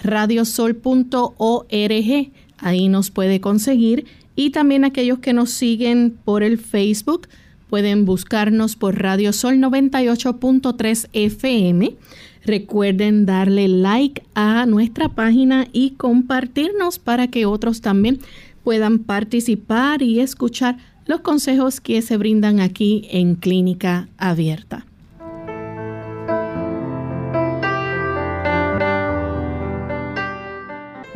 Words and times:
radiosol.org. 0.02 2.32
Ahí 2.58 2.88
nos 2.88 3.10
puede 3.10 3.40
conseguir 3.40 4.06
y 4.36 4.50
también 4.50 4.84
aquellos 4.84 5.18
que 5.18 5.32
nos 5.32 5.50
siguen 5.50 6.18
por 6.24 6.42
el 6.42 6.58
Facebook 6.58 7.28
pueden 7.70 8.04
buscarnos 8.04 8.74
por 8.74 9.00
Radio 9.00 9.32
Sol 9.32 9.58
98.3 9.58 11.08
FM. 11.12 11.96
Recuerden 12.44 13.26
darle 13.26 13.68
like 13.68 14.24
a 14.34 14.66
nuestra 14.66 15.08
página 15.08 15.68
y 15.72 15.90
compartirnos 15.90 16.98
para 16.98 17.28
que 17.28 17.46
otros 17.46 17.80
también 17.80 18.18
puedan 18.64 18.98
participar 18.98 20.02
y 20.02 20.18
escuchar 20.18 20.78
los 21.06 21.20
consejos 21.20 21.80
que 21.80 22.02
se 22.02 22.16
brindan 22.16 22.58
aquí 22.58 23.06
en 23.10 23.36
Clínica 23.36 24.08
Abierta. 24.18 24.89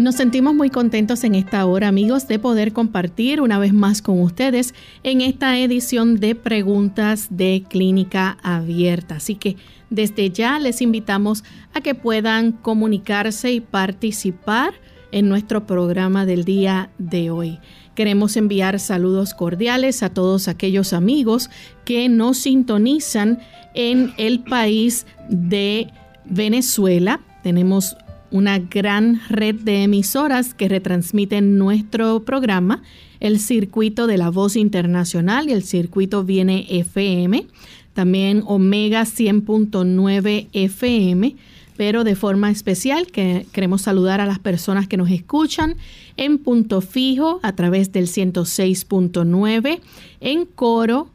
Nos 0.05 0.17
sentimos 0.17 0.55
muy 0.55 0.69
contentos 0.69 1.25
en 1.25 1.35
esta 1.35 1.65
hora, 1.65 1.89
amigos, 1.89 2.29
de 2.29 2.39
poder 2.39 2.75
compartir 2.75 3.41
una 3.41 3.59
vez 3.59 3.73
más 3.73 4.03
con 4.03 4.21
ustedes 4.21 4.75
en 5.03 5.23
esta 5.23 5.59
edición 5.59 6.21
de 6.21 6.35
preguntas 6.35 7.29
de 7.31 7.65
Clínica 7.67 8.37
Abierta. 8.43 9.15
Así 9.15 9.35
que 9.35 9.57
desde 9.89 10.29
ya 10.29 10.59
les 10.59 10.83
invitamos 10.83 11.43
a 11.73 11.81
que 11.81 11.95
puedan 11.95 12.53
comunicarse 12.53 13.51
y 13.53 13.63
participar 13.63 14.75
en 15.11 15.31
nuestro 15.31 15.67
programa 15.67 16.27
del 16.27 16.45
día 16.45 16.91
de 16.99 17.31
hoy. 17.31 17.59
Queremos 17.95 18.37
enviar 18.37 18.81
saludos 18.81 19.33
cordiales 19.33 20.03
a 20.03 20.11
todos 20.11 20.49
aquellos 20.49 20.93
amigos 20.93 21.49
que 21.87 22.11
nos 22.11 22.37
sintonizan 22.37 23.39
en 23.73 24.13
el 24.19 24.41
país 24.41 25.07
de 25.31 25.91
Venezuela. 26.27 27.23
Tenemos 27.43 27.97
una 28.35 28.59
gran 28.59 29.21
red 29.29 29.55
de 29.55 29.85
emisoras 29.85 30.55
que 30.55 30.69
retransmiten 30.69 31.57
nuestro 31.57 32.25
programa, 32.25 32.83
el 33.21 33.39
circuito 33.39 34.09
de 34.09 34.19
la 34.19 34.29
voz 34.29 34.57
internacional 34.57 35.49
y 35.49 35.53
el 35.53 35.63
circuito 35.63 36.25
Viene 36.25 36.67
FM, 36.69 37.47
también 37.93 38.43
Omega 38.45 39.03
100.9 39.03 40.49
FM, 40.53 41.37
pero 41.77 42.03
de 42.03 42.17
forma 42.17 42.51
especial 42.51 43.07
que 43.07 43.47
queremos 43.53 43.83
saludar 43.83 44.21
a 44.21 44.27
las 44.27 44.41
personas 44.41 44.89
que 44.89 44.97
nos 44.97 45.13
escuchan 45.13 45.77
en 46.17 46.39
punto 46.39 46.81
fijo 46.81 47.39
a 47.45 47.53
través 47.53 47.93
del 47.93 48.09
106.9, 48.09 49.79
en 50.21 50.45
coro 50.45 51.09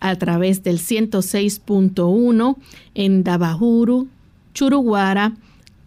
a 0.00 0.14
través 0.16 0.62
del 0.62 0.78
106.1, 0.78 2.56
en 2.94 3.24
Dabajuru, 3.24 4.08
Churuguara, 4.52 5.32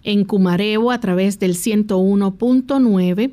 en 0.03 0.25
Cumarebo 0.25 0.91
a 0.91 0.99
través 0.99 1.39
del 1.39 1.55
101.9, 1.55 3.31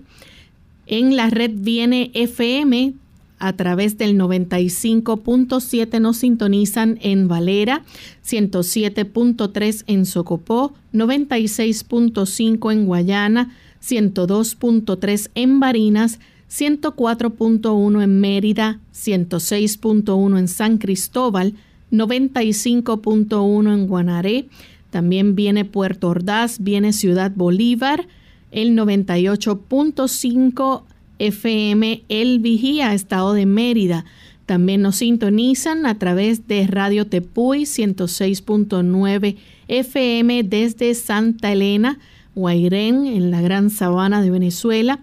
en 0.86 1.16
la 1.16 1.30
red 1.30 1.50
Viene 1.54 2.10
FM 2.14 2.94
a 3.38 3.52
través 3.52 3.98
del 3.98 4.18
95.7 4.18 6.00
nos 6.00 6.16
sintonizan 6.18 6.98
en 7.02 7.28
Valera, 7.28 7.84
107.3 8.24 9.84
en 9.86 10.06
Socopó, 10.06 10.72
96.5 10.94 12.72
en 12.72 12.86
Guayana, 12.86 13.54
102.3 13.82 15.30
en 15.34 15.60
Barinas, 15.60 16.18
104.1 16.50 18.02
en 18.02 18.20
Mérida, 18.20 18.80
106.1 18.94 20.38
en 20.38 20.48
San 20.48 20.78
Cristóbal, 20.78 21.54
95.1 21.92 23.74
en 23.74 23.86
Guanaré, 23.86 24.46
también 24.90 25.34
viene 25.34 25.64
Puerto 25.64 26.08
Ordaz, 26.08 26.58
viene 26.60 26.92
Ciudad 26.92 27.32
Bolívar, 27.34 28.06
el 28.50 28.76
98.5 28.76 30.82
FM 31.18 32.02
El 32.08 32.38
Vigía, 32.40 32.94
Estado 32.94 33.34
de 33.34 33.46
Mérida. 33.46 34.04
También 34.46 34.82
nos 34.82 34.96
sintonizan 34.96 35.86
a 35.86 35.98
través 35.98 36.46
de 36.46 36.66
Radio 36.66 37.06
Tepuy 37.06 37.62
106.9 37.62 39.36
FM 39.68 40.44
desde 40.44 40.94
Santa 40.94 41.52
Elena, 41.52 41.98
Guairén, 42.34 43.06
en 43.06 43.30
la 43.30 43.40
Gran 43.40 43.70
Sabana 43.70 44.22
de 44.22 44.30
Venezuela. 44.30 45.00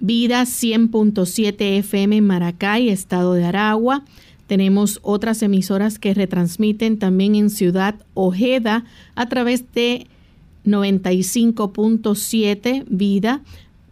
Vida 0.00 0.42
100.7 0.42 1.78
FM 1.78 2.20
Maracay, 2.22 2.88
Estado 2.88 3.34
de 3.34 3.44
Aragua. 3.44 4.02
Tenemos 4.50 4.98
otras 5.02 5.42
emisoras 5.44 6.00
que 6.00 6.12
retransmiten 6.12 6.98
también 6.98 7.36
en 7.36 7.50
Ciudad 7.50 7.94
Ojeda 8.14 8.84
a 9.14 9.28
través 9.28 9.72
de 9.74 10.08
95.7 10.66 12.84
Vida, 12.88 13.42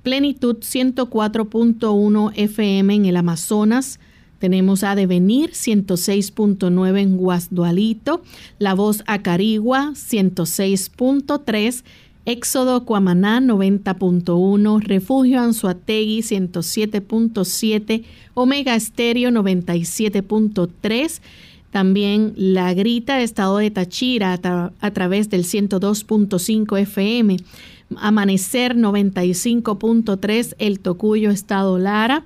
Plenitud 0.03 0.57
104.1 0.57 2.33
FM 2.35 2.93
en 2.93 3.07
el 3.07 3.17
Amazonas. 3.17 4.01
Tenemos 4.41 4.83
a 4.83 4.97
Devenir 4.97 5.53
106.9 5.53 6.99
en 6.99 7.19
Guasdualito, 7.19 8.25
La 8.59 8.75
Voz 8.75 9.05
Acarigua 9.07 9.93
106.3 9.95 11.85
Éxodo 12.25 12.85
Cuamaná 12.85 13.41
90.1, 13.41 14.83
Refugio 14.83 15.41
Anzuategui 15.41 16.21
107.7, 16.21 18.05
Omega 18.35 18.75
Estéreo 18.75 19.31
97.3, 19.31 21.21
también 21.71 22.33
La 22.37 22.75
Grita, 22.75 23.21
Estado 23.21 23.59
de 23.59 23.71
Tachira 23.71 24.39
a, 24.81 24.91
través 24.91 25.31
del 25.31 25.45
102.5 25.45 26.79
FM, 26.81 27.37
Amanecer 27.97 28.77
95.3, 28.77 30.55
El 30.59 30.81
Tocuyo, 30.81 31.31
Estado 31.31 31.79
Lara, 31.79 32.25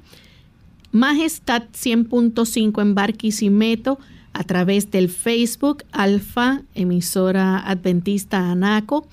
Majestad 0.90 1.62
100.5 1.72 2.82
en 2.82 2.94
Barquisimeto, 2.94 3.98
a 4.32 4.44
través 4.44 4.90
del 4.90 5.08
Facebook 5.08 5.84
Alfa, 5.92 6.62
emisora 6.74 7.58
adventista 7.68 8.50
Anaco, 8.50 9.06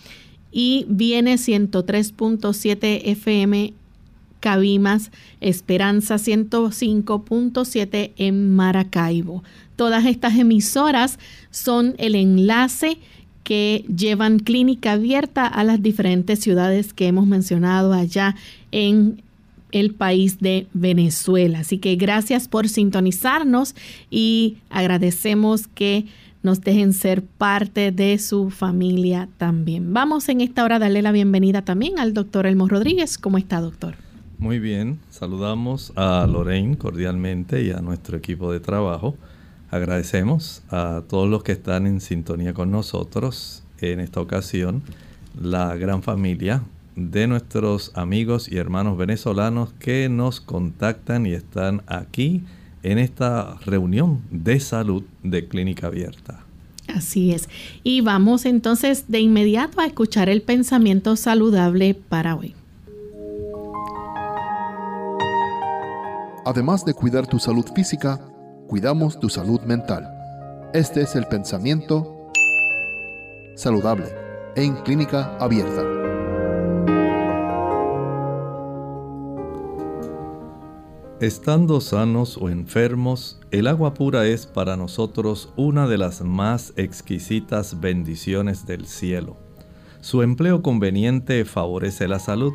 y 0.52 0.86
viene 0.88 1.36
103.7 1.36 3.02
FM 3.06 3.74
Cabimas, 4.40 5.12
Esperanza 5.42 6.16
105.7 6.16 8.12
en 8.18 8.56
Maracaibo. 8.56 9.44
Todas 9.76 10.06
estas 10.06 10.38
emisoras 10.38 11.20
son 11.52 11.96
el 11.98 12.16
enlace 12.16 12.98
que 13.44 13.84
llevan 13.94 14.40
clínica 14.40 14.94
abierta 14.94 15.48
a 15.48 15.64
las 15.64 15.82
diferentes 15.82 16.40
ciudades 16.40 16.94
que 16.94 17.08
hemos 17.08 17.26
mencionado 17.26 17.94
allá 17.94 18.36
en 18.72 19.22
el 19.72 19.94
país 19.94 20.40
de 20.40 20.68
Venezuela. 20.74 21.60
Así 21.60 21.78
que 21.78 21.96
gracias 21.96 22.48
por 22.48 22.70
sintonizarnos 22.70 23.76
y 24.10 24.58
agradecemos 24.70 25.68
que 25.68 26.06
nos 26.42 26.62
dejen 26.62 26.94
ser 26.94 27.24
parte 27.24 27.92
de 27.92 28.18
su 28.18 28.50
familia 28.50 29.30
también. 29.38 29.94
Vamos 29.94 30.30
en 30.30 30.42
esta 30.42 30.64
hora 30.64 30.78
a 30.78 30.80
darle 30.80 31.02
la 31.02 31.12
bienvenida 31.12 31.64
también 31.64 32.00
al 32.00 32.14
doctor 32.14 32.46
Elmo 32.46 32.68
Rodríguez. 32.68 33.18
¿Cómo 33.18 33.38
está, 33.38 33.60
doctor? 33.60 33.96
Muy 34.38 34.60
bien, 34.60 35.00
saludamos 35.10 35.92
a 35.98 36.26
Lorraine 36.26 36.78
cordialmente 36.78 37.62
y 37.62 37.72
a 37.72 37.82
nuestro 37.82 38.18
equipo 38.18 38.54
de 38.54 38.62
trabajo. 38.62 39.18
Agradecemos 39.70 40.64
a 40.70 41.04
todos 41.10 41.30
los 41.30 41.44
que 41.44 41.52
están 41.52 41.86
en 41.86 42.00
sintonía 42.00 42.54
con 42.54 42.72
nosotros 42.72 43.64
en 43.82 44.00
esta 44.00 44.22
ocasión, 44.22 44.82
la 45.40 45.76
gran 45.76 46.04
familia 46.04 46.64
de 46.96 47.28
nuestros 47.28 47.92
amigos 47.96 48.52
y 48.52 48.58
hermanos 48.58 48.98
venezolanos 48.98 49.74
que 49.74 50.10
nos 50.10 50.42
contactan 50.42 51.26
y 51.26 51.34
están 51.34 51.82
aquí 51.88 52.44
en 52.84 52.98
esta 52.98 53.56
reunión 53.66 54.22
de 54.32 54.60
salud 54.60 55.04
de 55.24 55.48
Clínica 55.48 55.88
Abierta. 55.88 56.40
Así 56.88 57.32
es. 57.34 57.50
Y 57.84 58.02
vamos 58.02 58.46
entonces 58.46 59.06
de 59.08 59.20
inmediato 59.20 59.80
a 59.80 59.86
escuchar 59.86 60.30
el 60.30 60.42
pensamiento 60.42 61.16
saludable 61.16 61.94
para 61.94 62.36
hoy. 62.36 62.56
Además 66.46 66.84
de 66.84 66.94
cuidar 66.94 67.28
tu 67.28 67.38
salud 67.38 67.66
física, 67.76 68.20
cuidamos 68.68 69.20
tu 69.20 69.30
salud 69.30 69.62
mental. 69.62 70.08
Este 70.74 71.02
es 71.02 71.16
el 71.16 71.26
pensamiento 71.26 72.32
saludable 73.56 74.06
en 74.56 74.76
clínica 74.78 75.38
abierta. 75.40 76.09
Estando 81.22 81.82
sanos 81.82 82.38
o 82.38 82.48
enfermos, 82.48 83.42
el 83.52 83.68
agua 83.68 83.94
pura 83.94 84.26
es 84.26 84.46
para 84.46 84.78
nosotros 84.78 85.52
una 85.58 85.86
de 85.86 85.98
las 85.98 86.22
más 86.22 86.72
exquisitas 86.78 87.82
bendiciones 87.82 88.66
del 88.66 88.86
cielo. 88.86 89.36
Su 90.00 90.22
empleo 90.22 90.62
conveniente 90.62 91.44
favorece 91.44 92.08
la 92.08 92.20
salud. 92.20 92.54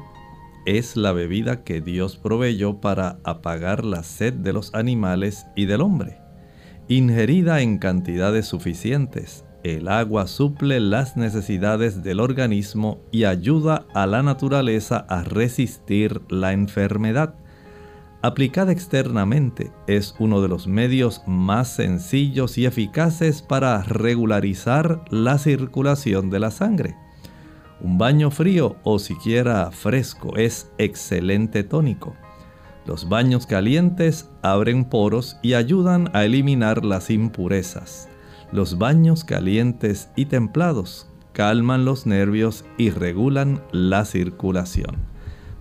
Es 0.64 0.96
la 0.96 1.12
bebida 1.12 1.62
que 1.62 1.82
Dios 1.82 2.16
proveyó 2.16 2.80
para 2.80 3.18
apagar 3.22 3.84
la 3.84 4.02
sed 4.02 4.32
de 4.32 4.54
los 4.54 4.72
animales 4.72 5.44
y 5.54 5.66
del 5.66 5.82
hombre. 5.82 6.16
Ingerida 6.88 7.60
en 7.60 7.76
cantidades 7.76 8.46
suficientes, 8.46 9.44
el 9.62 9.88
agua 9.88 10.26
suple 10.26 10.80
las 10.80 11.18
necesidades 11.18 12.02
del 12.02 12.18
organismo 12.18 13.02
y 13.12 13.24
ayuda 13.24 13.84
a 13.92 14.06
la 14.06 14.22
naturaleza 14.22 15.04
a 15.06 15.22
resistir 15.22 16.22
la 16.30 16.54
enfermedad 16.54 17.34
aplicada 18.24 18.72
externamente, 18.72 19.70
es 19.86 20.14
uno 20.18 20.40
de 20.40 20.48
los 20.48 20.66
medios 20.66 21.20
más 21.26 21.74
sencillos 21.74 22.56
y 22.56 22.64
eficaces 22.64 23.42
para 23.42 23.82
regularizar 23.82 25.04
la 25.10 25.36
circulación 25.36 26.30
de 26.30 26.40
la 26.40 26.50
sangre. 26.50 26.96
Un 27.82 27.98
baño 27.98 28.30
frío 28.30 28.76
o 28.82 28.98
siquiera 28.98 29.70
fresco 29.72 30.38
es 30.38 30.70
excelente 30.78 31.64
tónico. 31.64 32.14
Los 32.86 33.10
baños 33.10 33.46
calientes 33.46 34.30
abren 34.40 34.86
poros 34.86 35.36
y 35.42 35.52
ayudan 35.52 36.08
a 36.14 36.24
eliminar 36.24 36.82
las 36.82 37.10
impurezas. 37.10 38.08
Los 38.52 38.78
baños 38.78 39.24
calientes 39.24 40.08
y 40.16 40.26
templados 40.26 41.10
calman 41.34 41.84
los 41.84 42.06
nervios 42.06 42.64
y 42.78 42.88
regulan 42.88 43.62
la 43.70 44.06
circulación. 44.06 45.13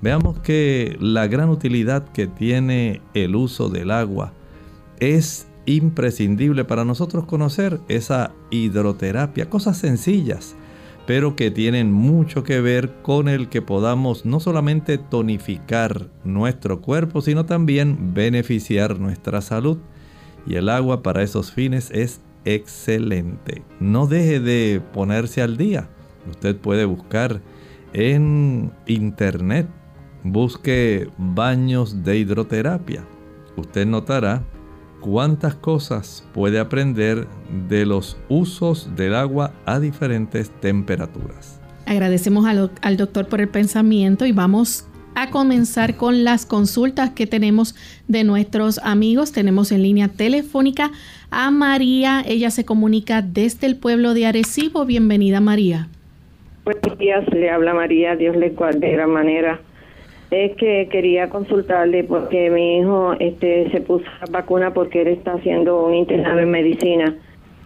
Veamos 0.03 0.37
que 0.39 0.97
la 0.99 1.27
gran 1.27 1.47
utilidad 1.47 2.03
que 2.09 2.27
tiene 2.27 2.99
el 3.13 3.37
uso 3.37 3.69
del 3.69 3.89
agua 3.89 4.33
es 4.99 5.47
imprescindible 5.65 6.65
para 6.65 6.83
nosotros 6.83 7.23
conocer 7.23 7.79
esa 7.87 8.33
hidroterapia, 8.51 9.49
cosas 9.49 9.77
sencillas, 9.77 10.57
pero 11.07 11.37
que 11.37 11.51
tienen 11.51 11.93
mucho 11.93 12.43
que 12.43 12.59
ver 12.59 12.95
con 13.01 13.29
el 13.29 13.47
que 13.47 13.61
podamos 13.61 14.25
no 14.25 14.41
solamente 14.41 14.97
tonificar 14.97 16.09
nuestro 16.25 16.81
cuerpo, 16.81 17.21
sino 17.21 17.45
también 17.45 18.13
beneficiar 18.13 18.99
nuestra 18.99 19.39
salud. 19.39 19.77
Y 20.45 20.55
el 20.55 20.67
agua 20.67 21.01
para 21.01 21.23
esos 21.23 21.53
fines 21.53 21.89
es 21.91 22.19
excelente. 22.43 23.63
No 23.79 24.05
deje 24.07 24.41
de 24.41 24.81
ponerse 24.91 25.41
al 25.41 25.55
día. 25.55 25.87
Usted 26.29 26.57
puede 26.57 26.83
buscar 26.83 27.39
en 27.93 28.69
internet 28.85 29.69
busque 30.23 31.07
baños 31.17 32.03
de 32.03 32.17
hidroterapia. 32.17 33.03
Usted 33.55 33.85
notará 33.85 34.43
cuántas 35.01 35.55
cosas 35.55 36.27
puede 36.33 36.59
aprender 36.59 37.27
de 37.67 37.85
los 37.85 38.17
usos 38.29 38.95
del 38.95 39.15
agua 39.15 39.53
a 39.65 39.79
diferentes 39.79 40.49
temperaturas. 40.61 41.59
Agradecemos 41.85 42.45
al, 42.45 42.71
al, 42.81 42.97
doctor 42.97 43.27
por 43.27 43.41
el 43.41 43.49
pensamiento 43.49 44.25
y 44.25 44.31
vamos 44.31 44.87
a 45.15 45.29
comenzar 45.29 45.97
con 45.97 46.23
las 46.23 46.45
consultas 46.45 47.11
que 47.11 47.27
tenemos 47.27 47.75
de 48.07 48.23
nuestros 48.23 48.79
amigos. 48.79 49.33
Tenemos 49.33 49.71
en 49.71 49.83
línea 49.83 50.07
telefónica 50.07 50.91
a 51.29 51.51
María. 51.51 52.23
Ella 52.25 52.49
se 52.49 52.63
comunica 52.63 53.21
desde 53.21 53.67
el 53.67 53.75
pueblo 53.75 54.13
de 54.13 54.25
Arecibo. 54.25 54.85
Bienvenida 54.85 55.41
María. 55.41 55.89
Buenos 56.63 56.97
días, 56.97 57.25
le 57.33 57.49
habla 57.49 57.73
María. 57.73 58.15
Dios 58.15 58.37
le 58.37 58.51
guarde 58.51 58.79
de 58.79 58.93
gran 58.93 59.11
manera 59.11 59.59
es 60.33 60.55
que 60.55 60.87
quería 60.89 61.29
consultarle 61.29 62.03
porque 62.03 62.49
mi 62.49 62.79
hijo 62.79 63.13
este 63.19 63.69
se 63.69 63.81
puso 63.81 64.05
la 64.21 64.31
vacuna 64.31 64.73
porque 64.73 65.01
él 65.01 65.09
está 65.09 65.33
haciendo 65.33 65.85
un 65.85 65.93
internado 65.93 66.39
en 66.39 66.49
medicina. 66.49 67.15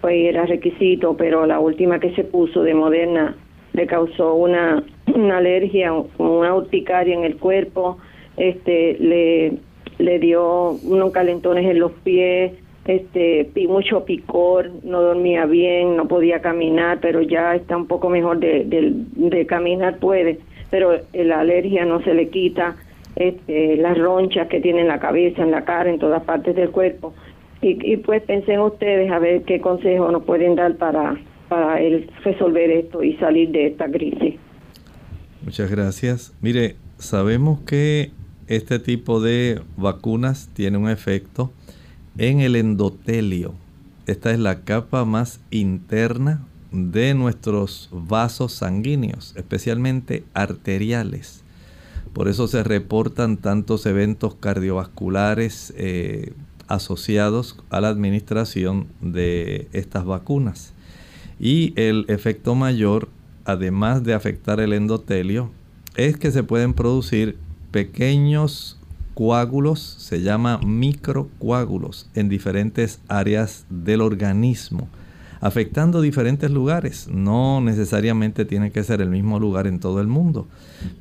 Pues 0.02 0.16
era 0.25 0.46
requisito 0.46 1.16
pero 1.16 1.46
la 1.46 1.60
última 1.60 2.00
que 2.00 2.14
se 2.14 2.24
puso 2.24 2.64
de 2.64 2.74
Moderna 2.74 3.36
le 3.74 3.88
causó 3.88 4.34
una, 4.36 4.84
una 5.16 5.38
alergia 5.38 5.94
una 6.18 6.56
urticaria 6.56 7.16
en 7.16 7.24
el 7.24 7.38
cuerpo. 7.38 7.98
Este 8.36 8.98
le 9.00 9.54
le 9.98 10.20
dio 10.20 10.72
unos 10.84 11.12
calentones 11.12 11.66
en 11.66 11.80
los 11.80 11.92
pies 12.04 12.52
este 12.86 13.50
mucho 13.68 14.06
picor 14.06 14.72
no 14.84 15.02
dormía 15.02 15.46
bien 15.46 15.98
no 15.98 16.08
podía 16.08 16.40
caminar 16.40 17.00
pero 17.02 17.22
ya 17.22 17.56
está 17.56 17.75
un 17.75 17.88
poco 17.88 18.10
mejor 18.10 18.39
de, 18.39 18.63
de, 18.65 18.91
de 18.94 19.46
caminar 19.46 19.98
puede 19.98 20.39
pero 20.69 21.00
la 21.13 21.39
alergia 21.39 21.86
no 21.86 22.01
se 22.03 22.13
le 22.13 22.29
quita, 22.29 22.75
este, 23.15 23.77
las 23.77 23.97
ronchas 23.97 24.47
que 24.47 24.59
tiene 24.59 24.81
en 24.81 24.88
la 24.88 25.00
cabeza, 25.00 25.41
en 25.41 25.51
la 25.51 25.65
cara, 25.65 25.89
en 25.89 26.00
todas 26.00 26.24
partes 26.24 26.55
del 26.55 26.69
cuerpo. 26.69 27.13
Y, 27.62 27.91
y 27.91 27.97
pues 27.97 28.21
pensé 28.24 28.53
en 28.53 28.62
ustedes 28.62 29.12
a 29.12 29.19
ver 29.19 29.41
qué 29.43 29.59
consejos 29.59 30.12
nos 30.12 30.24
pueden 30.24 30.55
dar 30.55 30.75
para, 30.75 31.17
para 31.50 31.81
el 31.81 32.09
resolver 32.24 32.69
esto 32.69 33.03
y 33.03 33.15
salir 33.17 33.50
de 33.50 33.67
esta 33.67 33.89
crisis. 33.89 34.36
Muchas 35.43 35.71
gracias. 35.71 36.33
Mire, 36.41 36.75
sabemos 36.97 37.62
que 37.62 38.12
este 38.47 38.79
tipo 38.79 39.19
de 39.19 39.62
vacunas 39.77 40.50
tiene 40.53 40.77
un 40.77 40.89
efecto 40.89 41.51
en 42.17 42.41
el 42.41 42.55
endotelio. 42.55 43.53
Esta 44.05 44.31
es 44.31 44.39
la 44.39 44.62
capa 44.62 45.05
más 45.05 45.41
interna 45.51 46.47
de 46.71 47.13
nuestros 47.13 47.89
vasos 47.91 48.53
sanguíneos, 48.53 49.33
especialmente 49.36 50.24
arteriales. 50.33 51.43
Por 52.13 52.27
eso 52.27 52.47
se 52.47 52.63
reportan 52.63 53.38
tantos 53.38 53.86
eventos 53.86 54.36
cardiovasculares 54.36 55.74
eh, 55.77 56.33
asociados 56.67 57.57
a 57.69 57.81
la 57.81 57.89
administración 57.89 58.88
de 59.01 59.67
estas 59.71 60.05
vacunas. 60.05 60.74
Y 61.39 61.74
el 61.75 62.05
efecto 62.07 62.55
mayor, 62.55 63.09
además 63.45 64.03
de 64.03 64.13
afectar 64.13 64.59
el 64.59 64.74
endotelio, 64.74 65.51
es 65.95 66.17
que 66.17 66.31
se 66.31 66.43
pueden 66.43 66.74
producir 66.74 67.38
pequeños 67.71 68.79
coágulos, 69.13 69.79
se 69.79 70.21
llama 70.21 70.59
microcoágulos, 70.65 72.09
en 72.15 72.29
diferentes 72.29 73.00
áreas 73.07 73.65
del 73.69 74.01
organismo 74.01 74.89
afectando 75.41 76.01
diferentes 76.01 76.51
lugares. 76.51 77.08
No 77.12 77.62
necesariamente 77.62 78.46
tiene 78.46 78.72
que 78.72 78.84
ser 78.84 79.01
el 79.01 79.10
mismo 79.10 79.39
lugar 79.39 79.67
en 79.67 79.79
todo 79.79 80.01
el 80.01 80.08
mundo. 80.08 80.48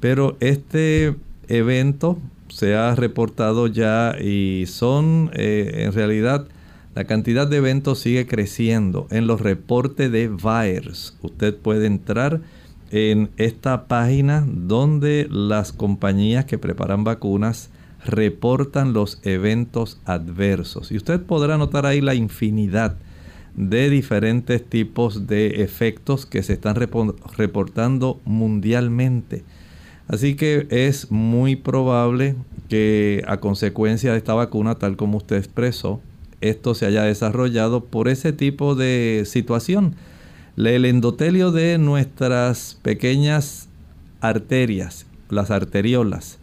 Pero 0.01 0.37
este 0.41 1.15
evento 1.49 2.19
se 2.49 2.75
ha 2.75 2.95
reportado 2.95 3.67
ya 3.67 4.17
y 4.21 4.65
son 4.67 5.31
eh, 5.35 5.85
en 5.87 5.93
realidad 5.93 6.47
la 6.95 7.05
cantidad 7.05 7.47
de 7.47 7.59
eventos 7.59 7.99
sigue 7.99 8.27
creciendo 8.27 9.07
en 9.11 9.27
los 9.27 9.43
reportes 9.43 10.11
de 10.11 10.29
VAERS. 10.29 11.19
Usted 11.21 11.55
puede 11.55 11.87
entrar 11.87 12.41
en 12.91 13.29
esta 13.37 13.87
página 13.87 14.47
donde 14.47 15.27
las 15.31 15.73
compañías 15.73 16.47
que 16.47 16.57
preparan 16.57 17.05
vacunas 17.05 17.69
reportan 18.05 18.93
los 18.95 19.21
eventos 19.25 20.01
adversos. 20.07 20.91
Y 20.91 20.97
usted 20.97 21.21
podrá 21.21 21.59
notar 21.59 21.85
ahí 21.85 22.01
la 22.01 22.15
infinidad 22.15 22.97
de 23.57 23.89
diferentes 23.89 24.65
tipos 24.65 25.27
de 25.27 25.63
efectos 25.63 26.27
que 26.27 26.43
se 26.43 26.53
están 26.53 26.77
reportando 26.77 28.21
mundialmente. 28.25 29.45
Así 30.09 30.37
que 30.37 30.67
es 30.71 31.11
muy 31.11 31.57
probable 31.57 32.37
que 32.69 33.25
a 33.27 33.39
consecuencia 33.39 34.13
de 34.13 34.19
esta 34.19 34.35
vacuna, 34.35 34.77
tal 34.77 34.97
como 34.97 35.17
usted 35.17 35.37
expresó, 35.37 36.01
esto 36.41 36.75
se 36.75 36.87
haya 36.87 37.03
desarrollado 37.03 37.85
por 37.85 38.09
ese 38.09 38.33
tipo 38.33 38.75
de 38.75 39.25
situación. 39.27 39.97
El 40.57 40.85
endotelio 40.85 41.51
de 41.51 41.79
nuestras 41.79 42.79
pequeñas 42.83 43.69
arterias, 44.21 45.07
las 45.31 45.51
arteriolas, 45.51 46.39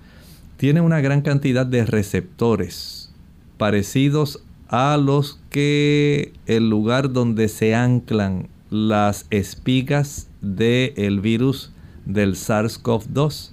tiene 0.57 0.81
una 0.81 0.99
gran 0.99 1.21
cantidad 1.21 1.65
de 1.65 1.85
receptores 1.85 3.11
parecidos 3.57 4.43
a 4.73 4.97
los 4.97 5.39
que 5.51 6.33
el 6.47 6.67
lugar 6.67 7.13
donde 7.13 7.47
se 7.47 7.75
anclan 7.75 8.47
las 8.71 9.27
espigas 9.29 10.29
del 10.41 11.21
virus 11.21 11.71
del 12.05 12.33
SARS-CoV-2. 12.33 13.51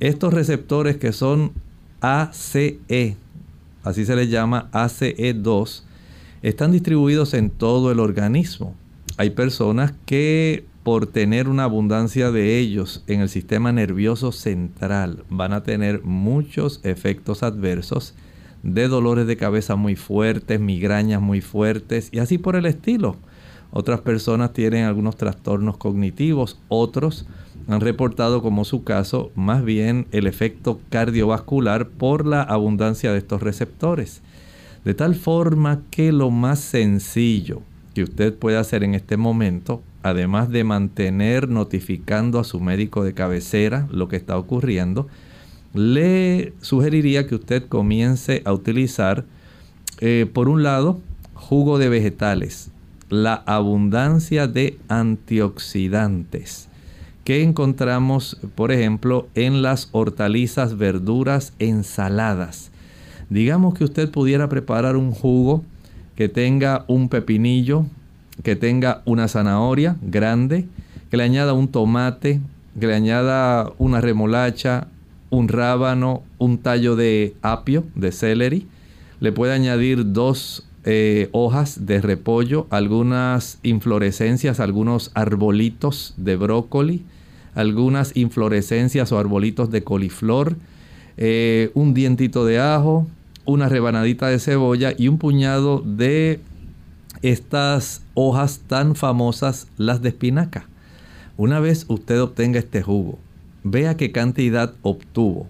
Estos 0.00 0.32
receptores 0.32 0.96
que 0.96 1.12
son 1.12 1.52
ACE, 2.00 2.78
así 3.82 4.06
se 4.06 4.16
les 4.16 4.30
llama 4.30 4.70
ACE2, 4.72 5.82
están 6.40 6.72
distribuidos 6.72 7.34
en 7.34 7.50
todo 7.50 7.92
el 7.92 8.00
organismo. 8.00 8.74
Hay 9.18 9.28
personas 9.28 9.92
que 10.06 10.64
por 10.82 11.08
tener 11.08 11.50
una 11.50 11.64
abundancia 11.64 12.30
de 12.30 12.58
ellos 12.58 13.04
en 13.06 13.20
el 13.20 13.28
sistema 13.28 13.70
nervioso 13.70 14.32
central 14.32 15.24
van 15.28 15.52
a 15.52 15.62
tener 15.62 16.02
muchos 16.04 16.80
efectos 16.84 17.42
adversos 17.42 18.14
de 18.62 18.88
dolores 18.88 19.26
de 19.26 19.36
cabeza 19.36 19.76
muy 19.76 19.96
fuertes, 19.96 20.60
migrañas 20.60 21.20
muy 21.20 21.40
fuertes 21.40 22.08
y 22.12 22.18
así 22.18 22.38
por 22.38 22.56
el 22.56 22.66
estilo. 22.66 23.16
Otras 23.70 24.00
personas 24.00 24.52
tienen 24.52 24.84
algunos 24.84 25.16
trastornos 25.16 25.76
cognitivos, 25.76 26.58
otros 26.68 27.26
han 27.68 27.80
reportado 27.80 28.40
como 28.40 28.64
su 28.64 28.82
caso 28.82 29.30
más 29.34 29.62
bien 29.62 30.06
el 30.10 30.26
efecto 30.26 30.80
cardiovascular 30.88 31.88
por 31.88 32.26
la 32.26 32.42
abundancia 32.42 33.12
de 33.12 33.18
estos 33.18 33.42
receptores. 33.42 34.22
De 34.84 34.94
tal 34.94 35.14
forma 35.14 35.82
que 35.90 36.12
lo 36.12 36.30
más 36.30 36.60
sencillo 36.60 37.60
que 37.94 38.04
usted 38.04 38.34
puede 38.34 38.56
hacer 38.56 38.84
en 38.84 38.94
este 38.94 39.18
momento, 39.18 39.82
además 40.02 40.48
de 40.48 40.64
mantener 40.64 41.50
notificando 41.50 42.38
a 42.38 42.44
su 42.44 42.58
médico 42.58 43.04
de 43.04 43.12
cabecera 43.12 43.86
lo 43.90 44.08
que 44.08 44.16
está 44.16 44.38
ocurriendo, 44.38 45.08
le 45.74 46.52
sugeriría 46.60 47.26
que 47.26 47.34
usted 47.34 47.66
comience 47.68 48.42
a 48.44 48.52
utilizar, 48.52 49.24
eh, 50.00 50.26
por 50.32 50.48
un 50.48 50.62
lado, 50.62 51.00
jugo 51.34 51.78
de 51.78 51.88
vegetales, 51.88 52.70
la 53.08 53.34
abundancia 53.34 54.46
de 54.46 54.78
antioxidantes 54.88 56.68
que 57.28 57.42
encontramos, 57.42 58.38
por 58.54 58.72
ejemplo, 58.72 59.28
en 59.34 59.60
las 59.60 59.90
hortalizas, 59.92 60.78
verduras, 60.78 61.52
ensaladas. 61.58 62.70
Digamos 63.28 63.74
que 63.74 63.84
usted 63.84 64.10
pudiera 64.10 64.48
preparar 64.48 64.96
un 64.96 65.10
jugo 65.10 65.62
que 66.16 66.30
tenga 66.30 66.86
un 66.88 67.10
pepinillo, 67.10 67.84
que 68.42 68.56
tenga 68.56 69.02
una 69.04 69.28
zanahoria 69.28 69.98
grande, 70.00 70.68
que 71.10 71.18
le 71.18 71.24
añada 71.24 71.52
un 71.52 71.68
tomate, 71.68 72.40
que 72.80 72.86
le 72.86 72.94
añada 72.94 73.74
una 73.76 74.00
remolacha, 74.00 74.88
un 75.30 75.48
rábano, 75.48 76.22
un 76.38 76.58
tallo 76.58 76.96
de 76.96 77.34
apio, 77.42 77.84
de 77.94 78.12
celery. 78.12 78.66
Le 79.20 79.32
puede 79.32 79.52
añadir 79.52 80.12
dos 80.12 80.64
eh, 80.84 81.28
hojas 81.32 81.86
de 81.86 82.00
repollo, 82.00 82.66
algunas 82.70 83.58
inflorescencias, 83.62 84.60
algunos 84.60 85.10
arbolitos 85.14 86.14
de 86.16 86.36
brócoli, 86.36 87.04
algunas 87.54 88.16
inflorescencias 88.16 89.12
o 89.12 89.18
arbolitos 89.18 89.70
de 89.70 89.82
coliflor, 89.82 90.56
eh, 91.16 91.70
un 91.74 91.92
dientito 91.92 92.44
de 92.46 92.60
ajo, 92.60 93.06
una 93.44 93.68
rebanadita 93.68 94.28
de 94.28 94.38
cebolla 94.38 94.92
y 94.96 95.08
un 95.08 95.18
puñado 95.18 95.82
de 95.84 96.40
estas 97.22 98.02
hojas 98.14 98.60
tan 98.66 98.94
famosas, 98.94 99.66
las 99.76 100.00
de 100.00 100.10
espinaca. 100.10 100.68
Una 101.36 101.58
vez 101.60 101.84
usted 101.88 102.20
obtenga 102.22 102.58
este 102.58 102.82
jugo, 102.82 103.18
vea 103.64 103.96
qué 103.96 104.12
cantidad 104.12 104.74
obtuvo. 104.82 105.46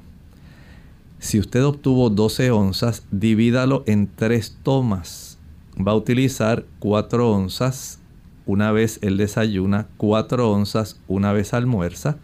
Si 1.19 1.39
usted 1.39 1.65
obtuvo 1.65 2.11
12 2.11 2.51
onzas, 2.53 3.05
divídalo 3.11 3.83
en 3.87 4.09
tres 4.15 4.57
tomas. 4.63 5.39
Va 5.77 5.93
a 5.93 5.97
utilizar 5.97 6.65
4 6.79 7.31
onzas 7.31 7.99
una 8.47 8.73
vez 8.73 8.99
el 9.03 9.17
desayuna, 9.17 9.89
4 9.97 10.51
onzas 10.51 11.01
una 11.09 11.33
vez 11.33 11.55
almuerza, 11.55 12.17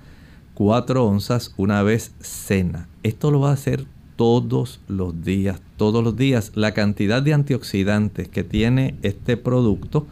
4 0.54 1.04
onzas 1.04 1.54
una 1.56 1.82
vez 1.82 2.12
cena. 2.20 2.88
Esto 3.02 3.30
lo 3.30 3.40
va 3.40 3.50
a 3.50 3.54
hacer 3.54 3.86
todos 4.16 4.80
los 4.88 5.24
días, 5.24 5.60
todos 5.76 6.02
los 6.04 6.16
días. 6.16 6.52
La 6.54 6.72
cantidad 6.72 7.22
de 7.22 7.34
antioxidantes 7.34 8.28
que 8.28 8.44
tiene 8.44 8.94
este 9.02 9.36
producto 9.36 10.06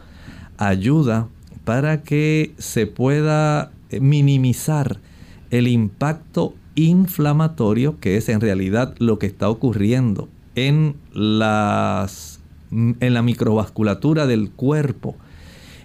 ayuda 0.57 1.27
para 1.63 2.03
que 2.03 2.53
se 2.57 2.85
pueda 2.85 3.71
minimizar 3.91 4.99
el 5.53 5.67
impacto 5.67 6.53
inflamatorio 6.75 7.99
que 7.99 8.17
es 8.17 8.27
en 8.29 8.41
realidad 8.41 8.95
lo 8.97 9.19
que 9.19 9.27
está 9.27 9.49
ocurriendo 9.49 10.27
en 10.55 10.95
las 11.13 12.39
en 12.71 13.13
la 13.13 13.21
microvasculatura 13.21 14.25
del 14.25 14.49
cuerpo 14.49 15.15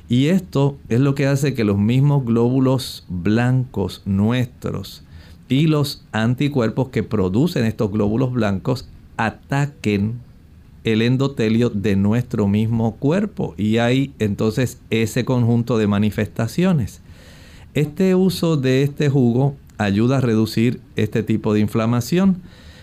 y 0.08 0.28
esto 0.28 0.78
es 0.88 1.00
lo 1.00 1.14
que 1.14 1.26
hace 1.26 1.52
que 1.52 1.64
los 1.64 1.76
mismos 1.76 2.24
glóbulos 2.24 3.04
blancos 3.08 4.00
nuestros 4.06 5.04
y 5.50 5.66
los 5.66 6.02
anticuerpos 6.12 6.88
que 6.88 7.02
producen 7.02 7.64
estos 7.64 7.92
glóbulos 7.92 8.32
blancos 8.32 8.88
ataquen 9.18 10.20
el 10.84 11.02
endotelio 11.02 11.70
de 11.70 11.96
nuestro 11.96 12.48
mismo 12.48 12.96
cuerpo. 12.96 13.54
Y 13.56 13.78
hay 13.78 14.12
entonces 14.18 14.78
ese 14.90 15.24
conjunto 15.24 15.76
de 15.78 15.86
manifestaciones. 15.86 17.02
Este 17.78 18.16
uso 18.16 18.56
de 18.56 18.82
este 18.82 19.08
jugo 19.08 19.54
ayuda 19.76 20.18
a 20.18 20.20
reducir 20.20 20.80
este 20.96 21.22
tipo 21.22 21.54
de 21.54 21.60
inflamación, 21.60 22.38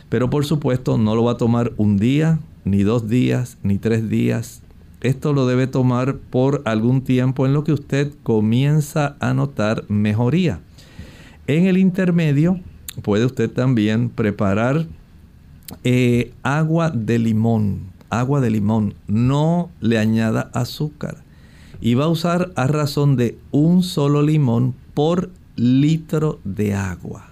pero 0.08 0.30
por 0.30 0.46
supuesto 0.46 0.98
no 0.98 1.16
lo 1.16 1.26
va 1.26 1.34
a 1.34 1.38
tomar 1.38 1.74
un 1.76 1.98
día, 1.98 2.40
ni 2.64 2.84
dos 2.84 3.10
días, 3.10 3.58
ni 3.62 3.78
tres 3.78 4.08
días, 4.08 4.62
esto 5.02 5.34
lo 5.34 5.48
debe 5.48 5.68
tomar 5.68 6.16
por 6.16 6.62
algún 6.64 7.02
tiempo 7.02 7.46
en 7.46 7.52
lo 7.52 7.66
que 7.66 7.74
usted 7.74 8.14
comienza 8.24 9.18
a 9.20 9.34
notar 9.34 9.84
mejoría. 9.90 10.62
En 11.46 11.66
el 11.66 11.78
intermedio 11.78 12.62
puede 13.02 13.26
usted 13.26 13.52
también 13.52 14.08
preparar 14.08 14.86
eh, 15.84 16.32
agua 16.42 16.90
de 16.90 17.20
limón. 17.20 17.92
Agua 18.10 18.40
de 18.40 18.50
limón. 18.50 18.94
No 19.08 19.70
le 19.82 19.98
añada 19.98 20.50
azúcar. 20.54 21.18
Y 21.82 21.96
va 21.96 22.06
a 22.06 22.08
usar 22.08 22.54
a 22.56 22.68
razón 22.68 23.18
de 23.18 23.38
un 23.52 23.84
solo 23.84 24.22
limón 24.22 24.74
por 24.96 25.30
litro 25.56 26.40
de 26.44 26.74
agua. 26.74 27.28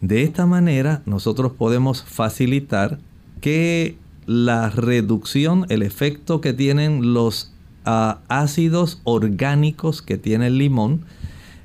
De 0.00 0.24
esta 0.24 0.46
manera 0.46 1.02
nosotros 1.06 1.52
podemos 1.52 2.02
facilitar 2.02 2.98
que 3.40 3.96
la 4.26 4.68
reducción, 4.70 5.66
el 5.68 5.82
efecto 5.82 6.40
que 6.40 6.52
tienen 6.52 7.14
los 7.14 7.52
ah, 7.84 8.18
ácidos 8.28 9.00
orgánicos 9.04 10.02
que 10.02 10.18
tiene 10.18 10.48
el 10.48 10.58
limón, 10.58 11.04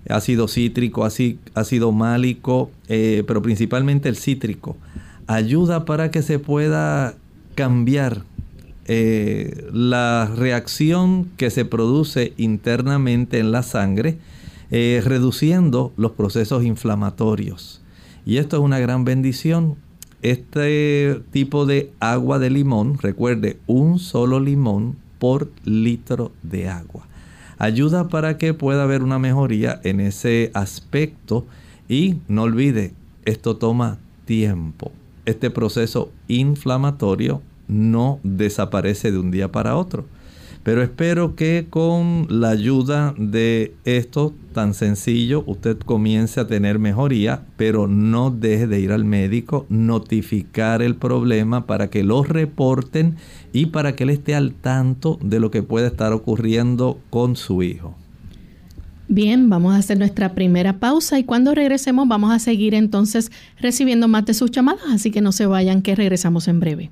ácido 0.09 0.47
cítrico, 0.47 1.05
ácido 1.05 1.91
málico, 1.91 2.71
eh, 2.87 3.23
pero 3.27 3.41
principalmente 3.41 4.09
el 4.09 4.15
cítrico, 4.17 4.77
ayuda 5.27 5.85
para 5.85 6.11
que 6.11 6.21
se 6.21 6.39
pueda 6.39 7.15
cambiar 7.55 8.23
eh, 8.85 9.67
la 9.73 10.31
reacción 10.33 11.25
que 11.37 11.49
se 11.49 11.65
produce 11.65 12.33
internamente 12.37 13.39
en 13.39 13.51
la 13.51 13.63
sangre, 13.63 14.17
eh, 14.71 15.01
reduciendo 15.03 15.93
los 15.97 16.12
procesos 16.12 16.63
inflamatorios. 16.63 17.81
Y 18.25 18.38
esto 18.38 18.57
es 18.57 18.63
una 18.63 18.79
gran 18.79 19.05
bendición 19.05 19.77
este 20.21 21.21
tipo 21.31 21.65
de 21.65 21.91
agua 22.00 22.39
de 22.39 22.50
limón, 22.50 22.97
recuerde, 22.97 23.59
un 23.67 24.00
solo 24.00 24.39
limón 24.39 24.95
por 25.19 25.51
litro 25.63 26.31
de 26.43 26.69
agua. 26.69 27.07
Ayuda 27.59 28.07
para 28.07 28.38
que 28.38 28.53
pueda 28.53 28.83
haber 28.83 29.03
una 29.03 29.19
mejoría 29.19 29.79
en 29.83 30.00
ese 30.00 30.51
aspecto 30.53 31.45
y 31.88 32.17
no 32.27 32.43
olvide, 32.43 32.93
esto 33.25 33.57
toma 33.57 34.00
tiempo. 34.25 34.91
Este 35.25 35.50
proceso 35.50 36.12
inflamatorio 36.27 37.41
no 37.67 38.19
desaparece 38.24 39.12
de 39.12 39.19
un 39.19 39.31
día 39.31 39.51
para 39.51 39.75
otro. 39.75 40.05
Pero 40.67 40.83
espero 40.83 41.33
que 41.38 41.67
con 41.69 42.27
la 42.29 42.50
ayuda 42.50 43.15
de 43.17 43.74
esto 43.86 44.33
tan 44.51 44.74
sencillo 44.74 45.45
usted 45.47 45.77
comience 45.77 46.41
a 46.41 46.47
tener 46.47 46.77
mejoría, 46.77 47.45
pero 47.55 47.88
no 47.88 48.31
deje 48.31 48.67
de 48.67 48.81
ir 48.81 48.91
al 48.91 49.05
médico, 49.05 49.65
notificar 49.69 50.81
el 50.81 50.97
problema 50.97 51.67
para 51.67 51.89
que 51.89 52.03
lo 52.03 52.21
reporten 52.21 53.15
y 53.53 53.67
para 53.67 53.95
que 53.95 54.03
él 54.03 54.09
esté 54.09 54.36
al 54.36 54.55
tanto 54.55 55.17
de 55.24 55.39
lo 55.39 55.51
que 55.51 55.63
puede 55.63 55.88
estar 55.88 56.12
ocurriendo 56.12 57.00
con 57.12 57.38
su 57.38 57.63
hijo. 57.63 57.95
Bien, 59.07 59.50
vamos 59.50 59.74
a 59.74 59.77
hacer 59.77 59.97
nuestra 59.97 60.36
primera 60.36 60.81
pausa 60.81 61.17
y 61.17 61.24
cuando 61.24 61.55
regresemos 61.55 62.09
vamos 62.09 62.33
a 62.33 62.39
seguir 62.39 62.74
entonces 62.74 63.31
recibiendo 63.57 64.09
más 64.09 64.25
de 64.25 64.33
sus 64.33 64.51
llamadas, 64.51 64.83
así 64.91 65.12
que 65.12 65.21
no 65.21 65.31
se 65.31 65.45
vayan 65.45 65.81
que 65.81 65.95
regresamos 65.95 66.50
en 66.50 66.59
breve. 66.59 66.91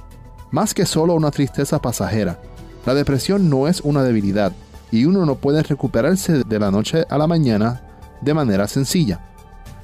Más 0.51 0.73
que 0.73 0.85
solo 0.85 1.13
una 1.13 1.31
tristeza 1.31 1.81
pasajera, 1.81 2.39
la 2.85 2.93
depresión 2.93 3.49
no 3.49 3.67
es 3.67 3.81
una 3.81 4.03
debilidad 4.03 4.51
y 4.91 5.05
uno 5.05 5.25
no 5.25 5.35
puede 5.35 5.63
recuperarse 5.63 6.43
de 6.43 6.59
la 6.59 6.71
noche 6.71 7.05
a 7.09 7.17
la 7.17 7.25
mañana 7.25 7.81
de 8.21 8.33
manera 8.33 8.67
sencilla. 8.67 9.21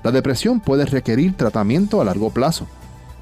La 0.03 0.11
depresión 0.11 0.59
puede 0.59 0.85
requerir 0.85 1.37
tratamiento 1.37 2.01
a 2.01 2.05
largo 2.05 2.31
plazo, 2.31 2.67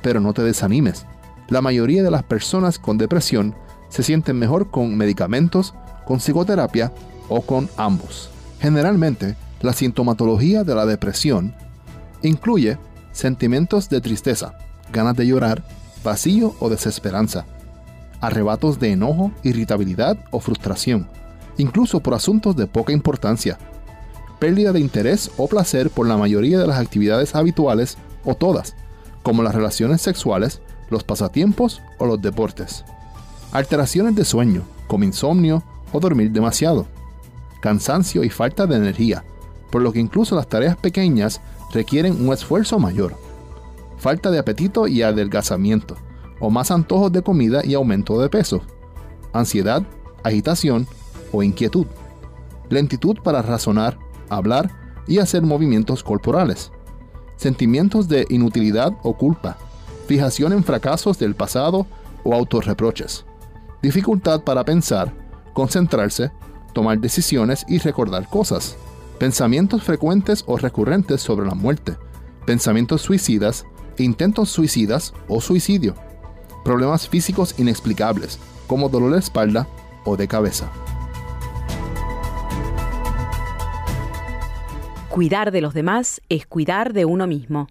pero 0.01 0.19
no 0.19 0.33
te 0.33 0.41
desanimes. 0.41 1.05
La 1.47 1.61
mayoría 1.61 2.01
de 2.01 2.11
las 2.11 2.23
personas 2.23 2.79
con 2.79 2.97
depresión 2.97 3.55
se 3.89 4.01
sienten 4.01 4.37
mejor 4.37 4.71
con 4.71 4.97
medicamentos, 4.97 5.75
con 6.05 6.19
psicoterapia 6.19 6.91
o 7.29 7.41
con 7.41 7.69
ambos. 7.77 8.31
Generalmente, 8.59 9.35
la 9.61 9.73
sintomatología 9.73 10.63
de 10.63 10.73
la 10.73 10.85
depresión 10.87 11.53
incluye 12.23 12.79
sentimientos 13.11 13.89
de 13.89 14.01
tristeza, 14.01 14.57
ganas 14.91 15.15
de 15.15 15.27
llorar, 15.27 15.63
vacío 16.05 16.55
o 16.59 16.69
desesperanza, 16.69 17.45
arrebatos 18.21 18.79
de 18.79 18.93
enojo, 18.93 19.33
irritabilidad 19.43 20.17
o 20.31 20.39
frustración, 20.39 21.09
incluso 21.57 22.00
por 22.00 22.13
asuntos 22.13 22.55
de 22.55 22.67
poca 22.67 22.93
importancia, 22.93 23.57
pérdida 24.39 24.71
de 24.71 24.79
interés 24.79 25.31
o 25.35 25.47
placer 25.47 25.89
por 25.89 26.07
la 26.07 26.15
mayoría 26.15 26.59
de 26.59 26.67
las 26.67 26.79
actividades 26.79 27.35
habituales 27.35 27.97
o 28.24 28.35
todas, 28.35 28.75
como 29.24 29.43
las 29.43 29.55
relaciones 29.55 30.01
sexuales, 30.01 30.62
los 30.89 31.03
pasatiempos 31.03 31.81
o 31.97 32.05
los 32.05 32.21
deportes, 32.21 32.85
alteraciones 33.51 34.15
de 34.15 34.24
sueño, 34.24 34.63
como 34.88 35.03
insomnio 35.03 35.63
o 35.91 36.00
dormir 36.00 36.31
demasiado, 36.31 36.88
cansancio 37.62 38.24
y 38.24 38.29
falta 38.29 38.67
de 38.67 38.75
energía, 38.75 39.24
por 39.71 39.81
lo 39.81 39.91
que 39.91 40.00
incluso 40.00 40.35
las 40.35 40.47
tareas 40.47 40.77
pequeñas 40.77 41.41
requieren 41.74 42.25
un 42.25 42.31
esfuerzo 42.31 42.79
mayor, 42.79 43.17
falta 44.05 44.29
de 44.29 44.38
apetito 44.38 44.85
y 44.85 45.01
adelgazamiento, 45.01 45.95
o 46.39 46.51
más 46.51 46.69
antojos 46.69 47.12
de 47.12 47.24
comida 47.24 47.65
y 47.65 47.74
aumento 47.74 48.21
de 48.21 48.29
peso, 48.29 48.62
ansiedad, 49.33 49.81
agitación 50.24 50.85
o 51.31 51.41
inquietud, 51.41 51.88
lentitud 52.69 53.17
para 53.24 53.41
razonar, 53.41 53.97
hablar 54.29 54.69
y 55.07 55.17
hacer 55.17 55.41
movimientos 55.41 56.03
corporales, 56.03 56.71
sentimientos 57.35 58.07
de 58.07 58.27
inutilidad 58.29 58.93
o 59.01 59.17
culpa, 59.17 59.57
fijación 60.05 60.53
en 60.53 60.63
fracasos 60.63 61.17
del 61.17 61.33
pasado 61.33 61.88
o 62.24 62.35
autorreproches, 62.35 63.25
dificultad 63.81 64.43
para 64.43 64.63
pensar, 64.63 65.15
concentrarse, 65.55 66.31
tomar 66.74 67.00
decisiones 67.00 67.65
y 67.68 67.79
recordar 67.79 68.29
cosas, 68.29 68.77
pensamientos 69.18 69.81
frecuentes 69.81 70.44
o 70.46 70.57
recurrentes 70.57 71.22
sobre 71.22 71.48
la 71.48 71.55
muerte, 71.55 71.98
pensamientos 72.46 73.01
suicidas, 73.01 73.65
intentos 74.03 74.50
suicidas 74.50 75.14
o 75.27 75.42
suicidio, 75.42 75.96
problemas 76.64 77.08
físicos 77.08 77.55
inexplicables, 77.58 78.40
como 78.68 78.90
dolor 78.90 79.14
de 79.14 79.20
espalda 79.20 79.68
o 80.03 80.18
de 80.18 80.27
cabeza. 80.27 80.72
Cuidar 85.10 85.51
de 85.51 85.62
los 85.62 85.74
demás 85.74 86.22
es 86.27 86.46
cuidar 86.46 86.92
de 86.92 87.05
uno 87.05 87.25
mismo. 87.25 87.70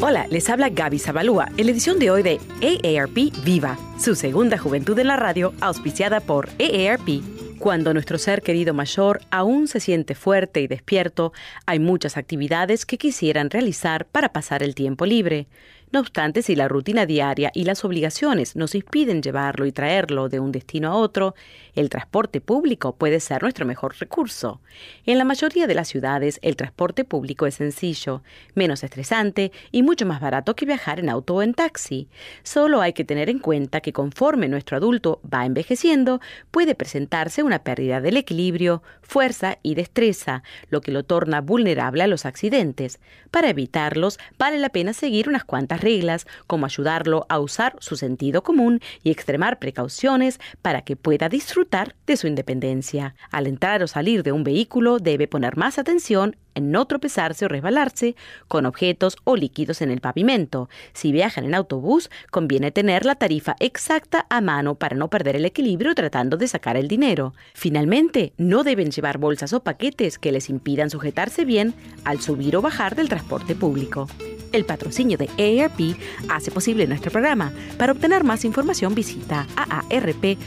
Hola, 0.00 0.26
les 0.30 0.50
habla 0.50 0.68
Gaby 0.68 0.98
Zabalúa 0.98 1.50
en 1.56 1.66
la 1.66 1.72
edición 1.72 1.98
de 1.98 2.10
hoy 2.10 2.22
de 2.22 2.40
AARP 2.60 3.44
Viva, 3.44 3.78
su 3.98 4.16
segunda 4.16 4.58
juventud 4.58 4.98
en 4.98 5.06
la 5.06 5.16
radio, 5.16 5.52
auspiciada 5.60 6.18
por 6.20 6.48
AARP. 6.58 7.31
Cuando 7.62 7.94
nuestro 7.94 8.18
ser 8.18 8.42
querido 8.42 8.74
mayor 8.74 9.20
aún 9.30 9.68
se 9.68 9.78
siente 9.78 10.16
fuerte 10.16 10.60
y 10.60 10.66
despierto, 10.66 11.32
hay 11.64 11.78
muchas 11.78 12.16
actividades 12.16 12.84
que 12.84 12.98
quisieran 12.98 13.50
realizar 13.50 14.04
para 14.04 14.32
pasar 14.32 14.64
el 14.64 14.74
tiempo 14.74 15.06
libre. 15.06 15.46
No 15.92 16.00
obstante, 16.00 16.40
si 16.40 16.56
la 16.56 16.68
rutina 16.68 17.04
diaria 17.04 17.50
y 17.52 17.64
las 17.64 17.84
obligaciones 17.84 18.56
nos 18.56 18.74
impiden 18.74 19.20
llevarlo 19.20 19.66
y 19.66 19.72
traerlo 19.72 20.30
de 20.30 20.40
un 20.40 20.50
destino 20.50 20.88
a 20.88 20.94
otro, 20.94 21.34
el 21.74 21.90
transporte 21.90 22.40
público 22.40 22.96
puede 22.96 23.20
ser 23.20 23.42
nuestro 23.42 23.66
mejor 23.66 23.94
recurso. 23.98 24.62
En 25.04 25.18
la 25.18 25.24
mayoría 25.24 25.66
de 25.66 25.74
las 25.74 25.88
ciudades, 25.88 26.38
el 26.40 26.56
transporte 26.56 27.04
público 27.04 27.46
es 27.46 27.56
sencillo, 27.56 28.22
menos 28.54 28.82
estresante 28.84 29.52
y 29.70 29.82
mucho 29.82 30.06
más 30.06 30.22
barato 30.22 30.56
que 30.56 30.64
viajar 30.64 30.98
en 30.98 31.10
auto 31.10 31.34
o 31.34 31.42
en 31.42 31.52
taxi. 31.52 32.08
Solo 32.42 32.80
hay 32.80 32.94
que 32.94 33.04
tener 33.04 33.28
en 33.28 33.38
cuenta 33.38 33.82
que 33.82 33.92
conforme 33.92 34.48
nuestro 34.48 34.78
adulto 34.78 35.20
va 35.30 35.44
envejeciendo, 35.44 36.22
puede 36.50 36.74
presentarse 36.74 37.42
una 37.42 37.64
pérdida 37.64 38.00
del 38.00 38.16
equilibrio, 38.16 38.82
fuerza 39.02 39.58
y 39.62 39.74
destreza, 39.74 40.42
lo 40.70 40.80
que 40.80 40.90
lo 40.90 41.04
torna 41.04 41.42
vulnerable 41.42 42.02
a 42.02 42.06
los 42.06 42.24
accidentes. 42.24 42.98
Para 43.30 43.50
evitarlos, 43.50 44.18
vale 44.38 44.56
la 44.56 44.70
pena 44.70 44.94
seguir 44.94 45.28
unas 45.28 45.44
cuantas 45.44 45.81
reglas, 45.82 46.26
como 46.46 46.66
ayudarlo 46.66 47.26
a 47.28 47.38
usar 47.38 47.76
su 47.80 47.96
sentido 47.96 48.42
común 48.42 48.80
y 49.02 49.10
extremar 49.10 49.58
precauciones 49.58 50.40
para 50.62 50.82
que 50.82 50.96
pueda 50.96 51.28
disfrutar 51.28 51.94
de 52.06 52.16
su 52.16 52.26
independencia. 52.26 53.14
Al 53.30 53.46
entrar 53.46 53.82
o 53.82 53.86
salir 53.86 54.22
de 54.22 54.32
un 54.32 54.44
vehículo 54.44 54.98
debe 54.98 55.28
poner 55.28 55.56
más 55.56 55.78
atención 55.78 56.36
en 56.54 56.70
no 56.70 56.86
tropezarse 56.86 57.44
o 57.44 57.48
resbalarse 57.48 58.14
con 58.48 58.66
objetos 58.66 59.16
o 59.24 59.36
líquidos 59.36 59.82
en 59.82 59.90
el 59.90 60.00
pavimento. 60.00 60.68
Si 60.92 61.12
viajan 61.12 61.44
en 61.44 61.54
autobús, 61.54 62.10
conviene 62.30 62.70
tener 62.70 63.04
la 63.04 63.14
tarifa 63.14 63.56
exacta 63.58 64.26
a 64.28 64.40
mano 64.40 64.74
para 64.74 64.96
no 64.96 65.08
perder 65.08 65.36
el 65.36 65.44
equilibrio 65.44 65.94
tratando 65.94 66.36
de 66.36 66.48
sacar 66.48 66.76
el 66.76 66.88
dinero. 66.88 67.34
Finalmente, 67.54 68.32
no 68.36 68.64
deben 68.64 68.90
llevar 68.90 69.18
bolsas 69.18 69.52
o 69.52 69.62
paquetes 69.62 70.18
que 70.18 70.32
les 70.32 70.50
impidan 70.50 70.90
sujetarse 70.90 71.44
bien 71.44 71.74
al 72.04 72.20
subir 72.20 72.56
o 72.56 72.62
bajar 72.62 72.94
del 72.96 73.08
transporte 73.08 73.54
público. 73.54 74.06
El 74.52 74.64
patrocinio 74.64 75.18
de 75.18 75.28
AARP 75.38 75.96
hace 76.28 76.50
posible 76.50 76.86
nuestro 76.86 77.10
programa. 77.10 77.52
Para 77.78 77.92
obtener 77.92 78.24
más 78.24 78.44
información 78.44 78.94
visita 78.94 79.46
aarp.org 79.56 80.38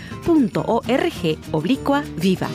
oblicua 1.52 2.04
viva. 2.22 2.48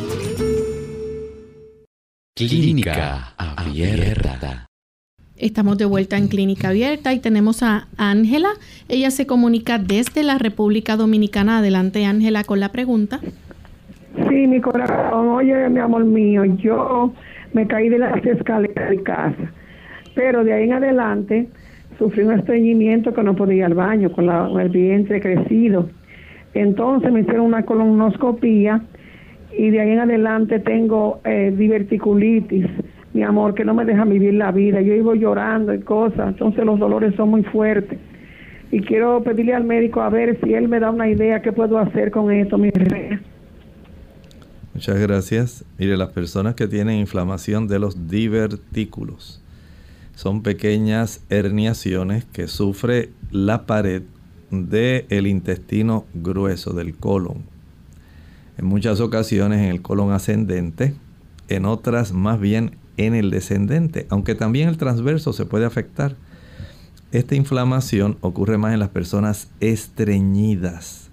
Clínica 2.36 3.34
Abierta. 3.36 4.66
Estamos 5.36 5.78
de 5.78 5.86
vuelta 5.86 6.16
en 6.18 6.28
Clínica 6.28 6.68
Abierta 6.68 7.12
y 7.12 7.18
tenemos 7.18 7.62
a 7.62 7.88
Ángela. 7.96 8.50
Ella 8.88 9.10
se 9.10 9.26
comunica 9.26 9.78
desde 9.78 10.22
la 10.22 10.38
República 10.38 10.96
Dominicana. 10.96 11.58
Adelante, 11.58 12.04
Ángela, 12.04 12.44
con 12.44 12.60
la 12.60 12.70
pregunta. 12.70 13.20
Sí, 14.28 14.46
mi 14.46 14.60
corazón. 14.60 15.28
Oye, 15.28 15.68
mi 15.70 15.80
amor 15.80 16.04
mío, 16.04 16.44
yo 16.44 17.12
me 17.52 17.66
caí 17.66 17.88
de 17.88 17.98
las 17.98 18.24
escaleras 18.24 18.90
de 18.90 19.02
casa, 19.02 19.52
pero 20.14 20.44
de 20.44 20.52
ahí 20.52 20.64
en 20.64 20.72
adelante 20.72 21.48
sufrí 21.98 22.22
un 22.22 22.32
estreñimiento 22.32 23.12
que 23.12 23.22
no 23.22 23.36
podía 23.36 23.58
ir 23.58 23.64
al 23.64 23.74
baño 23.74 24.10
con, 24.10 24.26
la, 24.26 24.50
el 24.60 24.68
vientre 24.70 25.20
crecido. 25.20 25.88
Entonces 26.54 27.12
me 27.12 27.20
hicieron 27.20 27.46
una 27.46 27.64
colonoscopía 27.64 28.82
y 29.56 29.70
de 29.70 29.80
ahí 29.80 29.90
en 29.90 30.00
adelante 30.00 30.58
tengo 30.60 31.20
eh, 31.24 31.52
diverticulitis, 31.56 32.66
mi 33.12 33.22
amor, 33.22 33.54
que 33.54 33.64
no 33.64 33.74
me 33.74 33.84
deja 33.84 34.04
vivir 34.04 34.34
la 34.34 34.50
vida. 34.50 34.80
Yo 34.80 34.94
iba 34.94 35.14
llorando 35.14 35.74
y 35.74 35.80
cosas, 35.80 36.28
entonces 36.28 36.64
los 36.64 36.78
dolores 36.78 37.14
son 37.16 37.30
muy 37.30 37.42
fuertes. 37.44 37.98
Y 38.72 38.80
quiero 38.80 39.22
pedirle 39.22 39.54
al 39.54 39.64
médico 39.64 40.00
a 40.00 40.08
ver 40.08 40.38
si 40.42 40.54
él 40.54 40.68
me 40.68 40.78
da 40.78 40.90
una 40.90 41.08
idea 41.08 41.42
qué 41.42 41.52
puedo 41.52 41.78
hacer 41.78 42.10
con 42.10 42.30
esto, 42.32 42.56
mi 42.56 42.70
reina. 42.70 43.20
Muchas 44.72 44.98
gracias. 45.00 45.64
Mire, 45.76 45.96
las 45.96 46.10
personas 46.10 46.54
que 46.54 46.68
tienen 46.68 47.00
inflamación 47.00 47.66
de 47.66 47.80
los 47.80 48.08
divertículos 48.08 49.42
son 50.20 50.42
pequeñas 50.42 51.22
herniaciones 51.30 52.26
que 52.26 52.48
sufre 52.48 53.10
la 53.30 53.64
pared 53.64 54.02
del 54.50 55.26
intestino 55.26 56.04
grueso 56.12 56.72
del 56.72 56.94
colon 56.94 57.44
en 58.60 58.66
muchas 58.66 59.00
ocasiones 59.00 59.60
en 59.60 59.70
el 59.70 59.80
colon 59.80 60.12
ascendente, 60.12 60.94
en 61.48 61.64
otras 61.64 62.12
más 62.12 62.38
bien 62.38 62.76
en 62.98 63.14
el 63.14 63.30
descendente, 63.30 64.06
aunque 64.10 64.34
también 64.34 64.68
el 64.68 64.76
transverso 64.76 65.32
se 65.32 65.46
puede 65.46 65.64
afectar. 65.64 66.14
Esta 67.10 67.36
inflamación 67.36 68.18
ocurre 68.20 68.58
más 68.58 68.74
en 68.74 68.80
las 68.80 68.90
personas 68.90 69.48
estreñidas, 69.60 71.08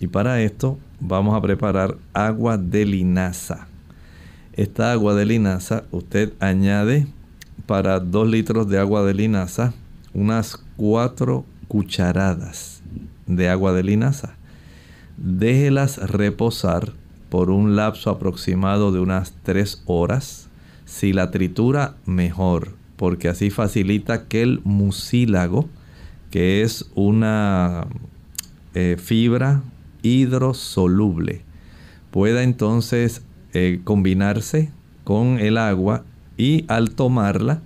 Y 0.00 0.06
para 0.06 0.40
esto 0.40 0.78
vamos 0.98 1.36
a 1.36 1.42
preparar 1.42 1.98
agua 2.14 2.56
de 2.56 2.86
linaza. 2.86 3.68
Esta 4.54 4.90
agua 4.92 5.14
de 5.14 5.26
linaza 5.26 5.84
usted 5.90 6.32
añade 6.40 7.06
para 7.68 8.00
2 8.00 8.28
litros 8.28 8.66
de 8.70 8.78
agua 8.78 9.04
de 9.04 9.12
linaza 9.12 9.74
unas 10.14 10.56
4 10.78 11.44
cucharadas 11.68 12.82
de 13.26 13.50
agua 13.50 13.74
de 13.74 13.82
linaza. 13.82 14.36
Déjelas 15.18 15.98
reposar 15.98 16.94
por 17.28 17.50
un 17.50 17.76
lapso 17.76 18.08
aproximado 18.08 18.90
de 18.90 19.00
unas 19.00 19.34
3 19.42 19.82
horas. 19.84 20.48
Si 20.86 21.12
la 21.12 21.30
tritura, 21.30 21.96
mejor, 22.06 22.74
porque 22.96 23.28
así 23.28 23.50
facilita 23.50 24.28
que 24.28 24.40
el 24.40 24.62
mucílago, 24.64 25.68
que 26.30 26.62
es 26.62 26.90
una 26.94 27.86
eh, 28.72 28.96
fibra 28.98 29.62
hidrosoluble, 30.00 31.42
pueda 32.10 32.42
entonces 32.44 33.20
eh, 33.52 33.82
combinarse 33.84 34.70
con 35.04 35.38
el 35.38 35.58
agua 35.58 36.04
y 36.38 36.64
al 36.68 36.92
tomarla 36.92 37.60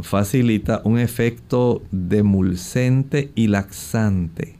facilita 0.00 0.80
un 0.84 0.98
efecto 0.98 1.82
demulcente 1.90 3.32
y 3.34 3.48
laxante. 3.48 4.56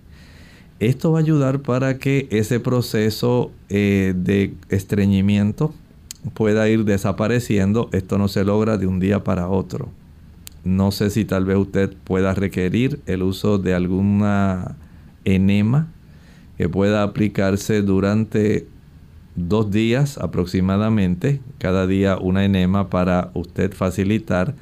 Esto 0.80 1.12
va 1.12 1.20
a 1.20 1.22
ayudar 1.22 1.60
para 1.60 1.98
que 1.98 2.26
ese 2.32 2.58
proceso 2.58 3.52
eh, 3.68 4.14
de 4.16 4.54
estreñimiento 4.68 5.72
pueda 6.34 6.68
ir 6.68 6.84
desapareciendo. 6.84 7.88
Esto 7.92 8.18
no 8.18 8.26
se 8.26 8.44
logra 8.44 8.78
de 8.78 8.88
un 8.88 8.98
día 8.98 9.22
para 9.22 9.48
otro. 9.48 9.90
No 10.64 10.90
sé 10.90 11.10
si 11.10 11.24
tal 11.24 11.44
vez 11.44 11.56
usted 11.56 11.94
pueda 12.04 12.34
requerir 12.34 13.00
el 13.06 13.22
uso 13.22 13.58
de 13.58 13.74
alguna 13.74 14.76
enema 15.24 15.88
que 16.58 16.68
pueda 16.68 17.02
aplicarse 17.02 17.82
durante 17.82 18.66
dos 19.35 19.71
días 19.71 20.18
aproximadamente, 20.18 21.40
cada 21.59 21.87
día 21.87 22.18
una 22.18 22.45
enema 22.45 22.90
para 22.90 23.31
usted 23.35 23.73
facilitar 23.73 24.55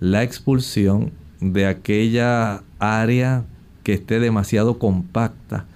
la 0.00 0.22
expulsión 0.22 1.12
de 1.40 1.66
aquella 1.66 2.62
área 2.78 3.44
que 3.82 3.92
esté 3.92 4.20
demasiado 4.20 4.78
compacta 4.78 5.66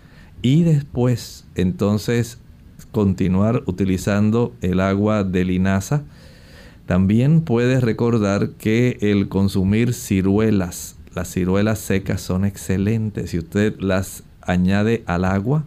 y 0.43 0.63
después 0.63 1.47
entonces 1.55 2.39
continuar 2.91 3.63
utilizando 3.67 4.55
el 4.61 4.81
agua 4.81 5.25
de 5.25 5.45
linaza. 5.45 6.03
También 6.87 7.43
puede 7.43 7.81
recordar 7.81 8.51
que 8.53 8.97
el 9.03 9.29
consumir 9.29 9.93
ciruelas, 9.93 10.97
las 11.15 11.31
ciruelas 11.31 11.79
secas 11.81 12.23
son 12.23 12.45
excelentes. 12.47 13.31
Si 13.31 13.39
usted 13.39 13.79
las 13.79 14.23
añade 14.41 15.03
al 15.07 15.27
agua, 15.27 15.65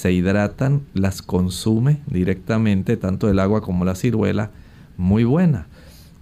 se 0.00 0.12
hidratan, 0.12 0.80
las 0.94 1.20
consume 1.20 2.00
directamente, 2.06 2.96
tanto 2.96 3.28
el 3.28 3.38
agua 3.38 3.60
como 3.60 3.84
la 3.84 3.94
ciruela, 3.94 4.50
muy 4.96 5.24
buena. 5.24 5.66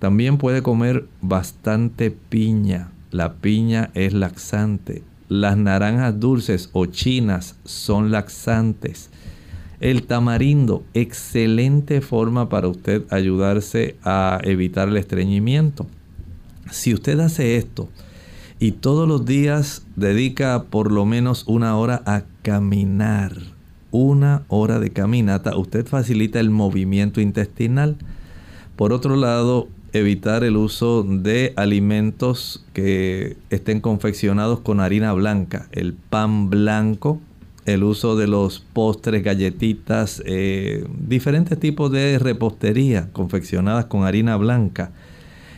También 0.01 0.37
puede 0.37 0.63
comer 0.63 1.07
bastante 1.23 2.11
piña. 2.11 2.91
La 3.13 3.35
piña 3.35 3.91
es 3.95 4.15
laxante. 4.15 5.05
Las 5.29 5.57
naranjas 5.57 6.19
dulces 6.19 6.71
o 6.73 6.87
chinas 6.87 7.55
son 7.65 8.11
laxantes. 8.11 9.11
El 9.79 10.03
tamarindo, 10.03 10.83
excelente 10.93 12.01
forma 12.01 12.49
para 12.49 12.67
usted 12.67 13.05
ayudarse 13.11 13.95
a 14.03 14.41
evitar 14.43 14.89
el 14.89 14.97
estreñimiento. 14.97 15.87
Si 16.69 16.93
usted 16.93 17.21
hace 17.21 17.57
esto 17.57 17.89
y 18.59 18.73
todos 18.73 19.07
los 19.07 19.25
días 19.25 19.87
dedica 19.95 20.65
por 20.65 20.91
lo 20.91 21.05
menos 21.05 21.45
una 21.47 21.77
hora 21.77 22.03
a 22.07 22.25
caminar, 22.43 23.58
una 23.91 24.43
hora 24.49 24.79
de 24.79 24.91
caminata, 24.91 25.57
usted 25.57 25.87
facilita 25.87 26.41
el 26.41 26.51
movimiento 26.51 27.21
intestinal. 27.21 27.97
Por 28.77 28.93
otro 28.93 29.17
lado, 29.17 29.69
evitar 29.93 30.45
el 30.45 30.57
uso 30.57 31.03
de 31.03 31.53
alimentos 31.57 32.65
que 32.73 33.37
estén 33.51 33.81
confeccionados 33.81 34.61
con 34.61 34.81
harina 34.81 35.13
blanca, 35.13 35.69
el 35.73 35.95
pan 35.95 36.51
blanco, 36.51 37.21
el 37.65 37.85
uso 37.85 38.17
de 38.17 38.27
los 38.27 38.61
postres, 38.61 39.23
galletitas, 39.23 40.23
eh, 40.25 40.87
diferentes 41.07 41.59
tipos 41.59 41.91
de 41.91 42.19
repostería 42.19 43.11
confeccionadas 43.13 43.87
con 43.87 44.05
harina 44.05 44.37
blanca. 44.37 44.91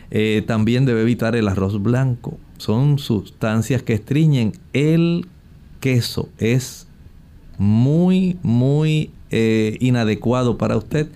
Eh, 0.09 0.43
también 0.45 0.85
debe 0.85 1.01
evitar 1.01 1.37
el 1.37 1.47
arroz 1.47 1.81
blanco. 1.81 2.37
Son 2.57 2.99
sustancias 2.99 3.81
que 3.81 3.93
estriñen. 3.93 4.51
El 4.73 5.27
queso 5.79 6.27
es 6.37 6.87
muy, 7.57 8.37
muy 8.43 9.11
eh, 9.29 9.77
inadecuado 9.79 10.57
para 10.57 10.77
usted. 10.77 11.07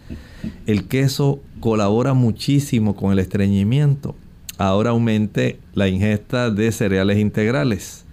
El 0.65 0.85
queso 0.87 1.39
colabora 1.59 2.13
muchísimo 2.13 2.95
con 2.95 3.11
el 3.11 3.19
estreñimiento. 3.19 4.15
Ahora 4.57 4.91
aumente 4.91 5.59
la 5.73 5.87
ingesta 5.89 6.49
de 6.49 6.71
cereales 6.71 7.17
integrales. 7.17 8.05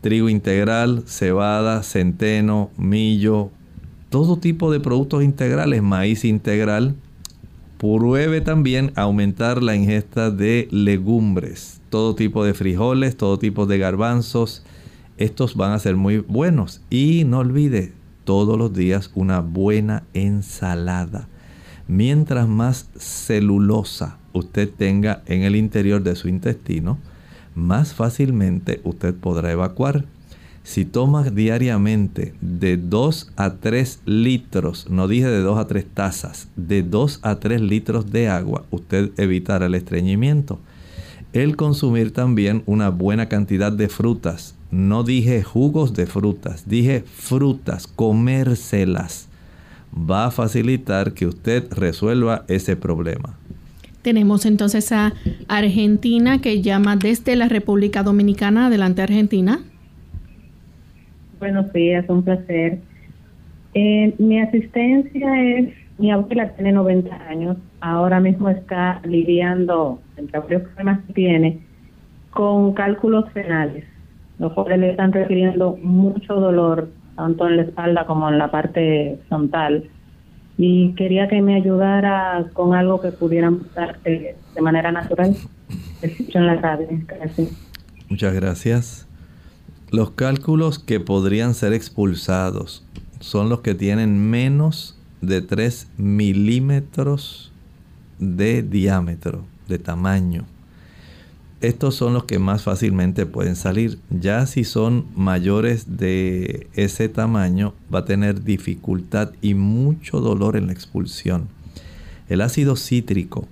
Trigo 0.00 0.28
integral, 0.28 1.02
cebada, 1.06 1.82
centeno, 1.82 2.70
millo, 2.76 3.50
todo 4.08 4.38
tipo 4.38 4.70
de 4.72 4.80
productos 4.80 5.22
integrales, 5.22 5.82
maíz 5.82 6.24
integral. 6.24 6.94
Pruebe 7.78 8.40
también 8.40 8.92
aumentar 8.94 9.62
la 9.62 9.76
ingesta 9.76 10.30
de 10.30 10.68
legumbres, 10.70 11.80
todo 11.90 12.14
tipo 12.14 12.44
de 12.44 12.54
frijoles, 12.54 13.16
todo 13.16 13.38
tipo 13.38 13.66
de 13.66 13.78
garbanzos. 13.78 14.64
Estos 15.18 15.56
van 15.56 15.72
a 15.72 15.78
ser 15.78 15.96
muy 15.96 16.18
buenos. 16.18 16.82
Y 16.90 17.24
no 17.24 17.38
olvide 17.38 17.92
todos 18.24 18.58
los 18.58 18.72
días 18.72 19.10
una 19.14 19.40
buena 19.40 20.04
ensalada 20.14 21.28
mientras 21.88 22.48
más 22.48 22.88
celulosa 22.96 24.18
usted 24.32 24.68
tenga 24.70 25.22
en 25.26 25.42
el 25.42 25.56
interior 25.56 26.02
de 26.02 26.16
su 26.16 26.28
intestino, 26.28 26.98
más 27.54 27.94
fácilmente 27.94 28.80
usted 28.84 29.14
podrá 29.14 29.52
evacuar. 29.52 30.04
Si 30.62 30.84
toma 30.84 31.22
diariamente 31.22 32.34
de 32.40 32.76
2 32.76 33.32
a 33.36 33.54
3 33.54 34.00
litros, 34.04 34.90
no 34.90 35.06
dije 35.06 35.28
de 35.28 35.40
2 35.40 35.58
a 35.58 35.66
3 35.68 35.86
tazas, 35.94 36.48
de 36.56 36.82
2 36.82 37.20
a 37.22 37.36
3 37.36 37.60
litros 37.60 38.10
de 38.10 38.28
agua, 38.28 38.64
usted 38.70 39.12
evitará 39.16 39.66
el 39.66 39.76
estreñimiento. 39.76 40.58
El 41.32 41.56
consumir 41.56 42.12
también 42.12 42.64
una 42.66 42.88
buena 42.88 43.28
cantidad 43.28 43.70
de 43.70 43.88
frutas. 43.88 44.55
No 44.70 45.04
dije 45.04 45.42
jugos 45.42 45.94
de 45.94 46.06
frutas, 46.06 46.68
dije 46.68 47.02
frutas, 47.06 47.86
comérselas 47.86 49.28
va 49.96 50.26
a 50.26 50.30
facilitar 50.30 51.12
que 51.12 51.26
usted 51.26 51.72
resuelva 51.72 52.44
ese 52.48 52.76
problema. 52.76 53.38
Tenemos 54.02 54.46
entonces 54.46 54.92
a 54.92 55.12
Argentina 55.48 56.40
que 56.40 56.62
llama 56.62 56.96
desde 56.96 57.34
la 57.34 57.48
República 57.48 58.02
Dominicana. 58.02 58.66
Adelante, 58.66 59.02
Argentina. 59.02 59.60
Buenos 61.40 61.72
días, 61.72 62.04
un 62.08 62.22
placer. 62.22 62.78
Eh, 63.74 64.14
mi 64.18 64.40
asistencia 64.40 65.58
es, 65.58 65.74
mi 65.98 66.10
abuela 66.10 66.48
tiene 66.54 66.72
90 66.72 67.14
años, 67.28 67.56
ahora 67.80 68.20
mismo 68.20 68.48
está 68.48 69.00
lidiando, 69.04 70.00
entre 70.16 70.38
varios 70.38 70.62
problemas 70.62 71.00
que 71.06 71.12
tiene, 71.12 71.58
con 72.30 72.72
cálculos 72.74 73.32
renales, 73.34 73.84
los 74.38 74.52
cuales 74.52 74.78
le 74.78 74.90
están 74.90 75.12
requiriendo 75.12 75.76
mucho 75.82 76.34
dolor 76.34 76.88
tanto 77.16 77.48
en 77.48 77.56
la 77.56 77.62
espalda 77.62 78.06
como 78.06 78.28
en 78.28 78.38
la 78.38 78.50
parte 78.50 79.18
frontal. 79.28 79.84
Y 80.58 80.92
quería 80.94 81.28
que 81.28 81.42
me 81.42 81.54
ayudara 81.54 82.46
con 82.52 82.74
algo 82.74 83.00
que 83.00 83.12
pudieran 83.12 83.60
darte 83.74 84.36
de 84.54 84.60
manera 84.60 84.92
natural. 84.92 85.34
en 86.02 86.46
la 86.46 86.56
radio. 86.56 86.86
Muchas 88.08 88.34
gracias. 88.34 89.08
Los 89.90 90.10
cálculos 90.10 90.78
que 90.78 91.00
podrían 91.00 91.54
ser 91.54 91.72
expulsados 91.72 92.84
son 93.20 93.48
los 93.48 93.60
que 93.60 93.74
tienen 93.74 94.30
menos 94.30 94.98
de 95.20 95.42
3 95.42 95.90
milímetros 95.96 97.52
de 98.18 98.62
diámetro, 98.62 99.44
de 99.68 99.78
tamaño. 99.78 100.44
Estos 101.62 101.94
son 101.94 102.12
los 102.12 102.24
que 102.24 102.38
más 102.38 102.62
fácilmente 102.64 103.24
pueden 103.24 103.56
salir. 103.56 103.98
Ya 104.10 104.44
si 104.44 104.62
son 104.62 105.06
mayores 105.16 105.96
de 105.96 106.68
ese 106.74 107.08
tamaño, 107.08 107.72
va 107.92 108.00
a 108.00 108.04
tener 108.04 108.44
dificultad 108.44 109.32
y 109.40 109.54
mucho 109.54 110.20
dolor 110.20 110.56
en 110.56 110.66
la 110.66 110.74
expulsión. 110.74 111.48
El 112.28 112.42
ácido 112.42 112.76
cítrico 112.76 113.48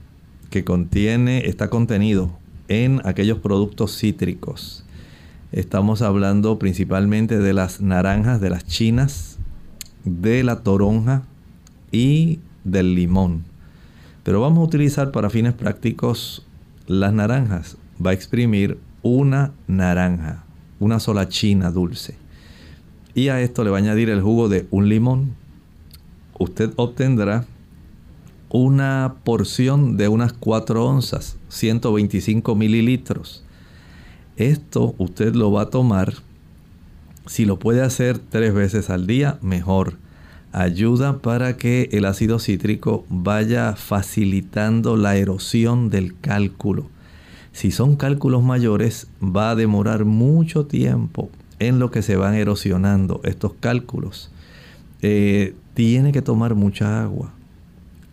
que 0.51 0.64
contiene, 0.64 1.49
está 1.49 1.71
contenido 1.71 2.31
en 2.69 3.01
aquellos 3.05 3.38
productos 3.38 3.99
cítricos. 3.99 4.85
Estamos 5.51 6.03
hablando 6.03 6.59
principalmente 6.59 7.38
de 7.38 7.55
las 7.55 7.81
naranjas, 7.81 8.40
de 8.40 8.51
las 8.51 8.64
chinas, 8.67 9.38
de 10.05 10.45
la 10.45 10.62
toronja 10.62 11.23
y 11.90 12.38
del 12.64 12.95
limón. 12.95 13.45
Pero 14.23 14.40
vamos 14.40 14.59
a 14.61 14.67
utilizar 14.67 15.11
para 15.11 15.31
fines 15.31 15.55
prácticos 15.55 16.47
las 16.87 17.12
naranjas 17.12 17.79
va 18.04 18.11
a 18.11 18.14
exprimir 18.14 18.78
una 19.02 19.52
naranja, 19.66 20.44
una 20.80 21.00
sola 21.00 21.28
china 21.28 21.70
dulce. 21.70 22.16
y 23.14 23.28
a 23.28 23.40
esto 23.40 23.62
le 23.62 23.70
va 23.70 23.76
a 23.76 23.80
añadir 23.80 24.11
el 24.11 24.20
jugo 24.20 24.48
de 24.48 24.66
un 24.70 24.88
limón, 24.88 25.35
usted 26.38 26.72
obtendrá 26.76 27.44
una 28.48 29.16
porción 29.24 29.96
de 29.96 30.09
unas 30.09 30.33
4 30.33 30.85
onzas, 30.85 31.37
125 31.48 32.54
mililitros. 32.54 33.44
Esto 34.37 34.94
usted 34.98 35.35
lo 35.35 35.52
va 35.52 35.62
a 35.62 35.70
tomar, 35.70 36.14
si 37.26 37.46
lo 37.46 37.59
puede 37.59 37.83
hacer 37.83 38.18
tres 38.18 38.52
veces 38.52 38.90
al 38.90 39.07
día, 39.07 39.38
mejor. 39.40 39.96
Ayuda 40.52 41.18
para 41.18 41.57
que 41.57 41.88
el 41.92 42.04
ácido 42.04 42.38
cítrico 42.38 43.04
vaya 43.09 43.74
facilitando 43.76 44.96
la 44.96 45.16
erosión 45.16 45.88
del 45.90 46.18
cálculo. 46.20 46.87
Si 47.55 47.71
son 47.71 47.95
cálculos 47.95 48.43
mayores, 48.43 49.07
va 49.23 49.51
a 49.51 49.55
demorar 49.55 50.05
mucho 50.05 50.67
tiempo 50.67 51.31
en 51.61 51.79
lo 51.79 51.93
que 51.93 52.03
se 52.03 52.17
van 52.17 52.35
erosionando 52.35 53.21
estos 53.23 53.53
cálculos. 53.61 54.33
Eh, 55.03 55.55
tiene 55.73 56.11
que 56.11 56.21
tomar 56.21 56.57
mucha 56.57 57.01
agua. 57.01 57.33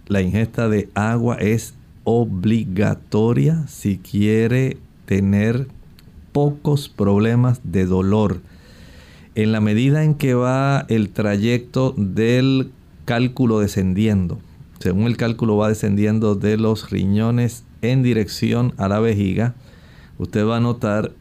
La 0.07 0.21
ingesta 0.21 0.69
de 0.69 0.89
agua 0.93 1.37
es 1.37 1.73
obligatoria 2.03 3.65
si 3.67 3.97
quiere 3.97 4.77
tener 5.07 5.67
pocos 6.33 6.87
problemas 6.87 7.61
de 7.63 7.87
dolor. 7.87 8.41
En 9.33 9.51
la 9.51 9.59
medida 9.59 10.03
en 10.03 10.13
que 10.13 10.35
va 10.35 10.85
el 10.87 11.09
trayecto 11.09 11.95
del 11.97 12.71
cálculo 13.05 13.59
descendiendo, 13.59 14.37
según 14.77 15.07
el 15.07 15.17
cálculo 15.17 15.57
va 15.57 15.69
descendiendo 15.69 16.35
de 16.35 16.57
los 16.57 16.91
riñones 16.91 17.63
en 17.81 18.03
dirección 18.03 18.73
a 18.77 18.87
la 18.87 18.99
vejiga, 18.99 19.55
usted 20.17 20.45
va 20.45 20.57
a 20.57 20.61
notar 20.61 21.11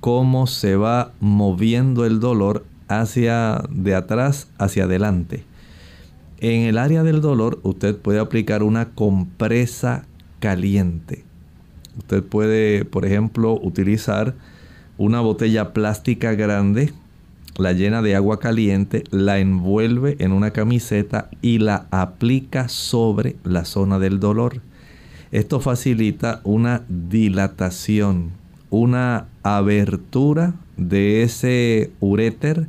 cómo 0.00 0.46
se 0.46 0.76
va 0.76 1.12
moviendo 1.20 2.04
el 2.04 2.20
dolor 2.20 2.64
hacia 2.88 3.62
de 3.70 3.94
atrás 3.94 4.48
hacia 4.58 4.84
adelante. 4.84 5.44
En 6.38 6.62
el 6.62 6.78
área 6.78 7.02
del 7.02 7.20
dolor 7.20 7.58
usted 7.62 7.96
puede 7.96 8.18
aplicar 8.18 8.62
una 8.62 8.90
compresa 8.90 10.04
caliente. 10.40 11.24
Usted 11.96 12.22
puede, 12.22 12.84
por 12.84 13.06
ejemplo, 13.06 13.58
utilizar 13.62 14.34
una 14.98 15.20
botella 15.20 15.72
plástica 15.72 16.34
grande, 16.34 16.92
la 17.56 17.72
llena 17.72 18.02
de 18.02 18.16
agua 18.16 18.40
caliente, 18.40 19.04
la 19.10 19.38
envuelve 19.38 20.16
en 20.18 20.32
una 20.32 20.50
camiseta 20.50 21.30
y 21.40 21.58
la 21.58 21.86
aplica 21.90 22.68
sobre 22.68 23.36
la 23.44 23.64
zona 23.64 23.98
del 23.98 24.20
dolor. 24.20 24.60
Esto 25.34 25.58
facilita 25.58 26.40
una 26.44 26.84
dilatación, 26.88 28.30
una 28.70 29.26
abertura 29.42 30.54
de 30.76 31.24
ese 31.24 31.90
uréter 31.98 32.68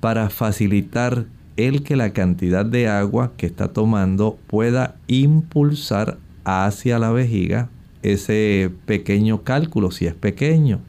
para 0.00 0.30
facilitar 0.30 1.26
el 1.58 1.82
que 1.82 1.96
la 1.96 2.14
cantidad 2.14 2.64
de 2.64 2.88
agua 2.88 3.32
que 3.36 3.44
está 3.44 3.68
tomando 3.74 4.38
pueda 4.46 4.96
impulsar 5.08 6.16
hacia 6.44 6.98
la 6.98 7.10
vejiga 7.10 7.68
ese 8.02 8.70
pequeño 8.86 9.42
cálculo, 9.42 9.90
si 9.90 10.06
es 10.06 10.14
pequeño. 10.14 10.80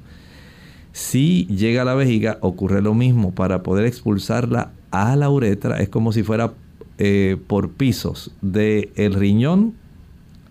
Si 0.93 1.45
llega 1.47 1.81
a 1.81 1.85
la 1.85 1.93
vejiga, 1.95 2.37
ocurre 2.39 2.81
lo 2.81 2.93
mismo. 2.93 3.31
Para 3.31 3.63
poder 3.63 3.85
expulsarla 3.85 4.71
a 4.91 5.17
la 5.17 5.29
uretra 5.29 5.81
es 5.81 5.89
como 5.89 6.13
si 6.13 6.23
fuera 6.23 6.53
eh, 6.99 7.35
por 7.47 7.71
pisos 7.71 8.31
del 8.41 8.91
el 8.95 9.13
riñón 9.13 9.80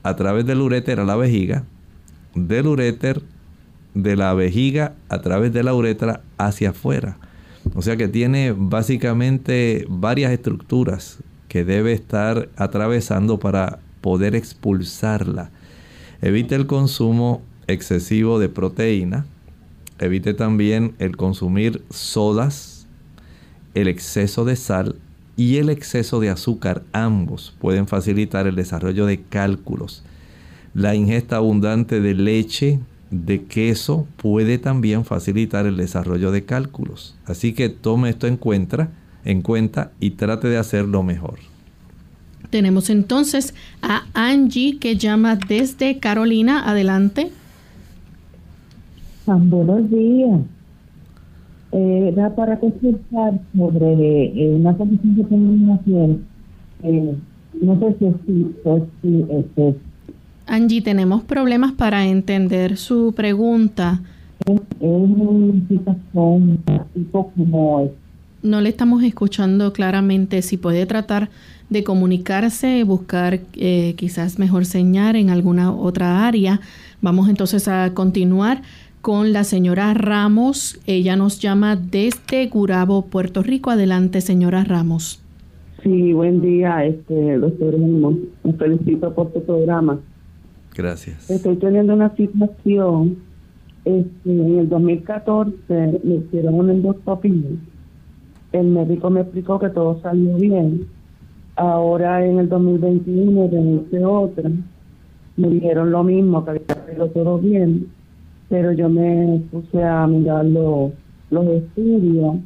a 0.02 0.16
través 0.16 0.46
del 0.46 0.60
uréter 0.60 1.00
a 1.00 1.04
la 1.04 1.16
vejiga, 1.16 1.64
del 2.34 2.66
uréter 2.66 3.22
de 3.94 4.16
la 4.16 4.34
vejiga 4.34 4.94
a 5.08 5.20
través 5.20 5.52
de 5.52 5.62
la 5.62 5.74
uretra 5.74 6.22
hacia 6.38 6.70
afuera. 6.70 7.18
O 7.74 7.82
sea 7.82 7.96
que 7.96 8.08
tiene 8.08 8.54
básicamente 8.56 9.84
varias 9.88 10.32
estructuras 10.32 11.18
que 11.48 11.64
debe 11.64 11.92
estar 11.92 12.48
atravesando 12.56 13.38
para 13.38 13.80
poder 14.00 14.34
expulsarla. 14.34 15.50
Evite 16.22 16.54
el 16.54 16.66
consumo 16.66 17.42
excesivo 17.66 18.38
de 18.38 18.48
proteína. 18.48 19.26
Evite 19.98 20.32
también 20.32 20.94
el 20.98 21.16
consumir 21.16 21.84
sodas, 21.90 22.86
el 23.74 23.88
exceso 23.88 24.44
de 24.44 24.56
sal 24.56 24.96
y 25.40 25.56
el 25.56 25.70
exceso 25.70 26.20
de 26.20 26.28
azúcar. 26.28 26.82
Ambos 26.92 27.54
pueden 27.60 27.86
facilitar 27.86 28.46
el 28.46 28.56
desarrollo 28.56 29.06
de 29.06 29.22
cálculos. 29.22 30.02
La 30.74 30.94
ingesta 30.94 31.36
abundante 31.36 32.02
de 32.02 32.12
leche, 32.12 32.78
de 33.10 33.44
queso 33.44 34.06
puede 34.18 34.58
también 34.58 35.06
facilitar 35.06 35.64
el 35.64 35.78
desarrollo 35.78 36.30
de 36.30 36.44
cálculos. 36.44 37.16
Así 37.24 37.54
que 37.54 37.70
tome 37.70 38.10
esto 38.10 38.26
en 38.26 38.36
cuenta, 38.36 38.90
en 39.24 39.40
cuenta 39.40 39.92
y 39.98 40.10
trate 40.10 40.48
de 40.48 40.58
hacerlo 40.58 41.02
mejor. 41.02 41.38
Tenemos 42.50 42.90
entonces 42.90 43.54
a 43.80 44.02
Angie 44.12 44.78
que 44.78 44.98
llama 44.98 45.36
desde 45.36 46.00
Carolina. 46.00 46.68
Adelante. 46.68 47.32
Buenos 49.24 49.90
días. 49.90 50.40
Eh, 51.72 52.08
era 52.12 52.34
para 52.34 52.58
consultar 52.58 53.40
sobre 53.56 54.24
eh, 54.24 54.56
una 54.56 54.76
condición 54.76 55.14
que 55.16 55.24
tengo 55.24 55.52
en 55.52 57.20
no 57.62 57.78
sé 57.78 57.96
si 57.98 58.06
es, 58.06 58.14
si 59.02 59.24
es, 59.56 59.74
Angie, 60.46 60.82
tenemos 60.82 61.22
problemas 61.22 61.72
para 61.72 62.06
entender 62.06 62.76
su 62.76 63.12
pregunta. 63.14 64.00
No 68.42 68.60
le 68.60 68.68
estamos 68.70 69.02
escuchando 69.04 69.72
claramente. 69.72 70.42
Si 70.42 70.56
puede 70.56 70.86
tratar 70.86 71.28
de 71.68 71.84
comunicarse, 71.84 72.82
buscar 72.84 73.40
eh, 73.54 73.94
quizás 73.96 74.38
mejor 74.38 74.64
señal 74.64 75.16
en 75.16 75.30
alguna 75.30 75.72
otra 75.72 76.26
área. 76.26 76.60
Vamos 77.00 77.28
entonces 77.28 77.68
a 77.68 77.92
continuar 77.94 78.62
con 79.00 79.32
la 79.32 79.44
señora 79.44 79.94
Ramos. 79.94 80.80
Ella 80.86 81.16
nos 81.16 81.40
llama 81.40 81.76
desde 81.76 82.46
Gurabo, 82.46 83.06
Puerto 83.06 83.42
Rico. 83.42 83.70
Adelante, 83.70 84.20
señora 84.20 84.64
Ramos. 84.64 85.22
Sí, 85.82 86.12
buen 86.12 86.40
día, 86.40 86.84
este 86.84 87.38
doctor. 87.38 87.78
Me 87.78 88.52
felicito 88.54 89.14
por 89.14 89.32
tu 89.32 89.42
programa. 89.42 89.98
Gracias. 90.76 91.30
Estoy 91.30 91.56
teniendo 91.56 91.94
una 91.94 92.14
situación. 92.16 93.18
Este, 93.84 94.30
en 94.30 94.58
el 94.58 94.68
2014 94.68 96.00
me 96.04 96.14
hicieron 96.16 96.54
un 96.54 96.70
endoscopia. 96.70 97.32
El 98.52 98.66
médico 98.66 99.08
me 99.08 99.20
explicó 99.22 99.58
que 99.58 99.70
todo 99.70 100.00
salió 100.02 100.36
bien. 100.36 100.86
Ahora 101.56 102.24
en 102.24 102.38
el 102.38 102.48
2021 102.48 103.48
me 103.48 103.82
hice 103.82 104.04
otra. 104.04 104.50
Me 105.36 105.48
dijeron 105.48 105.90
lo 105.90 106.04
mismo, 106.04 106.44
que 106.44 106.50
había 106.50 106.66
salido 106.66 107.08
todo 107.08 107.38
bien. 107.38 107.86
Pero 108.50 108.72
yo 108.72 108.90
me 108.90 109.40
puse 109.50 109.82
a 109.82 110.06
mirar 110.06 110.44
los 110.44 110.92
estudios 111.46 112.36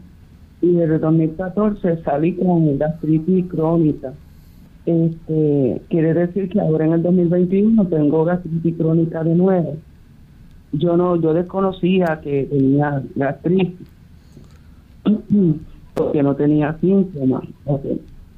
y 0.60 0.72
desde 0.74 0.94
el 0.94 1.00
2014 1.00 2.02
salí 2.04 2.34
con 2.36 2.78
gastritis 2.78 3.46
crónica 3.46 4.12
este, 4.86 5.80
quiere 5.88 6.12
decir 6.12 6.50
que 6.50 6.60
ahora 6.60 6.84
en 6.84 6.92
el 6.92 7.02
2021 7.02 7.86
tengo 7.86 8.24
gastritis 8.24 8.76
crónica 8.76 9.24
de 9.24 9.34
nuevo. 9.34 9.76
Yo 10.72 10.96
no, 10.96 11.16
yo 11.16 11.32
desconocía 11.32 12.20
que 12.22 12.44
tenía 12.44 13.02
gastritis 13.14 13.88
porque 15.94 16.22
no 16.22 16.34
tenía 16.36 16.76
síntomas. 16.80 17.44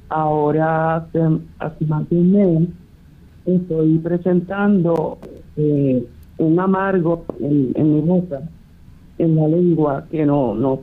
Ahora, 0.09 0.97
hace, 0.97 1.19
hace, 1.59 1.85
más 1.85 2.09
de 2.09 2.15
un 2.15 2.31
mes, 2.31 2.69
estoy 3.45 3.97
presentando 3.97 5.17
eh, 5.57 6.05
un 6.37 6.59
amargo 6.59 7.25
en, 7.39 7.73
mi 7.75 8.01
boca, 8.01 8.41
en 9.17 9.35
la 9.35 9.47
lengua, 9.47 10.05
que 10.09 10.25
no, 10.25 10.53
no 10.55 10.79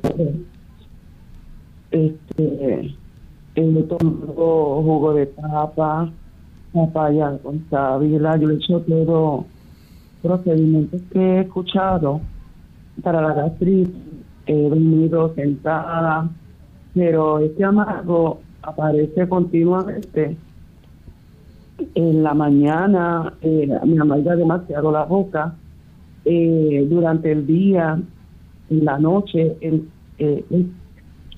Este, 1.90 2.94
él 3.54 3.88
tomó 3.88 4.82
jugo 4.82 5.14
de 5.14 5.26
papa, 5.26 6.10
papaya 6.72 7.38
con 7.42 7.64
sábila, 7.70 8.36
yo 8.36 8.50
he 8.50 8.54
hecho 8.54 8.80
todo 8.80 9.46
procedimientos 10.22 11.02
que 11.12 11.20
he 11.20 11.40
escuchado 11.42 12.20
para 13.02 13.20
la 13.20 13.34
gastritis, 13.34 13.94
he 14.46 14.68
dormido 14.68 15.34
sentada, 15.34 16.28
pero 16.94 17.38
este 17.38 17.64
amargo 17.64 18.40
aparece 18.62 19.28
continuamente. 19.28 20.36
En 21.94 22.22
la 22.22 22.34
mañana 22.34 23.34
eh, 23.42 23.68
me 23.84 24.00
amarga 24.00 24.36
demasiado 24.36 24.92
la 24.92 25.04
boca, 25.04 25.54
eh, 26.24 26.86
durante 26.88 27.32
el 27.32 27.46
día, 27.46 28.00
en 28.70 28.84
la 28.84 28.98
noche, 28.98 29.56
eh, 29.60 30.64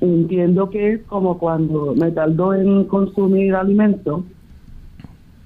entiendo 0.01 0.71
que 0.71 0.93
es 0.93 1.03
como 1.05 1.39
cuando 1.39 1.95
me 1.95 2.11
tardo 2.13 2.55
en 2.55 2.85
consumir 2.85 3.55
alimento, 3.55 4.25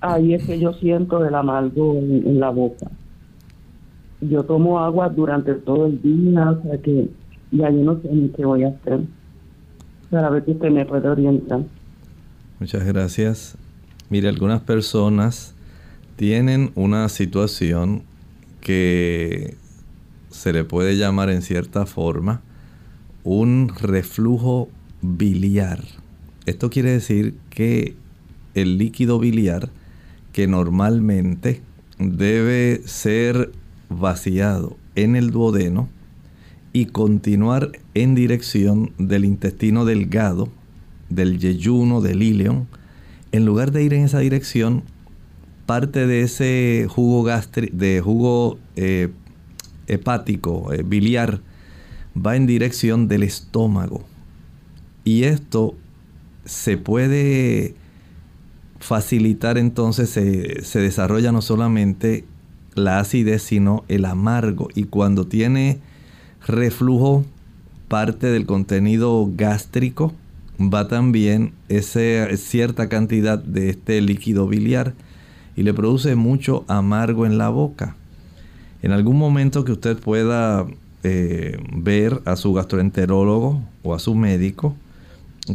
ahí 0.00 0.34
es 0.34 0.44
que 0.44 0.58
yo 0.58 0.72
siento 0.74 1.24
el 1.24 1.34
amargo 1.34 1.94
en, 1.96 2.40
la 2.40 2.50
boca. 2.50 2.90
Yo 4.20 4.42
tomo 4.42 4.78
agua 4.78 5.08
durante 5.08 5.54
todo 5.54 5.86
el 5.86 6.02
día, 6.02 6.50
o 6.50 6.62
sea 6.62 6.78
que 6.78 7.08
ya 7.52 7.70
no 7.70 8.00
sé 8.00 8.08
ni 8.12 8.28
qué 8.28 8.44
voy 8.44 8.64
a 8.64 8.68
hacer. 8.68 9.00
para 10.10 10.30
ver 10.30 10.44
si 10.44 10.52
usted 10.52 10.70
me 10.70 10.84
puede 10.84 11.08
orientar. 11.08 11.60
Muchas 12.58 12.84
gracias. 12.84 13.56
Mire, 14.10 14.28
algunas 14.28 14.60
personas 14.60 15.54
tienen 16.16 16.72
una 16.74 17.08
situación 17.08 18.02
que 18.60 19.56
se 20.30 20.52
le 20.52 20.64
puede 20.64 20.96
llamar 20.96 21.30
en 21.30 21.42
cierta 21.42 21.86
forma 21.86 22.42
un 23.22 23.70
reflujo 23.80 24.68
biliar. 25.00 25.84
Esto 26.44 26.70
quiere 26.70 26.90
decir 26.90 27.36
que 27.50 27.94
el 28.54 28.78
líquido 28.78 29.20
biliar 29.20 29.70
que 30.32 30.48
normalmente 30.48 31.62
debe 32.00 32.82
ser 32.86 33.52
vaciado 33.88 34.76
en 34.96 35.14
el 35.14 35.30
duodeno 35.30 35.88
y 36.72 36.86
continuar 36.86 37.70
en 37.94 38.16
dirección 38.16 38.92
del 38.98 39.24
intestino 39.24 39.84
delgado, 39.84 40.48
del 41.10 41.38
yeyuno, 41.38 42.00
del 42.00 42.22
ilion, 42.22 42.66
en 43.32 43.44
lugar 43.44 43.70
de 43.72 43.82
ir 43.82 43.94
en 43.94 44.04
esa 44.04 44.18
dirección, 44.18 44.82
parte 45.66 46.06
de 46.06 46.22
ese 46.22 46.86
jugo 46.88 47.28
de 47.28 48.00
jugo 48.00 48.58
eh, 48.76 49.08
hepático, 49.86 50.72
eh, 50.72 50.82
biliar, 50.82 51.40
va 52.14 52.36
en 52.36 52.46
dirección 52.46 53.08
del 53.08 53.22
estómago. 53.22 54.04
Y 55.04 55.24
esto 55.24 55.74
se 56.44 56.76
puede 56.76 57.74
facilitar 58.80 59.58
entonces, 59.58 60.10
se, 60.10 60.64
se 60.64 60.80
desarrolla 60.80 61.32
no 61.32 61.42
solamente 61.42 62.24
la 62.74 62.98
acidez, 62.98 63.42
sino 63.42 63.84
el 63.88 64.04
amargo. 64.04 64.68
Y 64.74 64.84
cuando 64.84 65.26
tiene 65.26 65.78
reflujo, 66.46 67.24
parte 67.88 68.28
del 68.28 68.46
contenido 68.46 69.30
gástrico, 69.36 70.12
va 70.60 70.88
también 70.88 71.52
esa 71.68 72.36
cierta 72.36 72.88
cantidad 72.88 73.38
de 73.38 73.70
este 73.70 74.00
líquido 74.00 74.46
biliar 74.46 74.94
y 75.56 75.62
le 75.62 75.72
produce 75.72 76.14
mucho 76.14 76.64
amargo 76.68 77.24
en 77.26 77.38
la 77.38 77.48
boca. 77.48 77.96
En 78.82 78.92
algún 78.92 79.18
momento 79.18 79.64
que 79.64 79.72
usted 79.72 79.98
pueda 79.98 80.66
eh, 81.02 81.58
ver 81.72 82.20
a 82.26 82.36
su 82.36 82.52
gastroenterólogo 82.52 83.62
o 83.82 83.94
a 83.94 83.98
su 83.98 84.14
médico, 84.14 84.76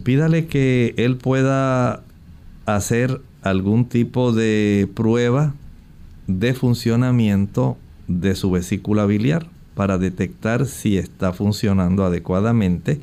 pídale 0.04 0.48
que 0.48 0.94
él 0.98 1.18
pueda 1.18 2.04
hacer 2.66 3.22
algún 3.42 3.86
tipo 3.86 4.32
de 4.32 4.90
prueba 4.96 5.54
de 6.28 6.56
funcionamiento 6.56 7.78
de 8.08 8.36
su 8.36 8.50
vesícula 8.50 9.06
biliar 9.06 9.48
para 9.76 9.98
detectar 10.00 10.66
si 10.66 10.98
está 10.98 11.32
funcionando 11.32 12.06
adecuadamente 12.06 13.00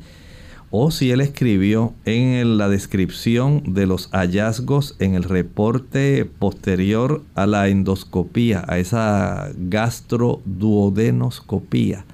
o 0.75 0.89
si 0.89 1.11
él 1.11 1.21
escribió 1.21 1.93
en 2.03 2.57
la 2.57 2.67
descripción 2.67 3.75
de 3.75 3.85
los 3.85 4.09
hallazgos 4.11 4.95
en 4.97 5.13
el 5.13 5.21
reporte 5.21 6.25
posterior 6.25 7.21
a 7.35 7.45
la 7.45 7.67
endoscopía, 7.67 8.65
a 8.67 8.79
esa 8.79 9.51
gastroduodenoscopía, 9.55 12.05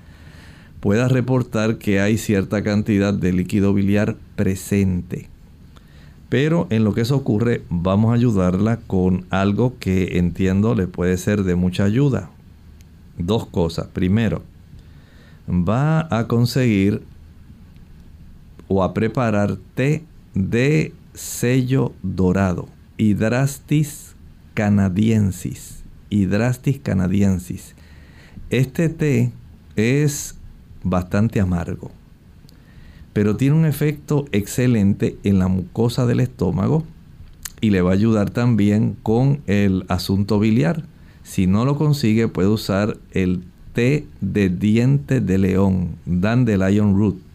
pueda 0.81 1.07
reportar 1.07 1.77
que 1.77 2.01
hay 2.01 2.17
cierta 2.17 2.61
cantidad 2.61 3.13
de 3.13 3.31
líquido 3.31 3.73
biliar 3.73 4.17
presente. 4.35 5.29
Pero 6.27 6.67
en 6.69 6.83
lo 6.83 6.93
que 6.93 6.99
eso 6.99 7.15
ocurre, 7.15 7.61
vamos 7.69 8.11
a 8.11 8.15
ayudarla 8.15 8.81
con 8.87 9.25
algo 9.29 9.75
que 9.79 10.17
entiendo 10.17 10.75
le 10.75 10.87
puede 10.87 11.15
ser 11.15 11.43
de 11.43 11.55
mucha 11.55 11.85
ayuda. 11.85 12.29
Dos 13.17 13.47
cosas. 13.47 13.87
Primero, 13.87 14.41
va 15.47 16.13
a 16.13 16.27
conseguir 16.27 17.03
o 18.69 18.83
a 18.83 18.93
preparar 18.93 19.57
té 19.75 20.05
de 20.33 20.93
sello 21.13 21.91
dorado, 22.01 22.69
Hydrastis 22.97 24.15
canadiensis. 24.53 25.83
Hydrastis 26.09 26.79
canadiensis. 26.79 27.75
Este 28.49 28.87
té 28.87 29.31
es 29.75 30.35
bastante 30.83 31.39
amargo, 31.41 31.91
pero 33.13 33.35
tiene 33.35 33.55
un 33.55 33.65
efecto 33.65 34.25
excelente 34.31 35.17
en 35.23 35.39
la 35.39 35.47
mucosa 35.47 36.05
del 36.05 36.21
estómago 36.21 36.83
y 37.61 37.71
le 37.71 37.81
va 37.81 37.91
a 37.91 37.93
ayudar 37.93 38.29
también 38.29 38.95
con 39.03 39.41
el 39.47 39.85
asunto 39.89 40.39
biliar. 40.39 40.85
Si 41.23 41.47
no 41.47 41.65
lo 41.65 41.75
consigue, 41.75 42.27
puede 42.27 42.47
usar 42.47 42.97
el 43.11 43.43
té 43.73 44.07
de 44.21 44.49
diente 44.49 45.21
de 45.21 45.37
león, 45.37 45.95
dandelion 46.05 46.97
root. 46.97 47.28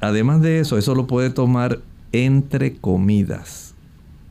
Además 0.00 0.40
de 0.40 0.60
eso, 0.60 0.78
eso 0.78 0.94
lo 0.94 1.06
puede 1.06 1.30
tomar 1.30 1.80
entre 2.12 2.76
comidas. 2.76 3.74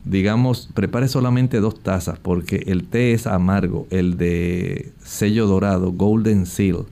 Digamos, 0.04 0.68
prepare 0.74 1.08
solamente 1.08 1.60
dos 1.60 1.80
tazas 1.80 2.18
porque 2.18 2.64
el 2.66 2.84
té 2.84 3.12
es 3.12 3.26
amargo, 3.26 3.86
el 3.90 4.16
de 4.16 4.92
sello 5.04 5.46
dorado, 5.46 5.92
golden 5.92 6.46
seal 6.46 6.86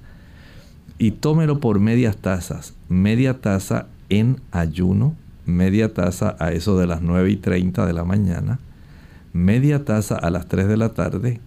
y 0.98 1.12
tómelo 1.12 1.60
por 1.60 1.80
medias 1.80 2.16
tazas. 2.16 2.74
Media 2.88 3.40
taza 3.40 3.86
en 4.10 4.40
ayuno, 4.50 5.14
media 5.46 5.94
taza 5.94 6.36
a 6.38 6.52
eso 6.52 6.78
de 6.78 6.86
las 6.86 7.00
9 7.00 7.30
y 7.30 7.36
30 7.36 7.86
de 7.86 7.92
la 7.92 8.04
mañana, 8.04 8.58
media 9.32 9.84
taza 9.84 10.16
a 10.16 10.30
las 10.30 10.46
3 10.48 10.68
de 10.68 10.76
la 10.76 10.90
tarde 10.90 11.40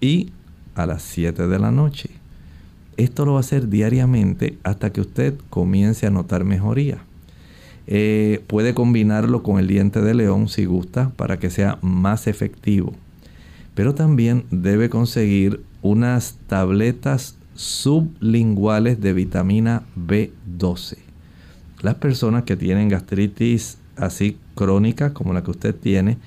y 0.00 0.30
a 0.74 0.86
las 0.86 1.02
7 1.02 1.46
de 1.46 1.58
la 1.58 1.70
noche. 1.70 2.10
Esto 2.96 3.24
lo 3.24 3.32
va 3.32 3.38
a 3.38 3.40
hacer 3.40 3.68
diariamente 3.68 4.58
hasta 4.62 4.92
que 4.92 5.00
usted 5.00 5.34
comience 5.50 6.06
a 6.06 6.10
notar 6.10 6.44
mejoría. 6.44 6.98
Eh, 7.86 8.42
puede 8.46 8.74
combinarlo 8.74 9.42
con 9.42 9.58
el 9.58 9.66
diente 9.66 10.00
de 10.00 10.14
león 10.14 10.48
si 10.48 10.64
gusta 10.64 11.10
para 11.16 11.38
que 11.38 11.50
sea 11.50 11.78
más 11.82 12.26
efectivo. 12.26 12.94
Pero 13.74 13.94
también 13.94 14.44
debe 14.50 14.88
conseguir 14.88 15.62
unas 15.82 16.38
tabletas 16.46 17.36
sublinguales 17.54 19.00
de 19.00 19.12
vitamina 19.12 19.82
B12. 19.96 20.96
Las 21.82 21.96
personas 21.96 22.44
que 22.44 22.56
tienen 22.56 22.88
gastritis 22.88 23.78
así 23.96 24.38
crónica 24.54 25.12
como 25.12 25.32
la 25.32 25.42
que 25.42 25.50
usted 25.50 25.74
tiene, 25.74 26.18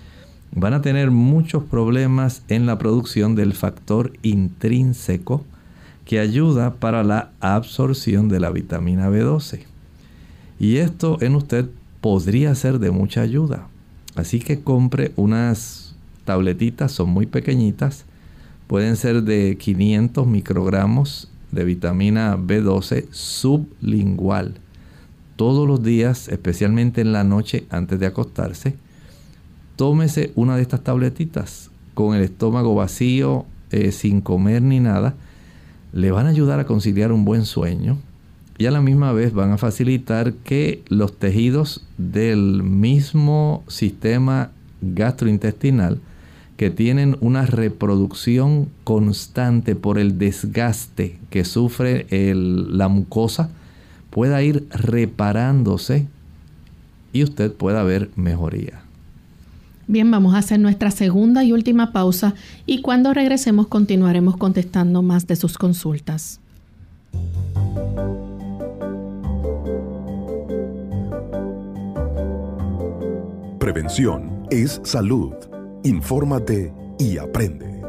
van 0.51 0.73
a 0.73 0.81
tener 0.81 1.11
muchos 1.11 1.63
problemas 1.63 2.43
en 2.47 2.65
la 2.65 2.77
producción 2.77 3.35
del 3.35 3.53
factor 3.53 4.13
intrínseco 4.21 5.43
que 6.07 6.19
ayuda 6.19 6.75
para 6.75 7.03
la 7.03 7.31
absorción 7.41 8.29
de 8.29 8.39
la 8.39 8.49
vitamina 8.49 9.09
B12. 9.09 9.63
Y 10.57 10.77
esto 10.77 11.17
en 11.19 11.35
usted 11.35 11.69
podría 11.99 12.55
ser 12.55 12.79
de 12.79 12.91
mucha 12.91 13.21
ayuda. 13.21 13.67
Así 14.15 14.39
que 14.39 14.61
compre 14.61 15.11
unas 15.17 15.95
tabletitas, 16.23 16.93
son 16.93 17.09
muy 17.09 17.25
pequeñitas, 17.25 18.05
pueden 18.67 18.95
ser 18.95 19.23
de 19.23 19.57
500 19.59 20.25
microgramos 20.25 21.29
de 21.51 21.65
vitamina 21.65 22.37
B12 22.37 23.07
sublingual. 23.11 24.55
Todos 25.35 25.67
los 25.67 25.83
días, 25.83 26.29
especialmente 26.29 27.01
en 27.01 27.11
la 27.11 27.25
noche 27.25 27.65
antes 27.69 27.99
de 27.99 28.05
acostarse, 28.05 28.75
tómese 29.75 30.31
una 30.35 30.55
de 30.55 30.61
estas 30.61 30.85
tabletitas 30.85 31.69
con 31.93 32.15
el 32.15 32.23
estómago 32.23 32.75
vacío, 32.75 33.45
eh, 33.71 33.91
sin 33.91 34.21
comer 34.21 34.61
ni 34.61 34.79
nada. 34.79 35.15
Le 35.97 36.11
van 36.11 36.27
a 36.27 36.29
ayudar 36.29 36.59
a 36.59 36.67
conciliar 36.67 37.11
un 37.11 37.25
buen 37.25 37.43
sueño 37.43 37.97
y 38.59 38.67
a 38.67 38.71
la 38.71 38.81
misma 38.81 39.13
vez 39.13 39.33
van 39.33 39.51
a 39.51 39.57
facilitar 39.57 40.33
que 40.33 40.83
los 40.89 41.17
tejidos 41.17 41.87
del 41.97 42.61
mismo 42.61 43.63
sistema 43.67 44.51
gastrointestinal 44.81 45.99
que 46.55 46.69
tienen 46.69 47.17
una 47.19 47.47
reproducción 47.47 48.69
constante 48.83 49.73
por 49.73 49.97
el 49.97 50.19
desgaste 50.19 51.17
que 51.31 51.43
sufre 51.43 52.05
la 52.11 52.89
mucosa 52.89 53.49
pueda 54.11 54.43
ir 54.43 54.67
reparándose 54.69 56.05
y 57.11 57.23
usted 57.23 57.51
pueda 57.51 57.81
ver 57.81 58.11
mejoría. 58.15 58.86
Bien, 59.87 60.11
vamos 60.11 60.35
a 60.35 60.39
hacer 60.39 60.59
nuestra 60.59 60.91
segunda 60.91 61.45
y 61.45 61.53
última 61.53 61.93
pausa 61.93 62.33
y 62.65 62.81
cuando 62.81 63.13
regresemos 63.13 63.67
continuaremos 63.67 64.35
contestando 64.35 65.01
más 65.01 65.27
de 65.27 65.37
sus 65.37 65.57
consultas. 65.57 66.41
Prevención 73.59 74.45
es 74.49 74.81
salud. 74.83 75.33
Infórmate 75.83 76.73
y 76.99 77.17
aprende. 77.17 77.81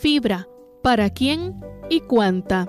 Fibra. 0.00 0.46
¿Para 0.82 1.10
quién 1.10 1.60
y 1.90 2.00
cuánta? 2.00 2.66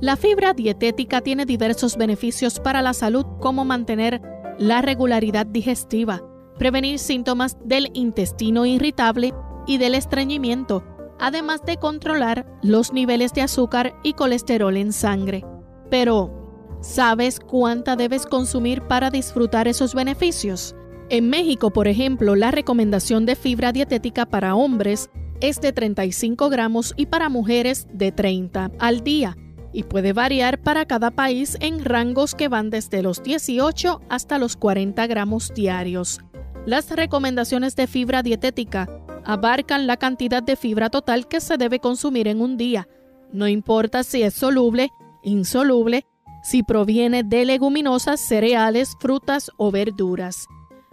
La 0.00 0.16
fibra 0.16 0.52
dietética 0.52 1.20
tiene 1.20 1.44
diversos 1.44 1.96
beneficios 1.96 2.60
para 2.60 2.82
la 2.82 2.94
salud 2.94 3.24
como 3.40 3.64
mantener 3.64 4.20
la 4.58 4.82
regularidad 4.82 5.46
digestiva, 5.46 6.22
prevenir 6.58 6.98
síntomas 6.98 7.56
del 7.64 7.90
intestino 7.94 8.66
irritable 8.66 9.34
y 9.66 9.78
del 9.78 9.94
estreñimiento, 9.94 10.84
además 11.18 11.64
de 11.64 11.76
controlar 11.76 12.46
los 12.62 12.92
niveles 12.92 13.32
de 13.32 13.42
azúcar 13.42 13.94
y 14.02 14.14
colesterol 14.14 14.76
en 14.76 14.92
sangre. 14.92 15.44
Pero, 15.90 16.42
¿Sabes 16.82 17.38
cuánta 17.38 17.94
debes 17.94 18.26
consumir 18.26 18.82
para 18.82 19.08
disfrutar 19.08 19.68
esos 19.68 19.94
beneficios? 19.94 20.74
En 21.10 21.30
México, 21.30 21.70
por 21.70 21.86
ejemplo, 21.86 22.34
la 22.34 22.50
recomendación 22.50 23.24
de 23.24 23.36
fibra 23.36 23.70
dietética 23.70 24.26
para 24.26 24.56
hombres 24.56 25.08
es 25.40 25.60
de 25.60 25.72
35 25.72 26.48
gramos 26.48 26.92
y 26.96 27.06
para 27.06 27.28
mujeres 27.28 27.86
de 27.92 28.10
30 28.10 28.72
al 28.80 29.04
día 29.04 29.36
y 29.72 29.84
puede 29.84 30.12
variar 30.12 30.60
para 30.60 30.84
cada 30.84 31.12
país 31.12 31.56
en 31.60 31.84
rangos 31.84 32.34
que 32.34 32.48
van 32.48 32.68
desde 32.68 33.00
los 33.00 33.22
18 33.22 34.00
hasta 34.08 34.38
los 34.38 34.56
40 34.56 35.06
gramos 35.06 35.52
diarios. 35.54 36.18
Las 36.64 36.90
recomendaciones 36.90 37.74
de 37.74 37.88
fibra 37.88 38.22
dietética 38.22 38.88
abarcan 39.24 39.88
la 39.88 39.96
cantidad 39.96 40.42
de 40.42 40.54
fibra 40.54 40.90
total 40.90 41.26
que 41.26 41.40
se 41.40 41.56
debe 41.56 41.80
consumir 41.80 42.28
en 42.28 42.40
un 42.40 42.56
día, 42.56 42.88
no 43.32 43.48
importa 43.48 44.04
si 44.04 44.22
es 44.22 44.34
soluble, 44.34 44.90
insoluble, 45.24 46.06
si 46.42 46.62
proviene 46.62 47.24
de 47.24 47.44
leguminosas, 47.44 48.20
cereales, 48.20 48.94
frutas 49.00 49.50
o 49.56 49.70
verduras. 49.70 50.46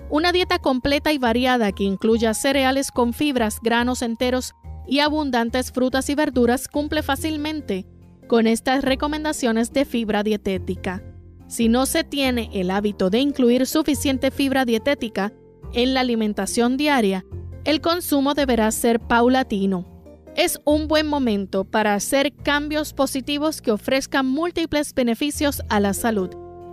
Una 0.10 0.32
dieta 0.32 0.58
completa 0.58 1.12
y 1.12 1.20
variada 1.20 1.72
que 1.72 1.84
incluya 1.84 2.34
cereales 2.34 2.92
con 2.92 3.14
fibras, 3.14 3.60
granos 3.62 4.02
enteros 4.02 4.56
y 4.88 5.00
abundantes 5.00 5.72
frutas 5.72 6.10
y 6.10 6.16
verduras 6.16 6.68
cumple 6.68 7.04
fácilmente 7.04 7.86
con 8.28 8.48
estas 8.48 8.84
recomendaciones 8.84 9.72
de 9.72 9.86
fibra 9.86 10.24
dietética. 10.24 11.04
Si 11.48 11.68
no 11.68 11.86
se 11.86 12.04
tiene 12.04 12.50
el 12.54 12.72
hábito 12.72 13.10
de 13.10 13.20
incluir 13.20 13.66
suficiente 13.66 14.32
fibra 14.32 14.66
dietética 14.66 15.34
en 15.74 15.94
la 15.94 16.02
alimentación 16.02 16.78
diaria, 16.78 17.26
el 17.66 17.82
consumo 17.82 18.34
deberá 18.34 18.72
ser 18.72 19.00
paulatino. 19.00 19.86
Es 20.36 20.60
un 20.66 20.88
buen 20.88 21.08
momento 21.08 21.66
para 21.66 21.94
hacer 21.94 22.34
cambios 22.34 22.94
positivos 22.94 23.62
que 23.62 23.72
ofrezcan 23.72 24.26
múltiples 24.26 24.94
beneficios 24.94 25.62
a 25.70 25.80
la 25.80 25.94
salud 25.94 26.30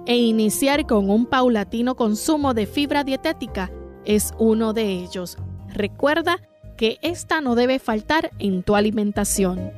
e 0.06 0.16
iniciar 0.16 0.86
con 0.86 1.10
un 1.10 1.26
paulatino 1.26 1.96
consumo 1.96 2.54
de 2.54 2.66
fibra 2.66 3.02
dietética 3.02 3.70
es 4.04 4.32
uno 4.38 4.72
de 4.72 4.92
ellos. 4.92 5.36
Recuerda 5.68 6.40
que 6.76 6.98
esta 7.02 7.40
no 7.40 7.54
debe 7.54 7.78
faltar 7.78 8.30
en 8.38 8.62
tu 8.62 8.76
alimentación. 8.76 9.72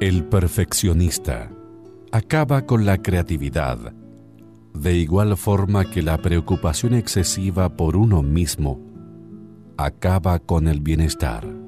El 0.00 0.24
perfeccionista 0.24 1.50
acaba 2.10 2.64
con 2.64 2.86
la 2.86 2.96
creatividad, 3.02 3.92
de 4.72 4.94
igual 4.94 5.36
forma 5.36 5.84
que 5.84 6.00
la 6.00 6.16
preocupación 6.16 6.94
excesiva 6.94 7.76
por 7.76 7.96
uno 7.96 8.22
mismo 8.22 8.80
acaba 9.76 10.38
con 10.38 10.68
el 10.68 10.80
bienestar. 10.80 11.59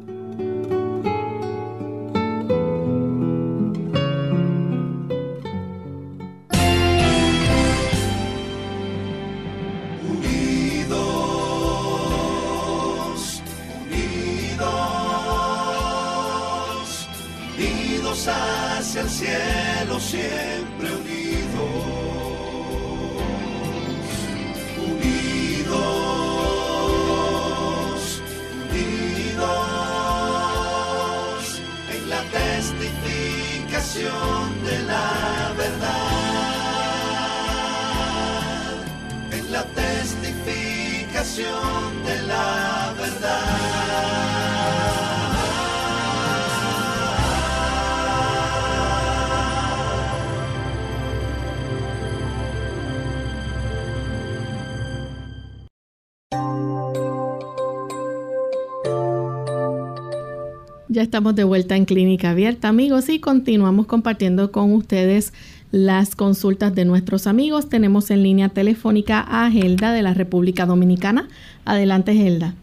Clínica 61.93 62.31
Abierta, 62.31 62.69
amigos, 62.69 63.11
y 63.11 63.21
continuamos 63.21 63.85
compartiendo 63.85 64.51
con 64.51 64.73
ustedes 64.73 65.35
las 65.73 66.17
consultas 66.17 66.75
de 66.75 66.87
nuestros 66.87 67.27
amigos. 67.27 67.69
Tenemos 67.69 68.11
en 68.11 68.23
línea 68.23 68.49
telefónica 68.49 69.21
a 69.21 69.51
Gelda 69.51 69.93
de 69.93 70.01
la 70.01 70.15
República 70.15 70.65
Dominicana. 70.65 71.29
Adelante, 71.67 72.15
Gelda. 72.15 72.55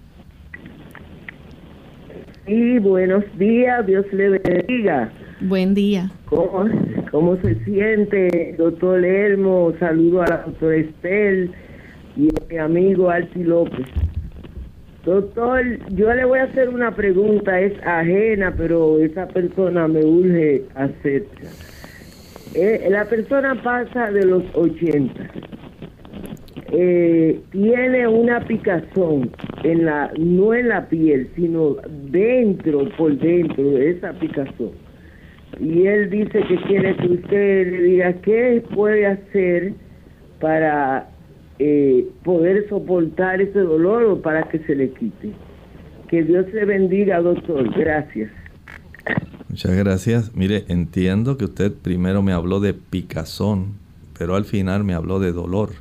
Sí, 2.47 2.79
buenos 2.79 3.23
días, 3.37 3.85
Dios 3.85 4.03
le 4.13 4.29
bendiga. 4.29 5.11
Buen 5.41 5.75
día. 5.75 6.09
¿Cómo, 6.25 6.67
cómo 7.11 7.37
se 7.43 7.53
siente, 7.65 8.55
doctor 8.57 9.05
Elmo? 9.05 9.73
Saludo 9.79 10.23
a 10.23 10.27
la 10.27 10.37
doctora 10.37 10.75
Estel 10.75 11.51
y 12.17 12.29
a 12.29 12.47
mi 12.49 12.57
amigo 12.57 13.11
Alci 13.11 13.43
López. 13.43 13.85
Doctor, 15.09 15.63
yo 15.95 16.13
le 16.13 16.23
voy 16.23 16.37
a 16.37 16.43
hacer 16.43 16.69
una 16.69 16.91
pregunta, 16.91 17.59
es 17.59 17.73
ajena, 17.83 18.53
pero 18.55 18.99
esa 18.99 19.27
persona 19.27 19.87
me 19.87 20.05
urge 20.05 20.61
acepta. 20.75 21.47
Eh, 22.53 22.87
la 22.91 23.05
persona 23.05 23.59
pasa 23.63 24.11
de 24.11 24.23
los 24.23 24.43
80. 24.53 25.31
Eh, 26.73 27.39
tiene 27.49 28.07
una 28.07 28.41
picazón 28.41 29.31
en 29.63 29.85
la 29.85 30.11
no 30.15 30.53
en 30.53 30.69
la 30.69 30.87
piel 30.87 31.27
sino 31.35 31.77
dentro 32.11 32.87
por 32.95 33.17
dentro 33.17 33.63
de 33.63 33.89
esa 33.89 34.13
picazón 34.13 34.73
y 35.59 35.87
él 35.87 36.11
dice 36.11 36.43
que 36.43 36.55
quiere 36.67 36.95
que 36.97 37.07
usted 37.07 37.71
le 37.71 37.81
diga 37.81 38.13
qué 38.21 38.63
puede 38.75 39.07
hacer 39.07 39.73
para 40.39 41.09
eh, 41.59 42.07
poder 42.23 42.67
soportar 42.69 43.41
ese 43.41 43.59
dolor 43.59 44.03
o 44.03 44.21
para 44.21 44.43
que 44.49 44.59
se 44.59 44.75
le 44.75 44.91
quite. 44.91 45.33
Que 46.07 46.23
Dios 46.23 46.45
le 46.53 46.65
bendiga, 46.65 47.21
doctor. 47.21 47.69
Gracias. 47.77 48.31
Muchas 49.49 49.75
gracias. 49.75 50.35
Mire, 50.35 50.65
entiendo 50.69 51.37
que 51.37 51.45
usted 51.45 51.73
primero 51.73 52.21
me 52.21 52.33
habló 52.33 52.59
de 52.59 52.73
picazón, 52.73 53.73
pero 54.17 54.35
al 54.35 54.45
final 54.45 54.83
me 54.83 54.93
habló 54.93 55.19
de 55.19 55.31
dolor. 55.31 55.71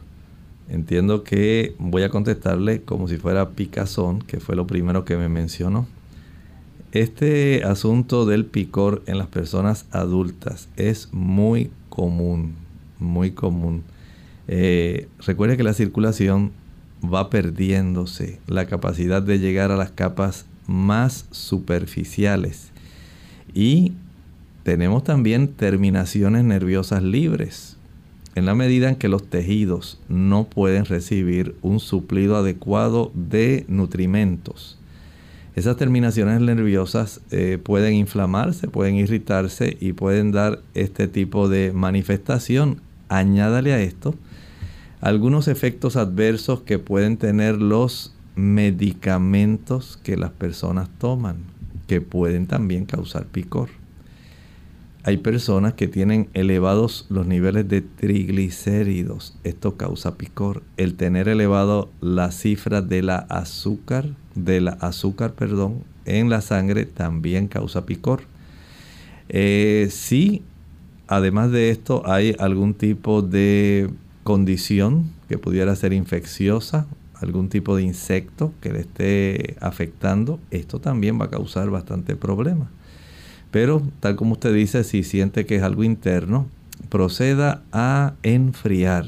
Entiendo 0.68 1.22
que 1.22 1.74
voy 1.79 2.03
a 2.03 2.11
contestarle 2.11 2.83
como 2.83 3.09
si 3.09 3.16
fuera 3.16 3.51
picazón, 3.51 4.20
que 4.20 4.41
fue 4.41 4.57
lo 4.57 4.66
primero 4.66 5.05
que 5.05 5.16
me 5.16 5.29
mencionó. 5.29 5.87
Este 6.93 7.62
asunto 7.64 8.26
del 8.26 8.47
picor 8.47 9.03
en 9.07 9.18
las 9.18 9.29
personas 9.29 9.87
adultas 9.93 10.68
es 10.76 11.09
muy 11.12 11.70
común, 11.89 12.55
muy 12.99 13.31
común. 13.31 13.83
Eh, 14.49 15.09
recuerde 15.24 15.57
que 15.57 15.62
la 15.62 15.74
circulación 15.74 16.53
va 17.03 17.30
perdiéndose 17.30 18.40
la 18.46 18.66
capacidad 18.66 19.22
de 19.22 19.38
llegar 19.38 19.70
a 19.70 19.76
las 19.76 19.90
capas 19.90 20.46
más 20.66 21.26
superficiales 21.30 22.70
y 23.55 23.92
tenemos 24.62 25.05
también 25.05 25.49
terminaciones 25.49 26.44
nerviosas 26.44 27.03
libres. 27.03 27.76
En 28.34 28.46
la 28.46 28.55
medida 28.55 28.88
en 28.88 28.96
que 28.96 29.09
los 29.09 29.28
tejidos 29.28 30.01
no 30.09 30.44
pueden 30.44 30.84
recibir 30.84 31.57
un 31.62 31.80
suplido 31.80 32.36
adecuado 32.36 33.11
de 33.14 33.64
nutrimentos, 33.68 34.78
esas 35.57 35.76
terminaciones 35.76 36.40
nerviosas 36.40 37.20
eh, 37.32 37.59
pueden 37.61 37.94
inflamarse, 37.94 38.68
pueden 38.68 38.94
irritarse 38.94 39.76
y 39.80 39.92
pueden 39.92 40.30
dar 40.30 40.61
este 40.74 41.09
tipo 41.09 41.49
de 41.49 41.72
manifestación. 41.72 42.80
Añádale 43.09 43.72
a 43.72 43.80
esto 43.80 44.14
algunos 45.01 45.49
efectos 45.49 45.96
adversos 45.96 46.62
que 46.62 46.78
pueden 46.78 47.16
tener 47.16 47.61
los 47.61 48.14
medicamentos 48.34 49.99
que 50.03 50.16
las 50.16 50.30
personas 50.30 50.88
toman, 50.99 51.38
que 51.86 52.01
pueden 52.01 52.46
también 52.46 52.84
causar 52.84 53.26
picor. 53.26 53.68
Hay 55.05 55.18
personas 55.18 55.74
que 55.74 55.88
tienen 55.88 56.28
elevados 56.34 57.07
los 57.09 57.26
niveles 57.26 57.68
de 57.68 57.80
triglicéridos. 57.80 59.38
Esto 59.42 59.76
causa 59.76 60.18
picor. 60.18 60.62
El 60.76 60.94
tener 60.94 61.28
elevado 61.28 61.88
la 62.01 62.30
cifra 62.30 62.82
de 62.82 63.03
la 63.03 63.16
azúcar, 63.16 64.07
de 64.34 64.61
la 64.61 64.72
azúcar, 64.72 65.32
perdón, 65.32 65.84
en 66.05 66.28
la 66.28 66.40
sangre 66.40 66.84
también 66.84 67.49
causa 67.49 67.86
picor. 67.86 68.22
Eh, 69.28 69.88
si 69.90 70.42
además 71.07 71.53
de 71.53 71.70
esto 71.70 72.03
hay 72.05 72.34
algún 72.38 72.74
tipo 72.74 73.22
de 73.22 73.88
condición 74.29 75.07
que 75.26 75.39
pudiera 75.39 75.74
ser 75.74 75.95
infecciosa, 75.95 76.87
algún 77.14 77.49
tipo 77.49 77.74
de 77.76 77.83
insecto 77.83 78.53
que 78.61 78.70
le 78.74 78.81
esté 78.81 79.57
afectando, 79.59 80.39
esto 80.51 80.81
también 80.81 81.18
va 81.18 81.24
a 81.24 81.31
causar 81.31 81.70
bastante 81.70 82.14
problema. 82.14 82.68
Pero 83.51 83.81
tal 84.01 84.16
como 84.16 84.33
usted 84.33 84.53
dice, 84.53 84.85
si 84.85 85.03
siente 85.03 85.47
que 85.47 85.57
es 85.57 85.62
algo 85.62 85.83
interno, 85.83 86.47
proceda 86.91 87.62
a 87.72 88.16
enfriar 88.22 89.07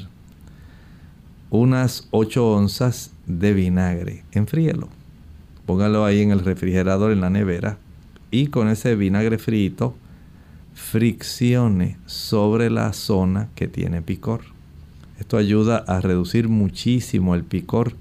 unas 1.51 2.09
8 2.13 2.53
onzas 2.53 3.13
de 3.27 3.53
vinagre. 3.53 4.25
Enfríelo. 4.33 4.89
Póngalo 5.67 6.07
ahí 6.07 6.23
en 6.23 6.31
el 6.31 6.41
refrigerador, 6.41 7.13
en 7.13 7.21
la 7.21 7.29
nevera. 7.29 7.77
Y 8.31 8.47
con 8.47 8.71
ese 8.71 8.97
vinagre 8.97 9.37
frito, 9.37 9.95
friccione 10.73 11.99
sobre 12.07 12.71
la 12.71 12.95
zona 12.95 13.51
que 13.55 13.69
tiene 13.69 14.01
picor. 14.01 14.59
Esto 15.21 15.37
ayuda 15.37 15.77
a 15.77 16.01
reducir 16.01 16.49
muchísimo 16.49 17.35
el 17.35 17.45
picor. 17.45 17.93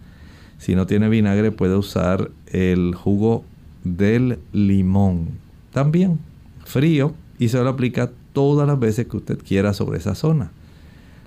Si 0.57 0.73
no 0.73 0.87
tiene 0.87 1.09
vinagre 1.09 1.51
puede 1.51 1.75
usar 1.75 2.31
el 2.47 2.95
jugo 2.95 3.43
del 3.83 4.39
limón. 4.51 5.29
También 5.71 6.19
frío 6.65 7.13
y 7.37 7.49
se 7.49 7.61
lo 7.61 7.69
aplica 7.69 8.11
todas 8.33 8.67
las 8.67 8.79
veces 8.79 9.07
que 9.07 9.17
usted 9.17 9.37
quiera 9.37 9.73
sobre 9.73 9.99
esa 9.99 10.15
zona. 10.15 10.51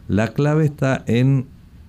La 0.08 0.28
clave 0.28 0.64
está 0.64 1.04
en 1.06 1.46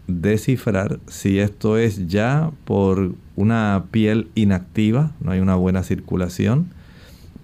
descifrar 0.07 0.99
si 1.07 1.39
esto 1.39 1.77
es 1.77 2.07
ya 2.07 2.51
por 2.65 3.13
una 3.35 3.85
piel 3.91 4.27
inactiva, 4.35 5.11
no 5.21 5.31
hay 5.31 5.39
una 5.39 5.55
buena 5.55 5.83
circulación, 5.83 6.67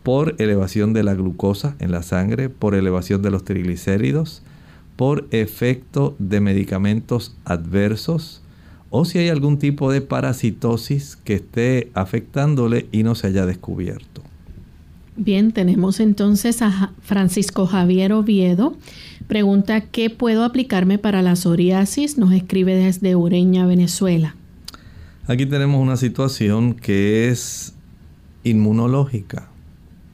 por 0.03 0.35
elevación 0.39 0.93
de 0.93 1.03
la 1.03 1.13
glucosa 1.13 1.75
en 1.79 1.91
la 1.91 2.03
sangre, 2.03 2.49
por 2.49 2.75
elevación 2.75 3.21
de 3.21 3.31
los 3.31 3.43
triglicéridos, 3.43 4.43
por 4.99 5.29
efecto 5.31 6.13
de 6.19 6.41
medicamentos 6.41 7.33
adversos, 7.45 8.41
o 8.89 9.05
si 9.05 9.17
hay 9.17 9.29
algún 9.29 9.57
tipo 9.57 9.93
de 9.93 10.01
parasitosis 10.01 11.15
que 11.15 11.35
esté 11.35 11.89
afectándole 11.93 12.89
y 12.91 13.03
no 13.03 13.15
se 13.15 13.27
haya 13.27 13.45
descubierto. 13.45 14.21
Bien, 15.15 15.53
tenemos 15.53 16.01
entonces 16.01 16.61
a 16.61 16.91
Francisco 17.01 17.65
Javier 17.65 18.11
Oviedo. 18.11 18.75
Pregunta, 19.29 19.79
¿qué 19.79 20.09
puedo 20.09 20.43
aplicarme 20.43 20.97
para 20.97 21.21
la 21.21 21.37
psoriasis? 21.37 22.17
Nos 22.17 22.33
escribe 22.33 22.75
desde 22.75 23.15
Ureña, 23.15 23.65
Venezuela. 23.65 24.35
Aquí 25.27 25.45
tenemos 25.45 25.81
una 25.81 25.95
situación 25.95 26.73
que 26.73 27.29
es 27.29 27.73
inmunológica 28.43 29.47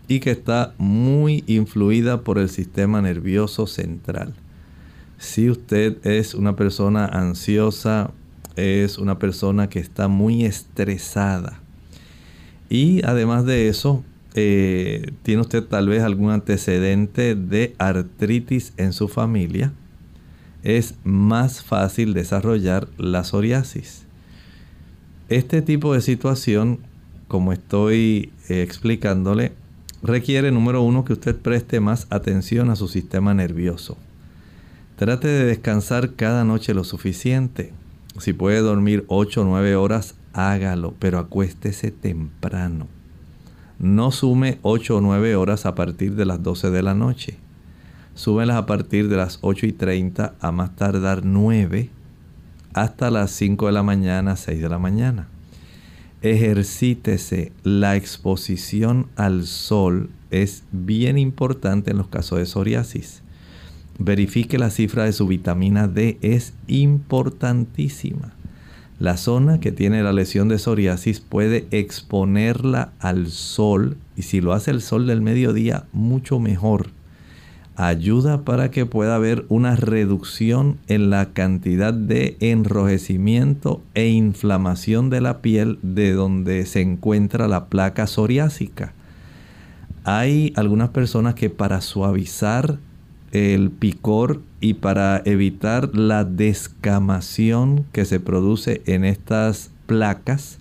y 0.08 0.20
que 0.20 0.30
está 0.30 0.76
muy 0.78 1.44
influida 1.48 2.22
por 2.22 2.38
el 2.38 2.50
sistema 2.50 3.02
nervioso 3.02 3.66
central. 3.66 4.36
Si 5.18 5.49
usted 5.49 6.05
es 6.05 6.34
una 6.34 6.55
persona 6.55 7.05
ansiosa, 7.05 8.11
es 8.55 8.97
una 8.97 9.20
persona 9.20 9.70
que 9.70 9.80
está 9.80 10.07
muy 10.07 10.45
estresada 10.45 11.59
y 12.70 13.05
además 13.05 13.45
de 13.45 13.68
eso 13.70 14.03
eh, 14.34 15.11
tiene 15.24 15.41
usted 15.41 15.63
tal 15.63 15.88
vez 15.88 16.03
algún 16.03 16.32
antecedente 16.32 17.36
de 17.36 17.76
artritis 17.78 18.74
en 18.78 18.91
su 18.91 19.07
familia, 19.07 19.72
es 20.63 20.95
más 21.03 21.63
fácil 21.63 22.13
desarrollar 22.13 22.88
la 22.97 23.24
psoriasis. 23.24 24.03
Este 25.30 25.61
tipo 25.61 25.93
de 25.93 26.01
situación, 26.01 26.80
como 27.28 27.53
estoy 27.53 28.34
eh, 28.49 28.61
explicándole, 28.61 29.53
requiere, 30.03 30.51
número 30.51 30.82
uno, 30.82 31.05
que 31.05 31.13
usted 31.13 31.36
preste 31.36 31.80
más 31.80 32.07
atención 32.09 32.70
a 32.70 32.76
su 32.76 32.88
sistema 32.88 33.34
nervioso. 33.34 33.97
Trate 34.96 35.28
de 35.28 35.46
descansar 35.46 36.16
cada 36.16 36.43
noche 36.43 36.74
lo 36.74 36.84
suficiente. 36.84 37.74
Si 38.20 38.34
puede 38.34 38.60
dormir 38.60 39.06
8 39.08 39.41
o 39.41 39.43
9 39.46 39.76
horas, 39.76 40.16
hágalo, 40.34 40.93
pero 41.00 41.20
acuéstese 41.20 41.91
temprano 41.91 42.88
no 43.80 44.12
sume 44.12 44.60
8 44.62 44.98
o 44.98 45.02
9 45.02 45.36
horas 45.36 45.66
a 45.66 45.76
partir 45.76 46.16
de 46.16 46.26
las 46.26 46.41
12 46.41 46.72
de 46.72 46.82
la 46.82 46.93
noche. 46.93 47.38
Súmelas 48.14 48.56
a 48.56 48.66
partir 48.66 49.10
de 49.10 49.18
las 49.18 49.39
8 49.41 49.66
y 49.66 49.74
30 49.74 50.36
a 50.39 50.52
más 50.52 50.76
tardar 50.76 51.26
9 51.26 51.89
hasta 52.74 53.12
las 53.12 53.32
5 53.32 53.68
de 53.68 53.72
la 53.74 53.84
mañana, 53.84 54.36
6 54.36 54.62
de 54.62 54.70
la 54.70 54.80
mañana. 54.80 55.28
Ejercítese. 56.22 57.52
La 57.64 57.96
exposición 57.96 59.08
al 59.16 59.46
sol 59.46 60.10
es 60.32 60.64
bien 60.72 61.18
importante 61.18 61.91
en 61.91 61.98
los 61.98 62.08
casos 62.08 62.39
de 62.39 62.46
psoriasis. 62.46 63.22
Verifique 63.98 64.58
la 64.58 64.70
cifra 64.70 65.06
de 65.06 65.14
su 65.14 65.26
vitamina 65.28 65.88
D, 65.88 66.18
es 66.22 66.54
importantísima. 66.68 68.34
La 69.00 69.18
zona 69.18 69.60
que 69.60 69.72
tiene 69.72 70.04
la 70.04 70.14
lesión 70.14 70.48
de 70.48 70.58
psoriasis 70.58 71.20
puede 71.20 71.68
exponerla 71.72 72.91
al 73.00 73.28
sol 73.28 73.98
y 74.16 74.22
si 74.22 74.41
lo 74.41 74.54
hace 74.54 74.72
el 74.72 74.82
sol 74.82 75.06
del 75.08 75.22
mediodía, 75.22 75.86
mucho 75.91 76.39
mejor. 76.39 76.88
Ayuda 77.78 78.43
para 78.43 78.72
que 78.72 78.86
pueda 78.86 79.16
haber 79.16 79.46
una 79.50 79.76
reducción 79.76 80.78
en 80.88 81.10
la 81.10 81.34
cantidad 81.34 81.93
de 81.93 82.38
enrojecimiento 82.39 83.82
e 83.96 84.08
inflamación 84.08 85.10
de 85.10 85.20
la 85.20 85.41
piel 85.41 85.78
de 85.82 86.14
donde 86.14 86.66
se 86.66 86.80
encuentra 86.80 87.50
la 87.50 87.66
placa 87.66 88.08
psoriásica. 88.08 88.93
Hay 90.06 90.54
algunas 90.56 90.89
personas 90.89 91.36
que 91.36 91.50
para 91.50 91.82
suavizar 91.82 92.78
el 93.36 93.70
picor 93.70 94.42
y 94.62 94.76
para 94.76 95.22
evitar 95.26 95.94
la 95.94 96.24
descamación 96.24 97.86
que 97.92 98.06
se 98.06 98.22
produce 98.22 98.82
en 98.86 99.04
estas 99.04 99.72
placas, 99.88 100.58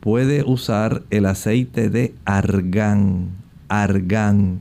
puede 0.00 0.42
usar 0.44 1.02
el 1.10 1.26
aceite 1.26 1.90
de 1.90 2.14
argán. 2.24 3.28
Argán 3.68 4.60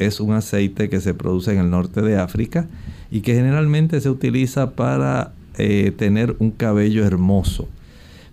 es 0.00 0.18
un 0.18 0.32
aceite 0.32 0.88
que 0.88 1.00
se 1.00 1.14
produce 1.14 1.52
en 1.52 1.60
el 1.60 1.70
norte 1.70 2.02
de 2.02 2.18
África 2.18 2.66
y 3.12 3.20
que 3.20 3.36
generalmente 3.36 4.00
se 4.00 4.10
utiliza 4.10 4.72
para 4.72 5.32
eh, 5.58 5.92
tener 5.96 6.34
un 6.40 6.50
cabello 6.50 7.04
hermoso. 7.04 7.68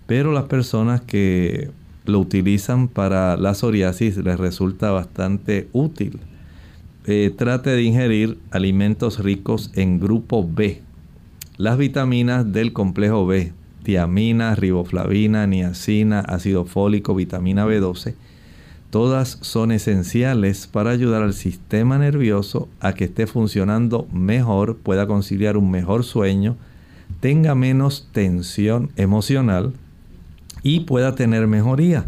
Pero 0.08 0.32
las 0.32 0.44
personas 0.44 1.00
que 1.00 1.70
lo 2.06 2.18
utilizan 2.18 2.88
para 2.88 3.36
la 3.36 3.54
psoriasis 3.54 4.16
les 4.16 4.36
resulta 4.36 4.90
bastante 4.90 5.68
útil. 5.72 6.18
Eh, 7.10 7.32
trate 7.34 7.70
de 7.70 7.82
ingerir 7.84 8.38
alimentos 8.50 9.20
ricos 9.20 9.70
en 9.74 9.98
grupo 9.98 10.46
B. 10.46 10.82
Las 11.56 11.78
vitaminas 11.78 12.52
del 12.52 12.74
complejo 12.74 13.26
B, 13.26 13.54
tiamina, 13.82 14.54
riboflavina, 14.54 15.46
niacina, 15.46 16.20
ácido 16.20 16.66
fólico, 16.66 17.14
vitamina 17.14 17.64
B12, 17.64 18.14
todas 18.90 19.38
son 19.40 19.72
esenciales 19.72 20.66
para 20.66 20.90
ayudar 20.90 21.22
al 21.22 21.32
sistema 21.32 21.96
nervioso 21.96 22.68
a 22.78 22.92
que 22.92 23.04
esté 23.04 23.26
funcionando 23.26 24.06
mejor, 24.12 24.76
pueda 24.76 25.06
conciliar 25.06 25.56
un 25.56 25.70
mejor 25.70 26.04
sueño, 26.04 26.58
tenga 27.20 27.54
menos 27.54 28.10
tensión 28.12 28.90
emocional 28.96 29.72
y 30.62 30.80
pueda 30.80 31.14
tener 31.14 31.46
mejoría. 31.46 32.04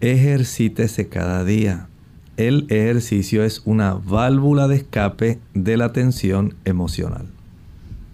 Ejercítese 0.00 1.10
cada 1.10 1.44
día 1.44 1.87
el 2.38 2.66
ejercicio 2.70 3.42
es 3.44 3.62
una 3.64 3.94
válvula 3.94 4.68
de 4.68 4.76
escape 4.76 5.40
de 5.54 5.76
la 5.76 5.92
tensión 5.92 6.54
emocional. 6.64 7.26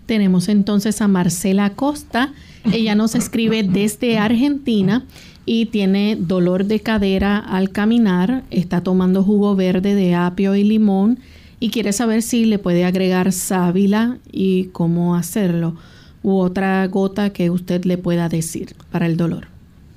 Tenemos 0.06 0.48
entonces 0.48 1.00
a 1.02 1.08
Marcela 1.08 1.70
Costa. 1.74 2.32
Ella 2.72 2.94
nos 2.94 3.14
escribe 3.14 3.62
desde 3.62 4.18
Argentina 4.18 5.04
y 5.46 5.66
tiene 5.66 6.16
dolor 6.18 6.64
de 6.64 6.80
cadera 6.80 7.38
al 7.38 7.70
caminar. 7.70 8.44
Está 8.50 8.80
tomando 8.80 9.22
jugo 9.22 9.54
verde 9.56 9.94
de 9.94 10.14
apio 10.14 10.54
y 10.54 10.64
limón 10.64 11.20
y 11.60 11.70
quiere 11.70 11.92
saber 11.92 12.22
si 12.22 12.46
le 12.46 12.58
puede 12.58 12.84
agregar 12.84 13.30
sábila 13.30 14.18
y 14.32 14.64
cómo 14.72 15.16
hacerlo 15.16 15.76
u 16.22 16.38
otra 16.38 16.86
gota 16.86 17.30
que 17.30 17.50
usted 17.50 17.84
le 17.84 17.98
pueda 17.98 18.30
decir 18.30 18.74
para 18.90 19.06
el 19.06 19.18
dolor. 19.18 19.48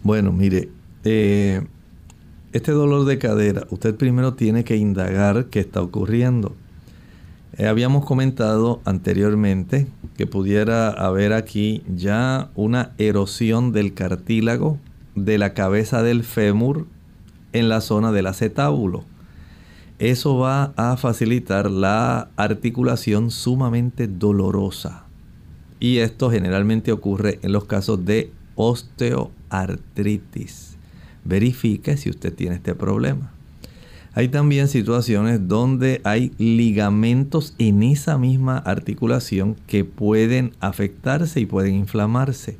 Bueno, 0.03 0.33
mire, 0.33 0.69
eh, 1.05 1.61
este 2.53 2.71
dolor 2.71 3.05
de 3.05 3.17
cadera, 3.17 3.67
usted 3.71 3.95
primero 3.95 4.35
tiene 4.35 4.63
que 4.63 4.77
indagar 4.77 5.47
qué 5.47 5.59
está 5.59 5.81
ocurriendo. 5.81 6.55
Eh, 7.57 7.67
habíamos 7.67 8.05
comentado 8.05 8.81
anteriormente 8.85 9.87
que 10.15 10.27
pudiera 10.27 10.89
haber 10.89 11.33
aquí 11.33 11.83
ya 11.93 12.49
una 12.55 12.93
erosión 12.97 13.73
del 13.73 13.93
cartílago 13.93 14.77
de 15.15 15.37
la 15.37 15.53
cabeza 15.53 16.03
del 16.03 16.23
fémur 16.23 16.85
en 17.51 17.67
la 17.67 17.81
zona 17.81 18.11
del 18.11 18.27
acetábulo. 18.27 19.03
Eso 19.99 20.37
va 20.37 20.73
a 20.77 20.95
facilitar 20.95 21.69
la 21.69 22.29
articulación 22.37 23.31
sumamente 23.31 24.07
dolorosa. 24.07 25.03
Y 25.79 25.97
esto 25.97 26.31
generalmente 26.31 26.91
ocurre 26.91 27.39
en 27.41 27.51
los 27.51 27.65
casos 27.65 28.05
de 28.05 28.31
osteoartritis 28.55 30.66
verifique 31.27 31.97
si 31.97 32.09
usted 32.09 32.33
tiene 32.33 32.55
este 32.55 32.75
problema. 32.75 33.31
Hay 34.13 34.29
también 34.29 34.67
situaciones 34.67 35.47
donde 35.47 36.01
hay 36.03 36.31
ligamentos 36.39 37.53
en 37.59 37.83
esa 37.83 38.17
misma 38.17 38.57
articulación 38.57 39.55
que 39.67 39.85
pueden 39.85 40.53
afectarse 40.59 41.39
y 41.39 41.45
pueden 41.45 41.75
inflamarse. 41.75 42.57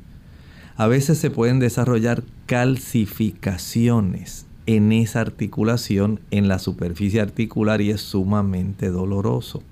A 0.76 0.86
veces 0.86 1.18
se 1.18 1.30
pueden 1.30 1.58
desarrollar 1.58 2.22
calcificaciones 2.46 4.46
en 4.66 4.92
esa 4.92 5.20
articulación, 5.20 6.20
en 6.30 6.46
la 6.46 6.60
superficie 6.60 7.20
articular 7.20 7.80
y 7.80 7.90
es 7.90 8.02
sumamente 8.02 8.90
doloroso. 8.90 9.64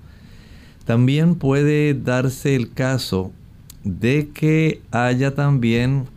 También 0.83 1.35
puede 1.35 1.93
darse 1.93 2.55
el 2.55 2.73
caso 2.73 3.31
de 3.85 4.29
que 4.33 4.81
haya 4.91 5.35
también 5.35 6.07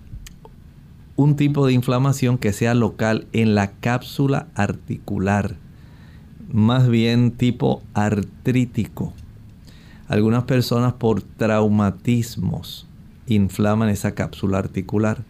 un 1.20 1.36
tipo 1.36 1.66
de 1.66 1.74
inflamación 1.74 2.38
que 2.38 2.54
sea 2.54 2.72
local 2.72 3.26
en 3.34 3.54
la 3.54 3.72
cápsula 3.72 4.46
articular, 4.54 5.56
más 6.50 6.88
bien 6.88 7.32
tipo 7.32 7.82
artrítico. 7.92 9.12
Algunas 10.08 10.44
personas 10.44 10.94
por 10.94 11.20
traumatismos 11.20 12.88
inflaman 13.26 13.90
esa 13.90 14.14
cápsula 14.14 14.58
articular. 14.58 15.22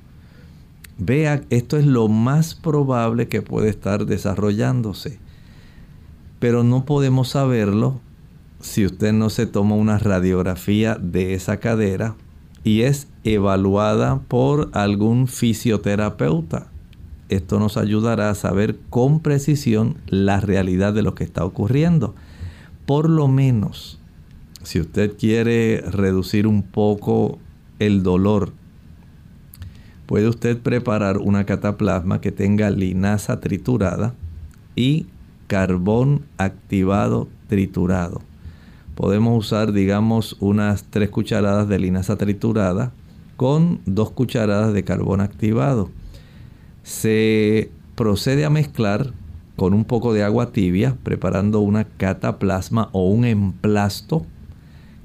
Vea, 0.97 1.43
esto 1.51 1.77
es 1.77 1.87
lo 1.87 2.07
más 2.07 2.55
probable 2.55 3.27
que 3.27 3.43
puede 3.43 3.69
estar 3.69 4.07
desarrollándose. 4.07 5.19
Pero 6.39 6.63
no 6.63 6.85
podemos 6.85 7.31
saberlo 7.31 8.01
si 8.61 8.87
usted 8.87 9.13
no 9.13 9.29
se 9.29 9.47
toma 9.47 9.75
una 9.75 9.99
radiografía 9.99 10.95
de 10.95 11.35
esa 11.35 11.57
cadera 11.57 12.15
y 12.65 12.83
es 12.83 13.09
evaluada 13.25 14.21
por 14.29 14.71
algún 14.73 15.27
fisioterapeuta. 15.27 16.69
Esto 17.29 17.59
nos 17.59 17.77
ayudará 17.77 18.31
a 18.31 18.35
saber 18.35 18.79
con 18.91 19.21
precisión 19.21 19.97
la 20.07 20.41
realidad 20.41 20.93
de 20.93 21.03
lo 21.03 21.15
que 21.15 21.25
está 21.25 21.45
ocurriendo. 21.45 22.15
Por 22.87 23.09
lo 23.09 23.29
menos, 23.29 24.01
si 24.63 24.81
usted 24.81 25.17
quiere 25.17 25.81
reducir 25.81 26.47
un 26.47 26.63
poco 26.63 27.39
el 27.79 28.03
dolor 28.03 28.53
puede 30.11 30.29
usted 30.29 30.59
preparar 30.59 31.19
una 31.19 31.47
cataplasma 31.47 32.21
que 32.21 32.33
tenga 32.33 32.69
linaza 32.71 33.39
triturada 33.39 34.13
y 34.75 35.07
carbón 35.47 36.23
activado 36.37 37.29
triturado. 37.47 38.21
Podemos 39.01 39.47
usar, 39.47 39.73
digamos, 39.73 40.37
unas 40.41 40.85
3 40.91 41.09
cucharadas 41.09 41.67
de 41.71 41.79
linaza 41.79 42.19
triturada 42.19 42.93
con 43.39 43.81
2 43.87 44.11
cucharadas 44.11 44.75
de 44.75 44.85
carbón 44.85 45.23
activado. 45.23 45.89
Se 46.83 47.71
procede 47.95 48.45
a 48.45 48.51
mezclar 48.51 49.15
con 49.57 49.73
un 49.73 49.87
poco 49.87 50.13
de 50.13 50.23
agua 50.23 50.53
tibia, 50.53 50.99
preparando 51.03 51.61
una 51.61 51.85
cataplasma 51.85 52.91
o 52.93 53.09
un 53.09 53.25
emplasto 53.25 54.27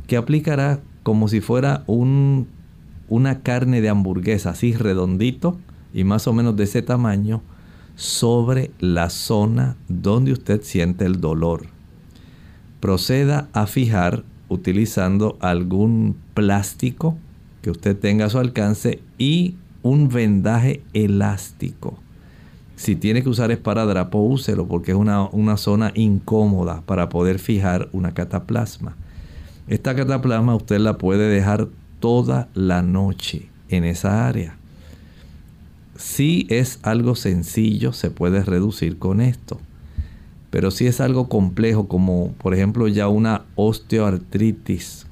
que 0.07 0.17
aplicará 0.17 0.81
como 1.03 1.29
si 1.29 1.39
fuera 1.39 1.85
un 1.87 2.49
una 3.07 3.43
carne 3.43 3.79
de 3.79 3.87
hamburguesa 3.87 4.49
así 4.49 4.73
redondito 4.73 5.57
y 5.93 6.03
más 6.03 6.27
o 6.27 6.33
menos 6.33 6.57
de 6.57 6.65
ese 6.65 6.81
tamaño 6.81 7.43
sobre 7.95 8.71
la 8.77 9.09
zona 9.09 9.77
donde 9.87 10.33
usted 10.33 10.63
siente 10.63 11.05
el 11.05 11.21
dolor. 11.21 11.74
Proceda 12.86 13.49
a 13.51 13.65
fijar 13.65 14.23
utilizando 14.47 15.39
algún 15.39 16.17
plástico 16.36 17.17
que 17.63 17.71
usted 17.71 17.97
tenga 17.97 18.25
a 18.25 18.29
su 18.29 18.38
alcance 18.38 19.01
y 19.17 19.55
un 19.81 20.07
vendaje 20.07 20.83
elástico. 20.93 21.97
Si 22.75 22.95
tiene 22.95 23.23
que 23.23 23.29
usar 23.29 23.49
esparadrapo, 23.49 24.19
úselo 24.19 24.67
porque 24.67 24.91
es 24.91 24.97
una, 24.97 25.23
una 25.23 25.57
zona 25.57 25.93
incómoda 25.95 26.83
para 26.86 27.09
poder 27.09 27.39
fijar 27.39 27.89
una 27.91 28.13
cataplasma. 28.13 28.95
Esta 29.67 29.95
cataplasma 29.95 30.53
usted 30.53 30.77
la 30.77 30.99
puede 30.99 31.27
dejar 31.27 31.69
toda 31.99 32.49
la 32.53 32.83
noche 32.83 33.49
en 33.69 33.83
esa 33.83 34.27
área. 34.27 34.57
Si 35.97 36.45
es 36.51 36.77
algo 36.83 37.15
sencillo, 37.15 37.93
se 37.93 38.11
puede 38.11 38.43
reducir 38.43 38.99
con 38.99 39.21
esto. 39.21 39.59
Pero 40.55 40.71
si 40.71 40.87
es 40.87 41.01
algo 41.01 41.27
complejo, 41.27 41.89
como 41.89 42.31
por 42.37 42.53
ejemplo 42.53 42.87
ya 42.87 43.09
una 43.09 43.43
osteoartritis 43.55 45.05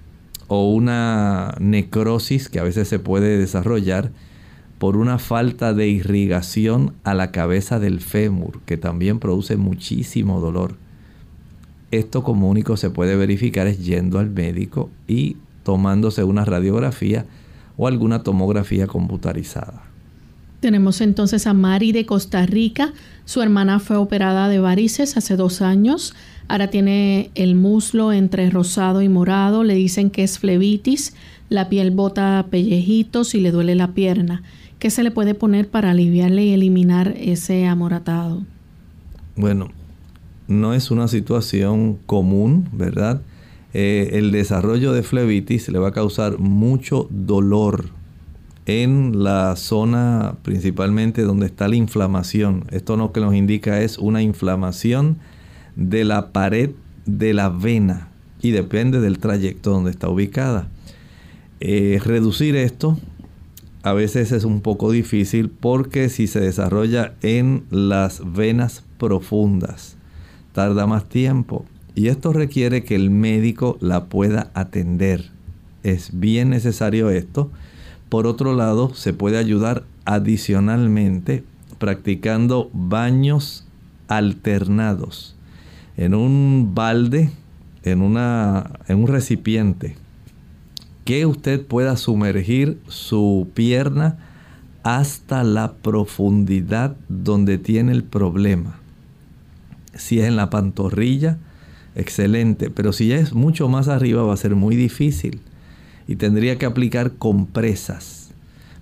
o 0.48 0.72
una 0.72 1.58
necrosis 1.60 2.48
que 2.48 2.62
a 2.62 2.64
veces 2.64 2.88
se 2.88 2.98
puede 2.98 3.38
desarrollar 3.38 4.14
por 4.80 4.96
una 4.96 5.20
falta 5.20 5.74
de 5.74 5.90
irrigación 5.90 6.94
a 7.04 7.14
la 7.14 7.32
cabeza 7.32 7.78
del 7.78 8.00
fémur, 8.00 8.62
que 8.66 8.78
también 8.78 9.20
produce 9.20 9.58
muchísimo 9.58 10.40
dolor. 10.40 10.78
Esto 11.92 12.24
como 12.24 12.50
único 12.50 12.78
se 12.78 12.90
puede 12.90 13.18
verificar 13.18 13.68
es 13.68 13.84
yendo 13.84 14.20
al 14.20 14.30
médico 14.30 14.92
y 15.10 15.36
tomándose 15.64 16.24
una 16.24 16.46
radiografía 16.46 17.26
o 17.76 17.90
alguna 17.90 18.24
tomografía 18.24 18.88
computarizada. 18.88 19.83
Tenemos 20.64 21.02
entonces 21.02 21.46
a 21.46 21.54
Mari 21.54 21.92
de 21.92 22.06
Costa 22.06 22.46
Rica. 22.46 22.94
Su 23.26 23.42
hermana 23.42 23.82
fue 23.82 23.98
operada 23.98 24.48
de 24.48 24.60
varices 24.60 25.18
hace 25.18 25.36
dos 25.36 25.62
años. 25.62 26.16
Ahora 26.48 26.70
tiene 26.70 27.32
el 27.36 27.56
muslo 27.56 28.14
entre 28.14 28.50
rosado 28.50 29.02
y 29.02 29.10
morado. 29.10 29.66
Le 29.66 29.76
dicen 29.76 30.10
que 30.10 30.24
es 30.24 30.40
flebitis. 30.40 31.16
La 31.50 31.68
piel 31.68 31.92
bota 31.92 32.48
pellejitos 32.50 33.36
y 33.36 33.42
le 33.42 33.52
duele 33.52 33.76
la 33.76 33.90
pierna. 33.90 34.42
¿Qué 34.80 34.90
se 34.90 35.04
le 35.04 35.12
puede 35.12 35.34
poner 35.34 35.68
para 35.68 35.92
aliviarle 35.92 36.46
y 36.46 36.54
eliminar 36.54 37.14
ese 37.18 37.66
amoratado? 37.66 38.46
Bueno, 39.36 39.68
no 40.48 40.74
es 40.74 40.92
una 40.92 41.10
situación 41.10 41.98
común, 42.06 42.70
¿verdad? 42.72 43.22
Eh, 43.74 44.12
el 44.14 44.32
desarrollo 44.32 44.94
de 44.94 45.04
flebitis 45.04 45.68
le 45.68 45.80
va 45.80 45.90
a 45.90 45.92
causar 45.92 46.40
mucho 46.40 47.10
dolor 47.10 47.90
en 48.66 49.24
la 49.24 49.56
zona 49.56 50.36
principalmente 50.44 51.24
donde 51.24 51.48
está 51.48 51.68
la 51.68 51.76
inflamación. 51.76 52.66
Esto 52.72 52.98
lo 52.98 53.12
que 53.12 53.22
nos 53.22 53.36
indica 53.36 53.82
es 53.82 53.98
una 53.98 54.22
inflamación 54.22 55.18
de 55.76 56.06
la 56.06 56.32
pared 56.32 56.72
de 57.06 57.34
la 57.34 57.50
vena 57.50 58.10
y 58.42 58.52
depende 58.52 59.00
del 59.00 59.20
trayecto 59.20 59.72
donde 59.72 59.92
está 59.92 60.10
ubicada. 60.10 60.68
Eh, 61.60 62.00
reducir 62.04 62.56
esto 62.56 62.98
a 63.84 63.94
veces 63.94 64.32
es 64.32 64.44
un 64.44 64.62
poco 64.62 64.92
difícil 64.92 65.50
porque 65.50 66.10
si 66.10 66.28
se 66.28 66.40
desarrolla 66.40 67.16
en 67.22 67.66
las 67.70 68.22
venas 68.34 68.84
profundas 68.98 69.98
tarda 70.54 70.88
más 70.88 71.10
tiempo 71.10 71.66
y 71.96 72.08
esto 72.08 72.34
requiere 72.34 72.84
que 72.84 72.96
el 72.96 73.10
médico 73.10 73.78
la 73.82 74.06
pueda 74.06 74.52
atender. 74.54 75.32
Es 75.84 76.18
bien 76.18 76.50
necesario 76.50 77.10
esto. 77.10 77.52
Por 78.14 78.28
otro 78.28 78.54
lado, 78.54 78.94
se 78.94 79.12
puede 79.12 79.40
ayudar 79.40 79.86
adicionalmente 80.06 81.44
practicando 81.80 82.70
baños 82.72 83.66
alternados 84.08 85.36
en 85.98 86.14
un 86.14 86.76
balde, 86.76 87.32
en, 87.82 88.04
una, 88.04 88.70
en 88.88 89.00
un 89.00 89.08
recipiente, 89.08 89.96
que 91.06 91.26
usted 91.26 91.66
pueda 91.66 91.98
sumergir 91.98 92.80
su 92.88 93.48
pierna 93.56 94.20
hasta 94.84 95.44
la 95.44 95.74
profundidad 95.74 96.96
donde 97.10 97.58
tiene 97.58 97.94
el 97.94 98.04
problema. 98.04 98.80
Si 99.96 100.20
es 100.20 100.28
en 100.28 100.36
la 100.36 100.52
pantorrilla, 100.52 101.40
excelente, 101.96 102.70
pero 102.70 102.94
si 102.94 103.12
es 103.12 103.34
mucho 103.34 103.70
más 103.70 103.88
arriba 103.88 104.22
va 104.22 104.36
a 104.36 104.38
ser 104.38 104.54
muy 104.54 104.76
difícil 104.76 105.42
y 106.14 106.16
tendría 106.16 106.60
que 106.60 106.68
aplicar 106.68 107.14
compresas. 107.14 108.30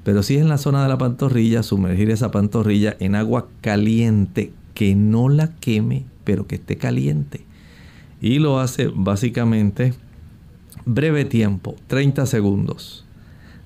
Pero 0.03 0.21
si 0.21 0.35
es 0.35 0.41
en 0.41 0.49
la 0.49 0.57
zona 0.57 0.83
de 0.83 0.89
la 0.89 0.97
pantorrilla, 0.97 1.63
sumergir 1.63 2.09
esa 2.09 2.29
pantorrilla 2.29 2.97
en 2.99 3.15
agua 3.15 3.47
caliente 3.61 4.51
que 4.73 4.95
no 4.95 5.29
la 5.29 5.55
queme, 5.55 6.03
pero 6.25 6.45
que 6.45 6.55
esté 6.55 6.75
caliente. 6.75 7.45
Y 8.19 8.39
lo 8.39 8.59
hace 8.59 8.91
básicamente 8.93 9.93
breve 10.85 11.23
tiempo, 11.23 11.77
30 11.87 12.25
segundos. 12.25 13.05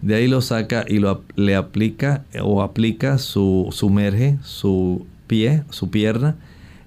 De 0.03 0.13
ahí 0.13 0.27
lo 0.27 0.41
saca 0.41 0.85
y 0.87 0.99
lo, 0.99 1.23
le 1.35 1.55
aplica 1.55 2.23
o 2.43 2.61
aplica 2.61 3.17
su 3.17 3.69
sumerge 3.71 4.37
su 4.43 5.07
pie, 5.25 5.63
su 5.71 5.89
pierna 5.89 6.35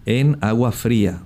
en 0.07 0.39
agua 0.43 0.71
fría 0.71 1.23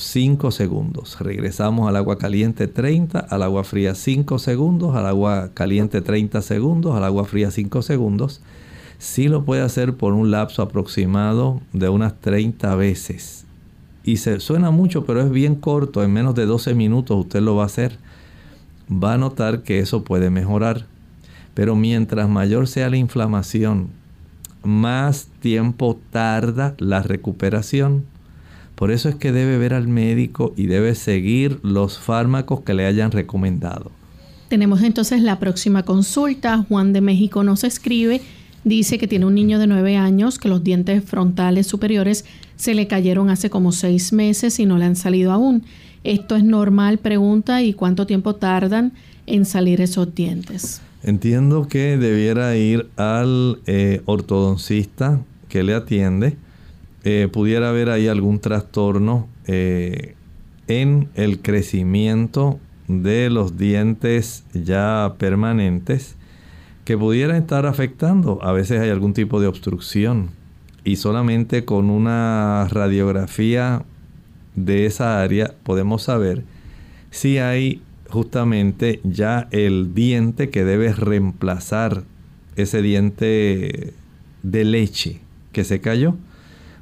5 0.00 0.50
segundos. 0.50 1.18
Regresamos 1.20 1.88
al 1.88 1.96
agua 1.96 2.18
caliente 2.18 2.68
30, 2.68 3.18
al 3.18 3.42
agua 3.42 3.64
fría 3.64 3.94
5 3.94 4.38
segundos, 4.38 4.94
al 4.94 5.06
agua 5.06 5.50
caliente 5.54 6.00
30 6.00 6.40
segundos, 6.42 6.94
al 6.94 7.04
agua 7.04 7.24
fría 7.24 7.50
5 7.50 7.82
segundos. 7.82 8.40
Sí 8.98 9.28
lo 9.28 9.44
puede 9.44 9.62
hacer 9.62 9.94
por 9.94 10.12
un 10.12 10.30
lapso 10.30 10.62
aproximado 10.62 11.60
de 11.72 11.88
unas 11.88 12.20
30 12.20 12.74
veces. 12.76 13.44
Y 14.04 14.18
se 14.18 14.40
suena 14.40 14.70
mucho, 14.70 15.04
pero 15.04 15.20
es 15.20 15.30
bien 15.30 15.54
corto, 15.54 16.02
en 16.02 16.12
menos 16.12 16.34
de 16.34 16.46
12 16.46 16.74
minutos 16.74 17.18
usted 17.18 17.40
lo 17.40 17.56
va 17.56 17.64
a 17.64 17.66
hacer. 17.66 17.98
Va 18.90 19.14
a 19.14 19.18
notar 19.18 19.62
que 19.62 19.80
eso 19.80 20.04
puede 20.04 20.30
mejorar. 20.30 20.86
Pero 21.54 21.74
mientras 21.74 22.28
mayor 22.28 22.68
sea 22.68 22.88
la 22.88 22.96
inflamación, 22.96 23.88
más 24.62 25.28
tiempo 25.40 25.98
tarda 26.10 26.74
la 26.78 27.02
recuperación 27.02 28.04
Por 28.78 28.92
eso 28.92 29.08
es 29.08 29.16
que 29.16 29.32
debe 29.32 29.58
ver 29.58 29.74
al 29.74 29.88
médico 29.88 30.54
y 30.56 30.66
debe 30.66 30.94
seguir 30.94 31.58
los 31.64 31.98
fármacos 31.98 32.60
que 32.60 32.74
le 32.74 32.86
hayan 32.86 33.10
recomendado. 33.10 33.90
Tenemos 34.48 34.82
entonces 34.82 35.20
la 35.20 35.40
próxima 35.40 35.82
consulta. 35.82 36.64
Juan 36.68 36.92
de 36.92 37.00
México 37.00 37.42
nos 37.42 37.64
escribe, 37.64 38.20
dice 38.62 38.96
que 38.96 39.08
tiene 39.08 39.26
un 39.26 39.34
niño 39.34 39.58
de 39.58 39.66
9 39.66 39.96
años, 39.96 40.38
que 40.38 40.48
los 40.48 40.62
dientes 40.62 41.02
frontales 41.02 41.66
superiores 41.66 42.24
se 42.54 42.74
le 42.74 42.86
cayeron 42.86 43.30
hace 43.30 43.50
como 43.50 43.72
6 43.72 44.12
meses 44.12 44.60
y 44.60 44.64
no 44.64 44.78
le 44.78 44.84
han 44.84 44.94
salido 44.94 45.32
aún. 45.32 45.64
¿Esto 46.04 46.36
es 46.36 46.44
normal? 46.44 46.98
Pregunta, 46.98 47.60
¿y 47.64 47.72
cuánto 47.72 48.06
tiempo 48.06 48.36
tardan 48.36 48.92
en 49.26 49.44
salir 49.44 49.80
esos 49.80 50.14
dientes? 50.14 50.80
Entiendo 51.02 51.66
que 51.66 51.96
debiera 51.96 52.56
ir 52.56 52.86
al 52.96 53.58
eh, 53.66 54.02
ortodoncista 54.04 55.20
que 55.48 55.64
le 55.64 55.74
atiende 55.74 56.36
eh, 57.10 57.26
pudiera 57.26 57.70
haber 57.70 57.88
ahí 57.88 58.06
algún 58.06 58.38
trastorno 58.38 59.30
eh, 59.46 60.14
en 60.66 61.08
el 61.14 61.40
crecimiento 61.40 62.60
de 62.86 63.30
los 63.30 63.56
dientes 63.56 64.44
ya 64.52 65.14
permanentes 65.16 66.16
que 66.84 66.98
pudiera 66.98 67.38
estar 67.38 67.64
afectando. 67.64 68.40
A 68.42 68.52
veces 68.52 68.82
hay 68.82 68.90
algún 68.90 69.14
tipo 69.14 69.40
de 69.40 69.46
obstrucción 69.46 70.28
y 70.84 70.96
solamente 70.96 71.64
con 71.64 71.88
una 71.88 72.68
radiografía 72.70 73.86
de 74.54 74.84
esa 74.84 75.22
área 75.22 75.54
podemos 75.62 76.02
saber 76.02 76.44
si 77.10 77.38
hay 77.38 77.80
justamente 78.10 79.00
ya 79.02 79.48
el 79.50 79.94
diente 79.94 80.50
que 80.50 80.62
debe 80.62 80.92
reemplazar 80.92 82.02
ese 82.56 82.82
diente 82.82 83.94
de 84.42 84.64
leche 84.64 85.22
que 85.52 85.64
se 85.64 85.80
cayó. 85.80 86.14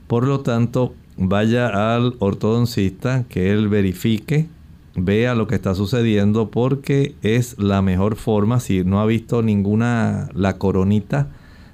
Por 0.07 0.26
lo 0.26 0.40
tanto, 0.40 0.94
vaya 1.16 1.94
al 1.94 2.14
ortodoncista, 2.18 3.24
que 3.28 3.52
él 3.52 3.68
verifique, 3.68 4.46
vea 4.94 5.34
lo 5.34 5.46
que 5.46 5.54
está 5.54 5.74
sucediendo, 5.74 6.50
porque 6.50 7.14
es 7.22 7.59
la 7.59 7.82
mejor 7.82 8.16
forma, 8.16 8.61
si 8.61 8.84
no 8.84 9.00
ha 9.00 9.07
visto 9.07 9.42
ninguna, 9.42 10.28
la 10.34 10.59
coronita 10.59 11.28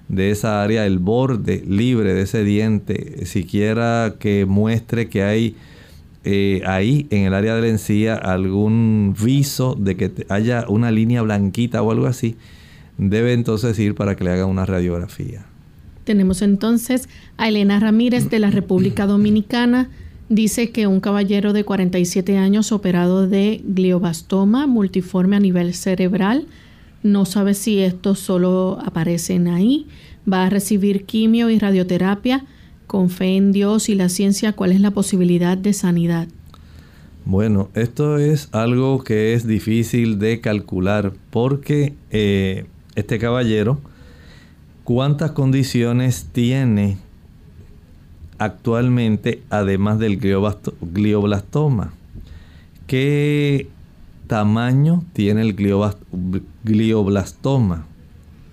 de 0.08 0.30
esa 0.30 0.62
área, 0.62 0.86
el 0.86 0.98
borde 0.98 1.62
libre 1.66 2.14
de 2.14 2.22
ese 2.22 2.44
diente, 2.44 3.24
siquiera 3.26 4.14
que 4.18 4.46
muestre 4.46 5.08
que 5.08 5.22
hay 5.22 5.56
eh, 6.24 6.62
ahí 6.66 7.06
en 7.10 7.24
el 7.24 7.34
área 7.34 7.56
de 7.56 7.62
la 7.62 7.68
encía 7.68 8.14
algún 8.14 9.14
viso 9.20 9.74
de 9.78 9.96
que 9.96 10.26
haya 10.28 10.66
una 10.68 10.90
línea 10.90 11.22
blanquita 11.22 11.82
o 11.82 11.90
algo 11.90 12.06
así, 12.06 12.36
debe 12.96 13.32
entonces 13.32 13.78
ir 13.78 13.94
para 13.94 14.14
que 14.16 14.24
le 14.24 14.30
hagan 14.30 14.48
una 14.48 14.66
radiografía. 14.66 15.46
Tenemos 16.04 16.42
entonces 16.42 17.08
a 17.36 17.48
Elena 17.48 17.78
Ramírez 17.78 18.28
de 18.28 18.38
la 18.38 18.50
República 18.50 19.06
Dominicana. 19.06 19.90
Dice 20.28 20.70
que 20.70 20.86
un 20.86 21.00
caballero 21.00 21.52
de 21.52 21.64
47 21.64 22.38
años 22.38 22.72
operado 22.72 23.28
de 23.28 23.60
glioblastoma 23.64 24.66
multiforme 24.66 25.36
a 25.36 25.40
nivel 25.40 25.74
cerebral, 25.74 26.46
no 27.02 27.24
sabe 27.24 27.54
si 27.54 27.80
esto 27.80 28.14
solo 28.14 28.78
aparecen 28.84 29.48
ahí, 29.48 29.86
va 30.30 30.46
a 30.46 30.50
recibir 30.50 31.04
quimio 31.04 31.50
y 31.50 31.58
radioterapia, 31.58 32.44
con 32.86 33.10
fe 33.10 33.36
en 33.36 33.52
Dios 33.52 33.88
y 33.88 33.94
la 33.94 34.08
ciencia, 34.08 34.52
¿cuál 34.52 34.72
es 34.72 34.80
la 34.80 34.90
posibilidad 34.90 35.56
de 35.56 35.72
sanidad? 35.72 36.28
Bueno, 37.24 37.70
esto 37.74 38.18
es 38.18 38.48
algo 38.52 39.02
que 39.04 39.34
es 39.34 39.46
difícil 39.46 40.18
de 40.18 40.40
calcular 40.40 41.12
porque 41.30 41.94
eh, 42.10 42.66
este 42.94 43.18
caballero 43.18 43.80
¿Cuántas 44.84 45.30
condiciones 45.30 46.26
tiene 46.32 46.96
actualmente 48.38 49.40
además 49.48 50.00
del 50.00 50.18
glioblastoma? 50.18 51.92
¿Qué 52.88 53.68
tamaño 54.26 55.04
tiene 55.12 55.42
el 55.42 55.54
glioblastoma? 56.64 57.86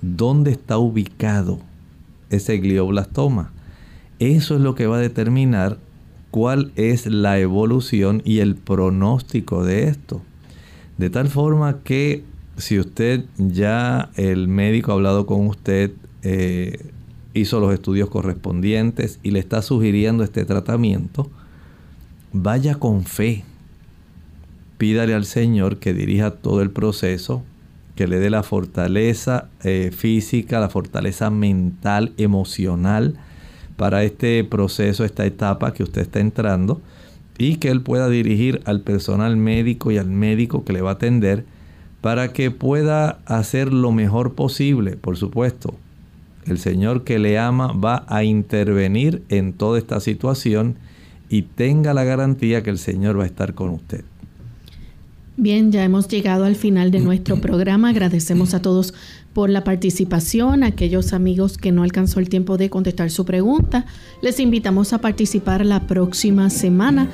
¿Dónde 0.04 0.52
está 0.52 0.78
ubicado 0.78 1.62
ese 2.30 2.60
glioblastoma? 2.60 3.52
Eso 4.20 4.54
es 4.54 4.62
lo 4.62 4.76
que 4.76 4.86
va 4.86 4.98
a 4.98 5.02
determinar 5.02 5.80
cuál 6.30 6.72
es 6.76 7.08
la 7.08 7.40
evolución 7.40 8.22
y 8.24 8.38
el 8.38 8.54
pronóstico 8.54 9.64
de 9.64 9.88
esto. 9.88 10.22
De 11.00 11.10
tal 11.10 11.28
forma 11.28 11.80
que 11.84 12.24
si 12.58 12.78
usted 12.78 13.26
ya 13.40 14.12
el 14.16 14.48
médico 14.48 14.92
ha 14.92 14.96
hablado 14.96 15.26
con 15.26 15.48
usted, 15.48 15.92
eh, 16.24 16.92
hizo 17.34 17.60
los 17.60 17.74
estudios 17.74 18.10
correspondientes 18.10 19.20
y 19.24 19.32
le 19.32 19.40
está 19.40 19.62
sugiriendo 19.62 20.24
este 20.24 20.46
tratamiento, 20.46 21.30
vaya 22.34 22.76
con 22.76 23.06
fe. 23.06 23.44
Pídale 24.78 25.14
al 25.14 25.26
Señor 25.26 25.78
que 25.78 25.94
dirija 25.94 26.32
todo 26.32 26.62
el 26.62 26.72
proceso, 26.72 27.44
que 27.96 28.08
le 28.08 28.20
dé 28.20 28.30
la 28.30 28.44
fortaleza 28.44 29.50
eh, 29.64 29.92
física, 29.96 30.60
la 30.60 30.70
fortaleza 30.70 31.30
mental, 31.30 32.14
emocional 32.18 33.16
para 33.76 34.04
este 34.04 34.44
proceso, 34.44 35.04
esta 35.04 35.26
etapa 35.26 35.74
que 35.74 35.84
usted 35.84 36.02
está 36.02 36.20
entrando 36.20 36.82
y 37.38 37.56
que 37.56 37.70
Él 37.70 37.82
pueda 37.82 38.10
dirigir 38.10 38.62
al 38.66 38.82
personal 38.82 39.38
médico 39.38 39.92
y 39.92 39.98
al 39.98 40.08
médico 40.08 40.64
que 40.64 40.74
le 40.74 40.82
va 40.82 40.92
a 40.92 40.94
atender 40.94 41.46
para 42.02 42.32
que 42.32 42.52
pueda 42.52 43.20
hacer 43.26 43.74
lo 43.74 43.92
mejor 43.92 44.34
posible, 44.34 44.96
por 44.96 45.18
supuesto, 45.18 45.76
el 46.52 46.60
Señor 46.60 47.04
que 47.04 47.20
le 47.20 47.38
ama 47.38 47.74
va 47.74 48.06
a 48.08 48.24
intervenir 48.24 49.24
en 49.30 49.54
toda 49.54 49.78
esta 49.78 50.00
situación 50.00 50.78
y 51.30 51.44
tenga 51.44 51.94
la 51.94 52.04
garantía 52.04 52.64
que 52.64 52.70
el 52.70 52.78
Señor 52.78 53.20
va 53.20 53.24
a 53.24 53.28
estar 53.28 53.54
con 53.54 53.70
usted. 53.70 54.04
Bien, 55.42 55.72
ya 55.72 55.86
hemos 55.86 56.10
llegado 56.10 56.44
al 56.44 56.56
final 56.56 56.92
de 56.92 57.00
nuestro 57.00 57.36
programa. 57.42 57.90
Agradecemos 57.90 58.54
a 58.54 58.62
todos 58.62 58.94
por 59.34 59.50
la 59.50 59.64
participación, 59.64 60.64
aquellos 60.64 61.14
amigos 61.14 61.58
que 61.58 61.72
no 61.72 61.84
alcanzó 61.84 62.20
el 62.20 62.28
tiempo 62.28 62.58
de 62.58 62.70
contestar 62.70 63.10
su 63.10 63.24
pregunta. 63.24 63.86
Les 64.22 64.40
invitamos 64.42 64.92
a 64.92 65.00
participar 65.00 65.66
la 65.66 65.88
próxima 65.88 66.50
semana 66.50 67.10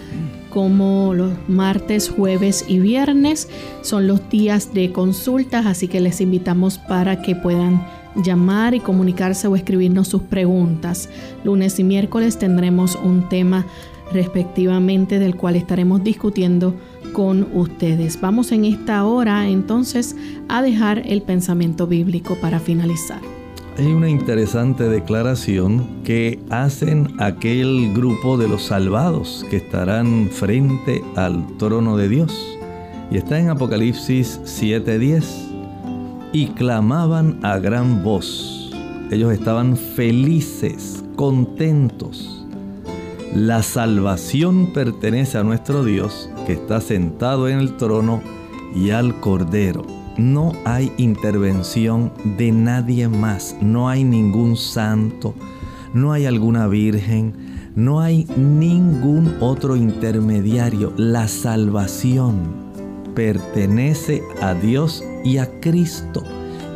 como 0.50 1.14
los 1.14 1.34
martes, 1.48 2.10
jueves 2.10 2.66
y 2.68 2.80
viernes. 2.80 3.48
Son 3.82 4.08
los 4.08 4.28
días 4.30 4.74
de 4.74 4.92
consultas, 4.92 5.66
así 5.68 5.88
que 5.88 6.00
les 6.00 6.20
invitamos 6.22 6.80
para 6.80 7.22
que 7.22 7.36
puedan 7.36 7.86
llamar 8.16 8.74
y 8.74 8.80
comunicarse 8.80 9.48
o 9.48 9.56
escribirnos 9.56 10.08
sus 10.08 10.24
preguntas. 10.24 11.10
Lunes 11.44 11.80
y 11.80 11.84
miércoles 11.84 12.38
tendremos 12.38 12.96
un 12.96 13.30
tema 13.30 13.66
respectivamente 14.12 15.20
del 15.20 15.36
cual 15.36 15.56
estaremos 15.56 16.04
discutiendo 16.04 16.76
con 17.14 17.48
ustedes. 17.54 18.20
Vamos 18.20 18.52
en 18.52 18.66
esta 18.66 19.04
hora 19.06 19.48
entonces 19.48 20.16
a 20.48 20.62
dejar 20.62 21.04
el 21.06 21.22
pensamiento 21.22 21.88
bíblico 21.88 22.36
para 22.36 22.60
finalizar. 22.60 23.22
Hay 23.78 23.88
una 23.88 24.10
interesante 24.10 24.88
declaración 24.88 26.02
que 26.06 26.40
hacen 26.50 27.14
aquel 27.20 27.94
grupo 27.94 28.38
de 28.38 28.48
los 28.48 28.64
salvados 28.64 29.46
que 29.50 29.58
estarán 29.58 30.30
frente 30.32 31.04
al 31.16 31.46
trono 31.58 31.98
de 31.98 32.08
Dios. 32.08 32.58
Y 33.12 33.18
está 33.18 33.38
en 33.38 33.50
Apocalipsis 33.50 34.40
7:10 34.46 35.65
y 36.36 36.48
clamaban 36.48 37.40
a 37.44 37.60
gran 37.60 38.04
voz. 38.04 38.70
Ellos 39.10 39.32
estaban 39.32 39.78
felices, 39.78 41.02
contentos. 41.16 42.46
La 43.34 43.64
salvación 43.64 44.74
pertenece 44.74 45.38
a 45.38 45.46
nuestro 45.46 45.86
Dios 45.86 46.30
que 46.46 46.52
está 46.52 46.82
sentado 46.82 47.48
en 47.48 47.60
el 47.60 47.78
trono 47.78 48.22
y 48.76 48.90
al 48.90 49.18
Cordero. 49.22 49.86
No 50.18 50.52
hay 50.66 50.92
intervención 50.98 52.12
de 52.38 52.52
nadie 52.52 53.08
más, 53.08 53.56
no 53.62 53.88
hay 53.88 54.04
ningún 54.04 54.58
santo, 54.58 55.36
no 55.94 56.12
hay 56.12 56.26
alguna 56.26 56.68
virgen, 56.68 57.72
no 57.78 58.02
hay 58.02 58.28
ningún 58.36 59.38
otro 59.40 59.78
intermediario. 59.78 60.92
La 60.98 61.30
salvación 61.30 62.66
pertenece 63.16 64.22
a 64.42 64.54
Dios 64.54 65.02
y 65.26 65.40
a 65.40 65.50
Cristo. 65.60 66.24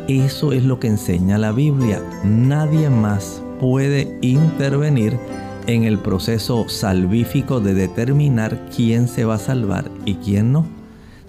Eso 0.08 0.52
es 0.52 0.64
lo 0.64 0.78
que 0.80 0.88
enseña 0.88 1.38
la 1.38 1.52
Biblia. 1.52 2.02
Nadie 2.24 2.90
más 2.90 3.42
puede 3.60 4.18
intervenir 4.20 5.16
en 5.66 5.84
el 5.84 5.98
proceso 5.98 6.68
salvífico 6.68 7.60
de 7.60 7.74
determinar 7.74 8.68
quién 8.74 9.06
se 9.06 9.24
va 9.24 9.36
a 9.36 9.38
salvar 9.38 9.90
y 10.04 10.14
quién 10.14 10.52
no. 10.52 10.66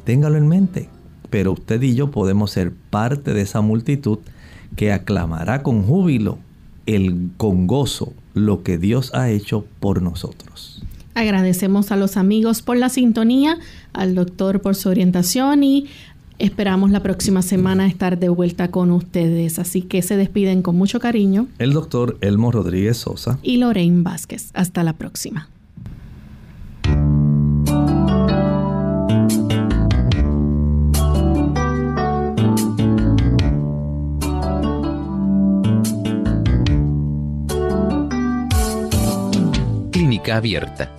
Téngalo 0.03 0.37
en 0.37 0.47
mente. 0.47 0.89
Pero 1.29 1.53
usted 1.53 1.81
y 1.81 1.95
yo 1.95 2.11
podemos 2.11 2.51
ser 2.51 2.73
parte 2.89 3.33
de 3.33 3.41
esa 3.41 3.61
multitud 3.61 4.19
que 4.75 4.91
aclamará 4.91 5.63
con 5.63 5.83
júbilo, 5.83 6.39
el, 6.87 7.29
con 7.37 7.67
gozo, 7.67 8.13
lo 8.33 8.63
que 8.63 8.77
Dios 8.77 9.13
ha 9.13 9.29
hecho 9.29 9.65
por 9.79 10.01
nosotros. 10.01 10.83
Agradecemos 11.13 11.91
a 11.91 11.97
los 11.97 12.15
amigos 12.15 12.61
por 12.61 12.77
la 12.77 12.89
sintonía, 12.89 13.57
al 13.91 14.15
doctor 14.15 14.61
por 14.61 14.75
su 14.75 14.89
orientación 14.89 15.63
y 15.63 15.87
Esperamos 16.41 16.89
la 16.89 17.03
próxima 17.03 17.43
semana 17.43 17.85
estar 17.85 18.17
de 18.17 18.27
vuelta 18.27 18.71
con 18.71 18.89
ustedes, 18.89 19.59
así 19.59 19.83
que 19.83 20.01
se 20.01 20.17
despiden 20.17 20.63
con 20.63 20.75
mucho 20.75 20.99
cariño. 20.99 21.45
El 21.59 21.71
doctor 21.71 22.17
Elmo 22.19 22.51
Rodríguez 22.51 22.97
Sosa. 22.97 23.37
Y 23.43 23.57
Lorraine 23.57 24.01
Vázquez. 24.01 24.49
Hasta 24.55 24.83
la 24.83 24.93
próxima. 24.93 25.49
Clínica 39.91 40.37
abierta. 40.37 40.91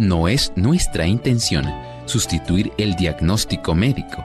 No 0.00 0.26
es 0.26 0.52
nuestra 0.56 1.06
intención 1.06 1.66
sustituir 2.06 2.72
el 2.78 2.96
diagnóstico 2.96 3.76
médico 3.76 4.24